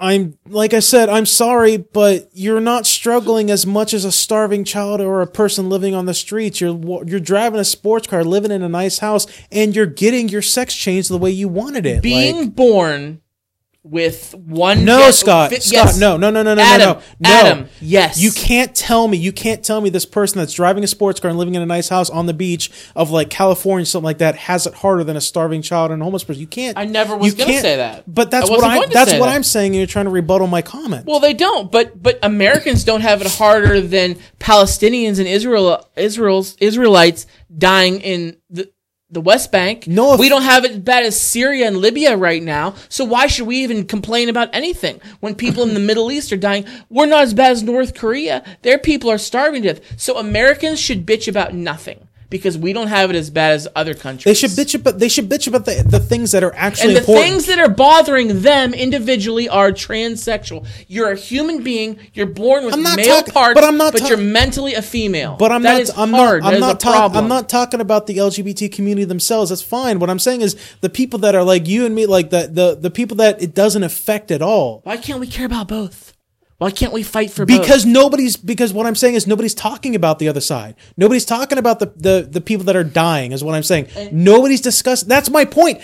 [0.00, 4.64] I'm like I said, I'm sorry, but you're not struggling as much as a starving
[4.64, 6.60] child or a person living on the streets.
[6.60, 10.42] You're you're driving a sports car, living in a nice house, and you're getting your
[10.42, 12.02] sex changed the way you wanted it.
[12.02, 13.20] Being Like- born
[13.90, 14.84] with one.
[14.84, 15.50] no, gen- Scott.
[15.50, 15.98] fi- Scott, yes.
[15.98, 17.30] no, no, no, no, no, Adam, no, no, no.
[17.30, 18.20] Adam, yes.
[18.20, 19.16] You can't tell me.
[19.16, 21.66] You can't tell me this person that's driving a sports car and living in a
[21.66, 25.16] nice house on the beach of like California, something like that, has it harder than
[25.16, 26.40] a starving child and a homeless person.
[26.40, 26.78] You can't.
[26.78, 28.04] I never was gonna say that.
[28.12, 28.86] But that's what I.
[28.86, 29.34] That's what that.
[29.34, 29.72] I'm saying.
[29.72, 31.06] And you're trying to rebuttal my comment.
[31.06, 36.56] Well, they don't, but but Americans don't have it harder than Palestinians and Israel Israel's
[36.60, 38.70] Israelites dying in the
[39.10, 39.86] the West Bank.
[39.86, 42.74] No, we don't have it as bad as Syria and Libya right now.
[42.88, 46.36] So why should we even complain about anything when people in the Middle East are
[46.36, 46.66] dying?
[46.90, 48.44] We're not as bad as North Korea.
[48.62, 50.00] Their people are starving to death.
[50.00, 53.94] So Americans should bitch about nothing because we don't have it as bad as other
[53.94, 54.24] countries.
[54.24, 54.98] they should bitch about.
[54.98, 57.24] They should bitch about the the things that are actually And the important.
[57.26, 60.66] things that are bothering them individually are transsexual.
[60.88, 61.98] You're a human being.
[62.14, 64.82] You're born with I'm not male talk- parts, but I'm not talk- you're mentally a
[64.82, 65.36] female.
[65.38, 65.80] But I'm That not.
[65.80, 66.42] is I'm hard.
[66.42, 66.54] not.
[66.54, 67.16] I'm not.
[67.16, 69.50] I'm not talking about the LGBT community themselves.
[69.50, 69.98] That's fine.
[69.98, 72.76] What I'm saying is the people that are like you and me, like the the
[72.78, 74.80] the people that it doesn't affect at all.
[74.84, 76.12] Why can't we care about both?
[76.58, 77.60] Why can't we fight for both?
[77.60, 80.74] because nobody's because what I'm saying is nobody's talking about the other side.
[80.96, 83.88] Nobody's talking about the the, the people that are dying is what I'm saying.
[84.12, 85.08] nobody's discussing.
[85.08, 85.80] That's my point.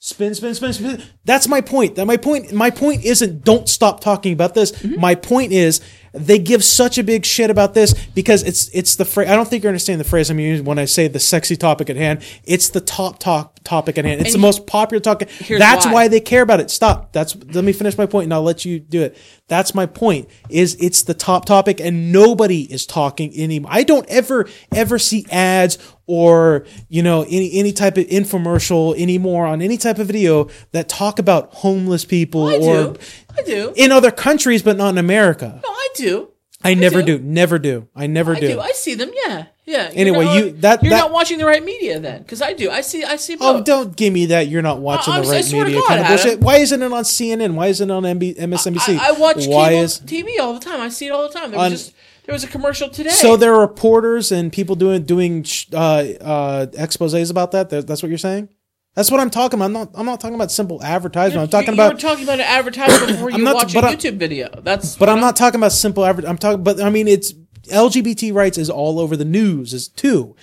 [0.00, 1.02] Spin, spin, spin, spin.
[1.24, 1.94] That's my point.
[1.94, 2.52] That my point.
[2.52, 4.72] My point isn't don't stop talking about this.
[4.72, 5.00] Mm-hmm.
[5.00, 5.80] My point is
[6.14, 9.28] they give such a big shit about this because it's it's the phrase.
[9.28, 11.90] I don't think you understand the phrase I'm using when I say the sexy topic
[11.90, 12.22] at hand.
[12.44, 14.20] It's the top talk topic at hand.
[14.20, 15.28] It's And the most popular topic.
[15.48, 15.92] That's why.
[15.92, 16.70] why they care about it.
[16.70, 17.12] Stop.
[17.12, 19.16] That's let me finish my point and I'll let you do it.
[19.48, 20.28] That's my point.
[20.48, 23.70] Is it's the top topic and nobody is talking anymore.
[23.74, 29.46] I don't ever ever see ads or you know any any type of infomercial anymore
[29.46, 32.96] on any type of video that talk about homeless people I or do.
[33.38, 33.72] I do.
[33.76, 35.60] in other countries but not in America.
[35.64, 36.28] no, I do.
[36.66, 37.18] I never do.
[37.18, 37.24] do.
[37.24, 37.88] Never do.
[37.94, 38.48] I never I do.
[38.54, 38.60] do.
[38.60, 39.10] I see them.
[39.26, 39.90] Yeah, yeah.
[39.90, 42.54] You're Anyway, not- you- that- you're that- not watching the right media then, because I
[42.54, 42.70] do.
[42.70, 43.04] I see.
[43.04, 43.36] I see.
[43.36, 43.56] Both.
[43.60, 44.48] Oh, don't give me that.
[44.48, 46.40] You're not watching I- the I right swear to media God, kind of bullshit.
[46.40, 47.52] Why isn't it on CNN?
[47.54, 48.98] Why isn't it on MB, MSNBC?
[48.98, 50.80] I, I watch Why cable is TV all the time.
[50.80, 51.50] I see it all the time.
[51.50, 51.94] There On- was just
[52.24, 53.10] there was a commercial today.
[53.10, 55.44] So there are reporters and people doing doing
[55.74, 57.50] uh, uh, exposés about.
[57.52, 58.48] That- That's what you're saying.
[58.94, 59.64] That's what I'm talking about.
[59.66, 59.90] I'm not.
[59.94, 61.42] I'm not talking about simple advertisement.
[61.42, 61.94] I'm talking you, you about.
[61.94, 64.48] were talking about an advertisement before you I'm not- watch a I- YouTube video.
[64.62, 66.62] That's but I'm not talking about simple adver- I'm talking.
[66.62, 67.32] But I mean, it's
[67.72, 70.36] LGBT rights is all over the news is too.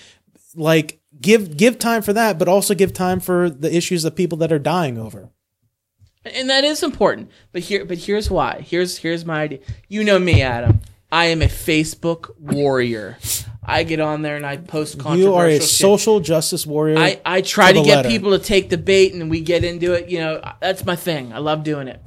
[0.55, 4.37] Like give give time for that, but also give time for the issues of people
[4.39, 5.29] that are dying over.
[6.25, 7.29] and that is important.
[7.53, 8.65] But here, but here's why.
[8.67, 9.59] Here's here's my idea.
[9.87, 10.81] You know me, Adam.
[11.09, 13.17] I am a Facebook warrior.
[13.71, 15.63] I get on there and I post controversial You are a shit.
[15.63, 16.99] social justice warrior.
[16.99, 18.09] I, I try to to get letter.
[18.09, 20.09] people to take the bait and we get into it.
[20.09, 21.31] You know, that's my thing.
[21.33, 22.01] I love doing it.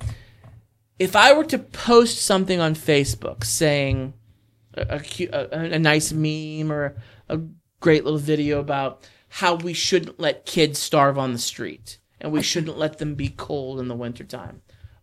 [0.99, 4.13] If I were to post something on Facebook saying
[4.75, 6.97] a, a, a, a nice meme or
[7.29, 7.41] a
[7.81, 12.43] great little video about how we shouldn't let kids starve on the street and we
[12.43, 14.63] shouldn't let them be cold in the wintertime,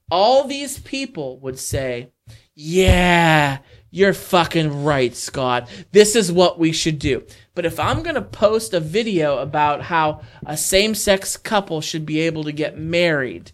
[0.09, 2.11] all these people would say,
[2.55, 3.59] yeah,
[3.91, 5.69] you're fucking right, Scott.
[5.91, 7.23] This is what we should do.
[7.53, 12.05] But if I'm going to post a video about how a same sex couple should
[12.05, 13.51] be able to get married,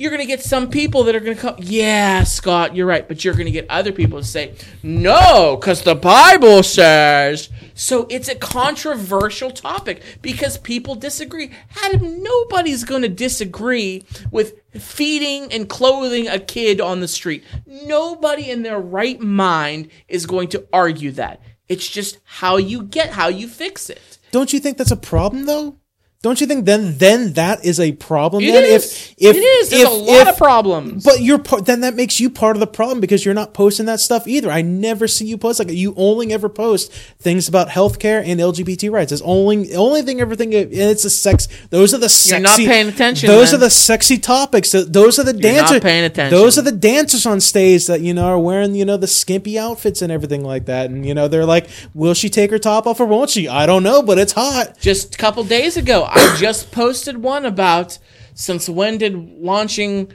[0.00, 3.06] you're going to get some people that are going to come, yeah, Scott, you're right.
[3.06, 7.50] But you're going to get other people to say, no, because the Bible says.
[7.74, 11.50] So it's a controversial topic because people disagree.
[11.84, 17.44] Adam, nobody's going to disagree with feeding and clothing a kid on the street.
[17.66, 21.42] Nobody in their right mind is going to argue that.
[21.68, 24.18] It's just how you get, how you fix it.
[24.30, 25.76] Don't you think that's a problem though?
[26.22, 28.44] Don't you think then then that is a problem?
[28.44, 28.84] It then is.
[28.84, 29.70] if if it is.
[29.70, 31.02] There's if, a lot if- of problems.
[31.02, 33.86] But you're part, then that makes you part of the problem because you're not posting
[33.86, 34.50] that stuff either.
[34.50, 38.90] I never see you post like you only ever post things about healthcare and LGBT
[38.92, 39.12] rights.
[39.12, 41.48] It's only only thing everything and it's a sex.
[41.70, 42.34] Those are the sexy.
[42.34, 43.54] You're not paying attention, Those man.
[43.54, 44.72] are the sexy topics.
[44.72, 45.80] Those are the You're not dancers.
[45.80, 46.36] paying attention.
[46.38, 49.58] Those are the dancers on stage that you know are wearing you know the skimpy
[49.58, 50.90] outfits and everything like that.
[50.90, 53.48] And you know they're like, will she take her top off or won't she?
[53.48, 54.78] I don't know, but it's hot.
[54.80, 57.98] just a couple days ago, I just posted one about
[58.34, 60.12] since when did launching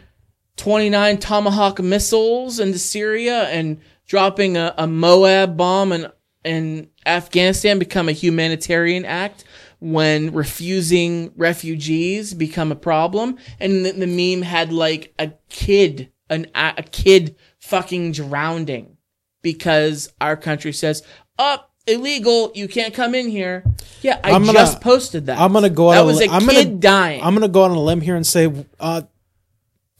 [0.57, 6.07] 29 Tomahawk missiles into Syria and dropping a, a Moab bomb in,
[6.43, 9.45] in Afghanistan become a humanitarian act
[9.79, 13.37] when refusing refugees become a problem?
[13.59, 18.97] And the, the meme had like a kid, an, a kid fucking drowning
[19.41, 21.03] because our country says,
[21.37, 21.71] up.
[21.87, 23.63] Illegal, you can't come in here.
[24.01, 25.39] Yeah, I I'm gonna- just posted that.
[25.39, 25.95] I'm gonna go out.
[25.95, 27.23] That was a I'm kid gonna, dying.
[27.23, 29.03] I'm gonna go out on a limb here and say, uh,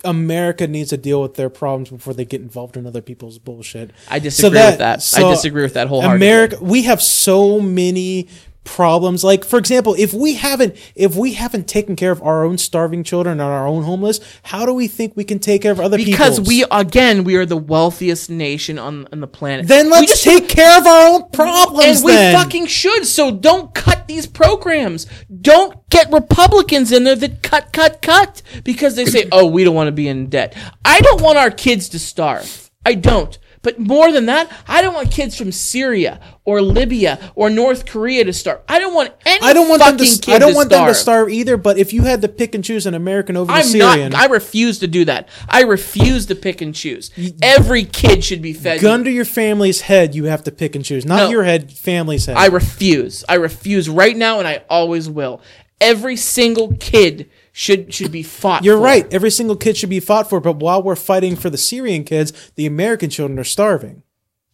[0.03, 3.91] America needs to deal with their problems before they get involved in other people's bullshit.
[4.09, 5.13] I disagree with that.
[5.15, 6.27] I disagree with that wholeheartedly.
[6.27, 8.27] America, we have so many
[8.65, 9.23] problems.
[9.23, 13.03] Like, for example, if we haven't, if we haven't taken care of our own starving
[13.03, 15.97] children and our own homeless, how do we think we can take care of other
[15.97, 16.11] people?
[16.11, 16.47] because people's?
[16.49, 19.67] we again we are the wealthiest nation on, on the planet.
[19.67, 21.97] then let's just- take care of our own problems.
[21.97, 23.05] and we fucking should.
[23.05, 25.07] So don't cut these programs.
[25.41, 29.75] Don't get Republicans in there that cut, cut, cut because they say, "Oh, we don't
[29.75, 32.71] want to be in debt." I don't want our kids to starve.
[32.85, 33.37] I don't.
[33.65, 38.23] But more than that, I don't want kids from Syria or Libya or North Korea
[38.23, 38.61] to starve.
[38.69, 39.41] I don't want any.
[39.41, 40.03] I don't want them to.
[40.05, 40.85] kid I don't to want starve.
[40.85, 41.57] them to starve either.
[41.57, 44.21] But if you had to pick and choose an American over a Syrian, not.
[44.21, 45.27] I refuse to do that.
[45.49, 47.09] I refuse to pick and choose.
[47.41, 48.81] Every kid should be fed.
[48.81, 51.03] gun to your family's head, you have to pick and choose.
[51.03, 51.29] Not No.
[51.31, 52.37] your head, family's head.
[52.37, 53.25] I refuse.
[53.27, 55.41] I refuse right now, and I always will.
[55.81, 58.65] Every single kid should should be fought.
[58.65, 58.83] You're for.
[58.83, 59.13] right.
[59.13, 60.41] Every single kid should be fought for.
[60.41, 64.03] But while we're fighting for the Syrian kids, the American children are starving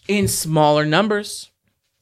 [0.08, 1.50] in smaller numbers.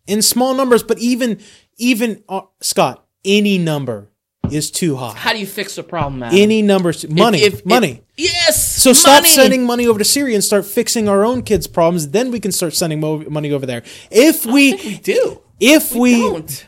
[0.08, 0.84] in small numbers.
[0.84, 1.40] But even
[1.78, 4.10] even uh, Scott, any number
[4.52, 5.14] is too high.
[5.16, 6.34] How do you fix the problem, man?
[6.34, 8.02] Any numbers, money, money.
[8.18, 8.62] yes.
[8.84, 12.10] So stop sending money over to Syria and start fixing our own kids' problems.
[12.10, 13.84] Then we can start sending mo- money over there.
[14.12, 15.42] If we, we do.
[15.62, 16.68] if we, Don't.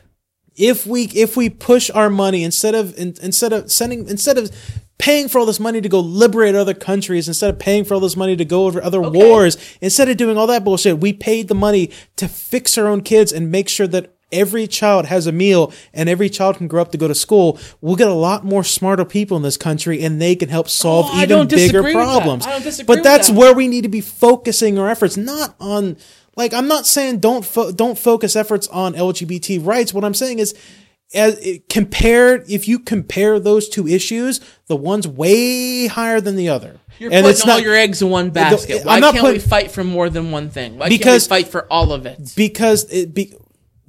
[0.56, 4.52] If we if we push our money instead of in, instead of sending instead of
[4.98, 8.00] paying for all this money to go liberate other countries instead of paying for all
[8.00, 11.48] this money to go over other wars instead of doing all that bullshit we paid
[11.48, 15.32] the money to fix our own kids and make sure that every child has a
[15.32, 18.46] meal and every child can grow up to go to school we'll get a lot
[18.46, 21.94] more smarter people in this country and they can help solve Oh, even bigger that.
[21.94, 23.36] problems I don't disagree but that's that.
[23.36, 25.98] where we need to be focusing our efforts not on
[26.36, 30.40] like i'm not saying don't fo- don't focus efforts on lgbt rights what i'm saying
[30.40, 30.54] is
[31.14, 36.48] as it- compared if you compare those two issues the one's way higher than the
[36.50, 38.82] other You're and putting all your eggs in one basket.
[38.82, 40.78] I'm Why not can't we fight for more than one thing?
[40.78, 42.34] Why Because- can't we fight for all of it?
[42.36, 43.34] because it be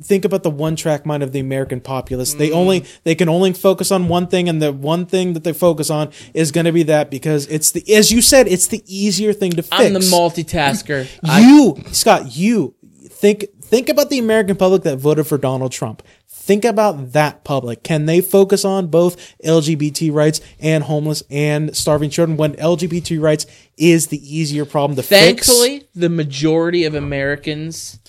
[0.02, 2.34] think about the one track mind of the american populace.
[2.34, 2.38] Mm.
[2.38, 5.52] they only they can only focus on one thing and the one thing that they
[5.52, 8.82] focus on is going to be that because it's the as you said it's the
[8.86, 11.08] easier thing to fix I'm the multitasker.
[11.24, 12.74] I, you scott you
[13.08, 16.02] think think about the american public that voted for donald trump.
[16.42, 17.84] Think about that public.
[17.84, 23.46] Can they focus on both lgbt rights and homeless and starving children when lgbt rights
[23.76, 25.46] is the easier problem to fix?
[25.46, 28.00] Thankfully, the majority of Americans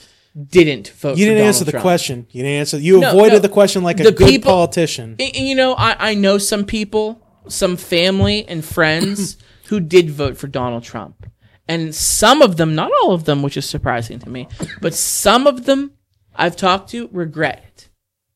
[0.48, 1.18] didn't vote.
[1.18, 1.82] you didn't answer the Trump.
[1.84, 3.40] question you didn't answer you No, avoided no.
[3.40, 6.38] the question like a The good people- politician And- and, you know, I, I know
[6.40, 9.38] some people, some family and friends
[9.68, 11.28] who did vote for Donald Trump.
[11.68, 14.48] And some of them, not all of them, which is surprising to me,
[14.82, 15.92] but some of them
[16.36, 17.90] I've talked to regret it.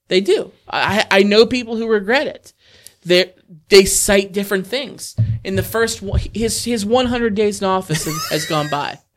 [0.07, 0.51] They do.
[0.69, 2.53] I, I know people who regret it.
[3.03, 3.33] They
[3.69, 5.15] they cite different things.
[5.43, 5.99] In the first
[6.33, 8.99] his his 100 days in office has gone by.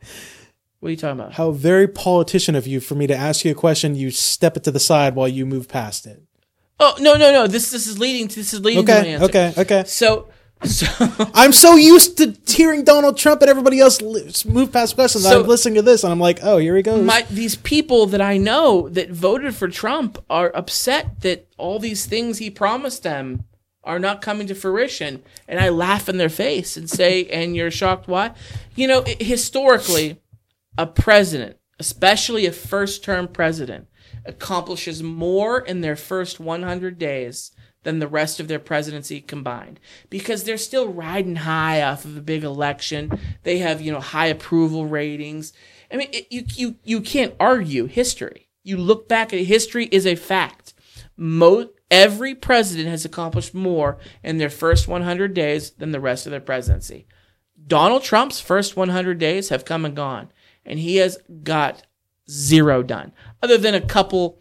[0.81, 1.33] What are you talking about?
[1.33, 4.63] how very politician of you for me to ask you a question you step it
[4.65, 6.21] to the side while you move past it
[6.83, 7.45] Oh no no no!
[7.47, 9.25] This this is leading to this is leading to my okay answer.
[9.25, 10.27] okay okay So
[10.63, 10.85] so
[11.35, 15.23] I'm so used to hearing Donald Trump and everybody else li- move past questions.
[15.23, 17.05] So- I'm listening to this and I'm like, oh, here he goes.
[17.05, 22.05] my these people that I know that voted for Trump are upset that all these
[22.07, 23.43] things he promised them
[23.83, 27.71] are not coming to fruition, and I laugh in their face and say, "And you're
[27.71, 28.31] shocked why?"
[28.75, 30.19] You know, i- historically,
[30.77, 33.87] a president, especially a first-term president,
[34.25, 37.51] accomplishes more in their first 100 days
[37.83, 39.79] than the rest of their presidency combined
[40.09, 43.11] because they're still riding high off of a big election.
[43.43, 45.53] They have, you know, high approval ratings.
[45.91, 48.49] I mean, it, you you you can't argue history.
[48.63, 50.73] You look back at history is a fact.
[51.17, 56.31] Mo- every president has accomplished more in their first 100 days than the rest of
[56.31, 57.07] their presidency.
[57.67, 60.31] Donald Trump's first 100 days have come and gone,
[60.65, 61.83] and he has got
[62.29, 63.11] zero done,
[63.41, 64.39] other than a couple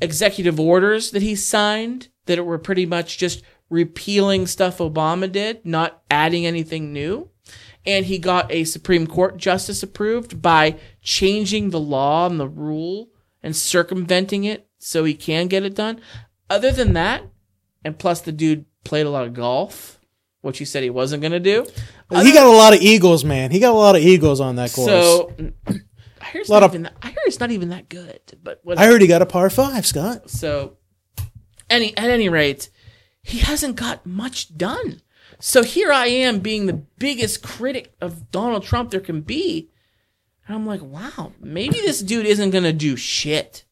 [0.00, 6.02] executive orders that he signed that were pretty much just repealing stuff Obama did, not
[6.10, 7.30] adding anything new.
[7.84, 13.10] And he got a Supreme Court justice approved by changing the law and the rule
[13.42, 16.00] and circumventing it so he can get it done.
[16.50, 17.22] Other than that,
[17.84, 20.00] and plus the dude played a lot of golf,
[20.40, 21.66] which he said he wasn't going to do.
[22.10, 23.50] He got a lot of egos, man.
[23.50, 24.88] He got a lot of egos on that course.
[24.90, 25.32] So
[25.68, 28.20] I hear it's Lot not of- even that, I hear it's not even that good.
[28.42, 30.30] But what, I heard he got a par five, Scott.
[30.30, 30.76] so
[31.68, 32.70] any at any rate,
[33.22, 35.02] he hasn't got much done.
[35.40, 39.70] So here I am being the biggest critic of Donald Trump there can be.
[40.46, 43.64] And I'm like, wow, maybe this dude isn't gonna do shit.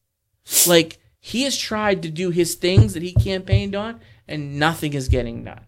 [0.67, 5.07] Like he has tried to do his things that he campaigned on, and nothing is
[5.07, 5.65] getting done.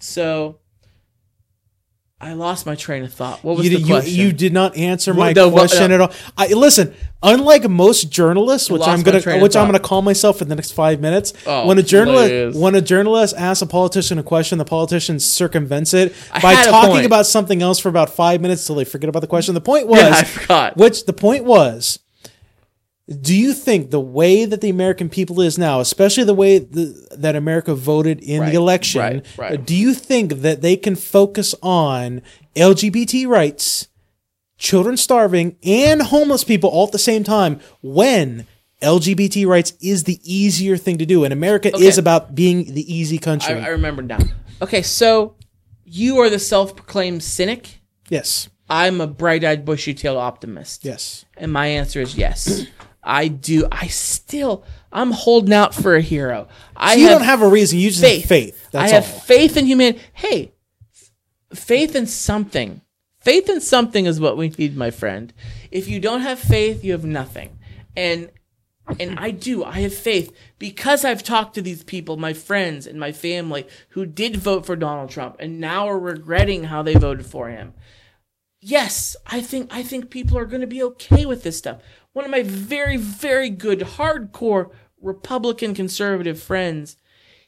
[0.00, 0.59] So
[2.22, 3.42] I lost my train of thought.
[3.42, 4.14] What was You, the you, question?
[4.14, 6.12] you did not answer my the- question uh, at all.
[6.36, 10.54] I, listen, unlike most journalists, which I'm gonna which I'm gonna call myself for the
[10.54, 11.32] next five minutes.
[11.46, 12.56] Oh, when a journalist please.
[12.62, 17.06] when a journalist asks a politician a question, the politician circumvents it I by talking
[17.06, 19.54] about something else for about five minutes till they forget about the question.
[19.54, 20.76] The point was, Yeah, I forgot.
[20.76, 22.00] which the point was.
[23.10, 27.08] Do you think the way that the American people is now, especially the way the,
[27.18, 29.66] that America voted in Right, the election, right, right.
[29.66, 32.22] do you think that they can focus on
[32.54, 33.88] LGBT rights,
[34.58, 38.46] children starving, and homeless people all at the same time when
[38.80, 41.24] LGBT rights is the easier thing to do?
[41.24, 43.54] And America is about being the easy I, country.
[43.54, 44.20] I remember now.
[44.62, 45.34] Okay, so
[45.84, 47.80] you are the self-proclaimed cynic.
[48.08, 48.48] yes.
[48.72, 50.84] I'm a bright-eyed, bushy-tailed optimist.
[50.84, 51.24] Yes.
[51.36, 52.66] And my answer is yes.
[53.02, 53.66] I do.
[53.72, 54.64] I still.
[54.92, 56.48] I'm holding out for a hero.
[56.76, 57.78] I you have don't have a reason.
[57.78, 58.22] You just faith.
[58.22, 58.68] have faith.
[58.72, 59.20] That's I have all.
[59.20, 60.00] faith in humanity.
[60.12, 60.52] Hey,
[61.54, 62.80] faith in something.
[63.20, 65.32] Faith in something is what we need, my friend.
[65.70, 67.58] If you don't have faith, you have nothing.
[67.96, 68.30] And
[68.98, 69.62] And I do.
[69.62, 74.04] I have faith because I've talked to these people, my friends and my family, who
[74.04, 77.74] did vote for Donald Trump and now are regretting how they voted for him.
[78.62, 81.78] Yes, I think I think people are going to be okay with this stuff.
[82.12, 84.70] One of my very very good hardcore
[85.00, 86.96] Republican conservative friends,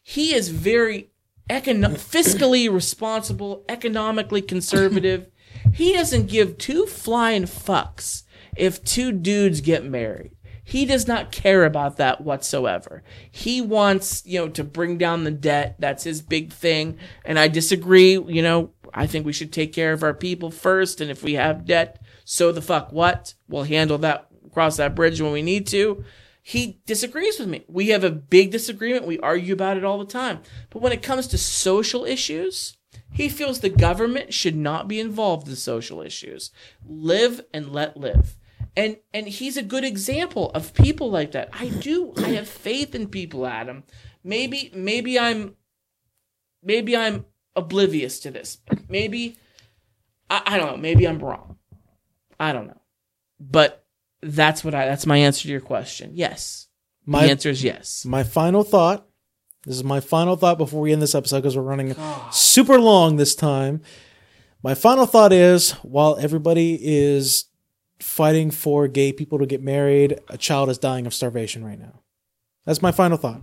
[0.02, 1.10] he is very
[1.50, 5.26] econo- fiscally responsible, economically conservative.
[5.74, 8.22] he doesn't give two flying fucks
[8.56, 10.32] if two dudes get married.
[10.64, 13.02] He does not care about that whatsoever.
[13.30, 15.76] He wants, you know, to bring down the debt.
[15.78, 16.98] That's his big thing.
[17.24, 18.12] And I disagree.
[18.12, 21.00] You know, I think we should take care of our people first.
[21.00, 23.34] And if we have debt, so the fuck what?
[23.48, 26.04] We'll handle that, cross that bridge when we need to.
[26.42, 27.64] He disagrees with me.
[27.68, 29.06] We have a big disagreement.
[29.06, 30.40] We argue about it all the time.
[30.70, 32.76] But when it comes to social issues,
[33.12, 36.50] he feels the government should not be involved in social issues.
[36.84, 38.36] Live and let live
[38.76, 41.50] and and he's a good example of people like that.
[41.52, 42.14] I do.
[42.16, 43.84] I have faith in people, Adam.
[44.24, 45.56] Maybe maybe I'm
[46.62, 48.58] maybe I'm oblivious to this.
[48.88, 49.36] Maybe
[50.30, 50.76] I, I don't know.
[50.76, 51.56] Maybe I'm wrong.
[52.40, 52.80] I don't know.
[53.38, 53.81] But
[54.22, 56.12] that's what I that's my answer to your question.
[56.14, 56.68] Yes.
[57.04, 58.04] My the answer is yes.
[58.04, 59.06] my final thought.
[59.64, 61.94] This is my final thought before we end this episode because we're running
[62.32, 63.80] super long this time.
[64.62, 67.46] My final thought is while everybody is
[68.00, 72.00] fighting for gay people to get married, a child is dying of starvation right now.
[72.64, 73.40] That's my final thought.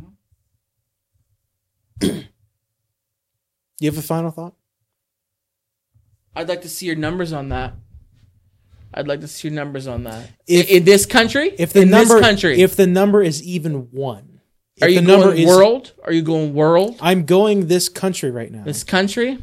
[2.01, 2.19] Mm-hmm.
[3.79, 4.55] you have a final thought?
[6.35, 7.73] I'd like to see your numbers on that.
[8.93, 10.29] I'd like to see your numbers on that.
[10.47, 13.91] If- in, this country, If the in number this country, if the number is even
[13.91, 14.39] one,
[14.75, 15.93] if are you the number going is world?
[16.03, 16.97] Are you going world?
[17.01, 18.63] I'm going this country right now.
[18.63, 19.39] This country?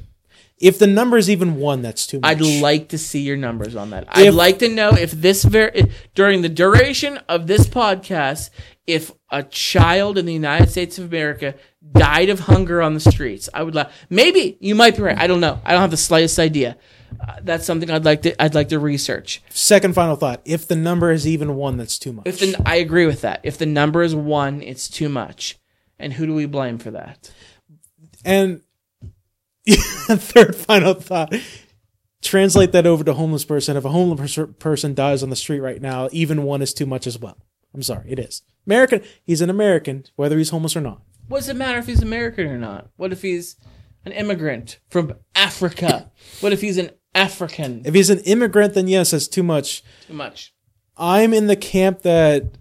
[0.59, 2.31] If the number is even one, that's too much.
[2.31, 4.07] I'd like to see your numbers on that.
[4.09, 5.73] I'd like to know if this ver-
[6.15, 8.49] during the duration of this podcast,
[8.87, 11.57] if a child in the United States of America
[11.93, 13.91] died of hunger on the streets, I would like.
[14.09, 15.19] Maybe you might be right.
[15.19, 15.61] I don't know.
[15.63, 16.79] I don't have the slightest idea.
[17.21, 18.43] Uh, that's something I'd like to.
[18.43, 19.43] I'd like to research.
[19.51, 20.41] Second final thought.
[20.45, 22.27] If the number is even one, that's too much.
[22.27, 23.41] If the I agree with that.
[23.43, 25.59] If the number is one, it's too much.
[25.99, 27.31] And who do we blame for that?
[28.25, 28.61] And
[29.69, 31.35] third final thought.
[32.23, 33.77] Translate that over to homeless person.
[33.77, 37.07] If a homeless person dies on the street right now, even one is too much
[37.07, 37.39] as well.
[37.73, 38.43] I'm sorry, it is.
[38.67, 39.03] American.
[39.23, 41.03] He's an American, whether he's homeless or not.
[41.29, 42.89] What does it matter if he's American or not?
[42.97, 43.57] What if he's
[44.07, 46.11] an immigrant from Africa?
[46.41, 47.83] What if he's an African?
[47.85, 49.83] If he's an immigrant, then yes, that's too much.
[50.07, 50.55] Too much.
[50.97, 52.57] I'm in the camp that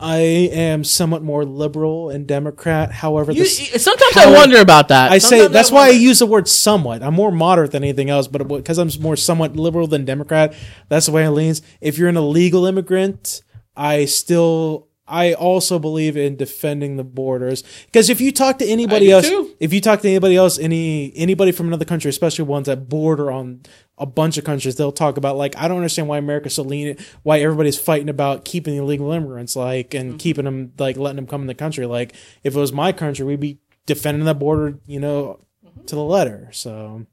[0.00, 2.90] I am somewhat more liberal and Democrat.
[2.90, 5.12] However, You, this, sometimes how- I wonder about that.
[5.12, 7.02] I say Sometimes that's why I use the word somewhat.
[7.02, 10.54] I'm more moderate than anything else, but because I'm more somewhat liberal than Democrat,
[10.88, 11.62] that's the way I leans.
[11.80, 13.42] If you're an illegal immigrant,
[13.76, 19.10] I still I also believe in defending the borders because if you talk to anybody
[19.10, 19.54] else, too.
[19.58, 23.30] if you talk to anybody else, any anybody from another country, especially ones that border
[23.30, 23.62] on
[23.96, 27.00] a bunch of countries, they'll talk about like I don't understand why America's so lenient,
[27.22, 30.16] why everybody's fighting about keeping illegal immigrants, like and Mm-hmm.
[30.18, 31.86] keeping them like letting them come in the country.
[31.86, 32.14] Like
[32.44, 35.84] if it was my country, we'd be defending the border, you know, Mm-hmm.
[35.86, 36.50] to the letter.
[36.52, 37.06] So.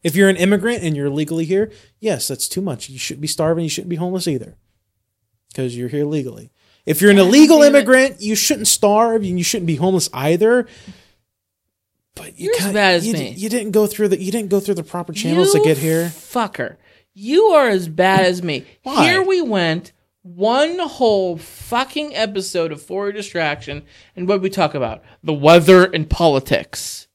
[0.00, 2.88] If you're an immigrant and you're legally here, yes, that's too much.
[2.88, 3.64] You shouldn't be starving.
[3.64, 4.56] You shouldn't be homeless either,
[5.48, 6.52] because you're here legally.
[6.88, 10.66] If you're an illegal immigrant, you shouldn't starve and you shouldn't be homeless either.
[12.14, 13.34] But you You're as kinda- bad as you, me.
[13.36, 15.78] You didn't go through the you didn't go through the proper channels You to get
[15.78, 16.06] here.
[16.06, 16.76] Fucker.
[17.14, 18.64] You are as bad as me.
[18.82, 19.04] Why?
[19.04, 19.92] Here we went,
[20.22, 23.82] one whole fucking episode of For Your Distraction,
[24.16, 25.02] and what we talk about?
[25.22, 27.06] The weather and politics.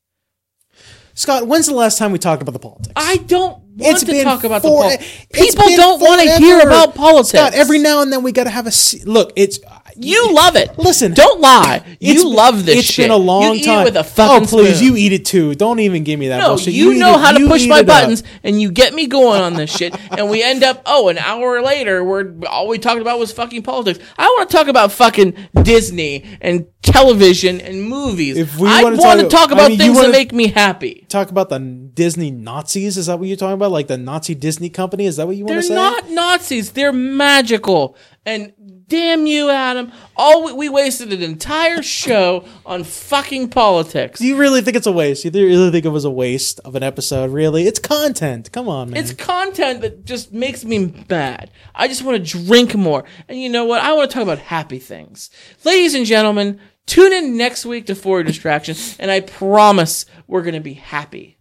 [1.15, 2.93] Scott, when's the last time we talked about the politics?
[2.95, 5.25] I don't want It's to been talk about for- the politics.
[5.33, 7.29] People don't want to hear about politics.
[7.29, 8.71] Scott, every now and then we got to have a
[9.05, 9.33] look.
[9.35, 10.77] It's uh, you love it.
[10.79, 11.83] Listen, don't lie.
[11.99, 13.03] You love this It's shit.
[13.05, 13.81] been a long you eat time.
[13.81, 14.87] It with a fucking oh, please, spoon.
[14.87, 15.53] you eat it too.
[15.55, 16.73] Don't even give me that No, bullshit.
[16.73, 17.87] you, eat know it- how to push my it up.
[17.87, 20.81] buttons, and you get me going on this shit, and we end up.
[20.85, 23.99] Oh, an hour later, we're all we talked about was fucking politics.
[24.17, 28.37] I want to talk about fucking Disney and television and movies.
[28.37, 31.05] If we I want to talk- talk I about mean, things that make me happy.
[31.09, 32.97] Talk about the Disney Nazis.
[32.97, 33.62] Is that what you're talking about?
[33.69, 35.05] Like the Nazi Disney company?
[35.05, 35.73] Is that what you want to say?
[35.73, 36.71] They're not Nazis.
[36.71, 37.95] They're magical.
[38.25, 38.53] And
[38.87, 39.91] damn you, Adam!
[40.15, 44.19] All we, we wasted an entire show on fucking politics.
[44.19, 45.25] Do you really think it's a waste?
[45.25, 47.31] You really think it was a waste of an episode?
[47.31, 47.67] Really?
[47.67, 48.51] It's content.
[48.51, 48.99] Come on, man.
[48.99, 51.51] It's content that just makes me mad.
[51.75, 53.03] I just want to drink more.
[53.27, 53.81] And you know what?
[53.81, 55.29] I want to talk about happy things.
[55.63, 60.43] Ladies and gentlemen, tune in next week to For Your Distraction, and I promise we're
[60.43, 61.37] going to be happy.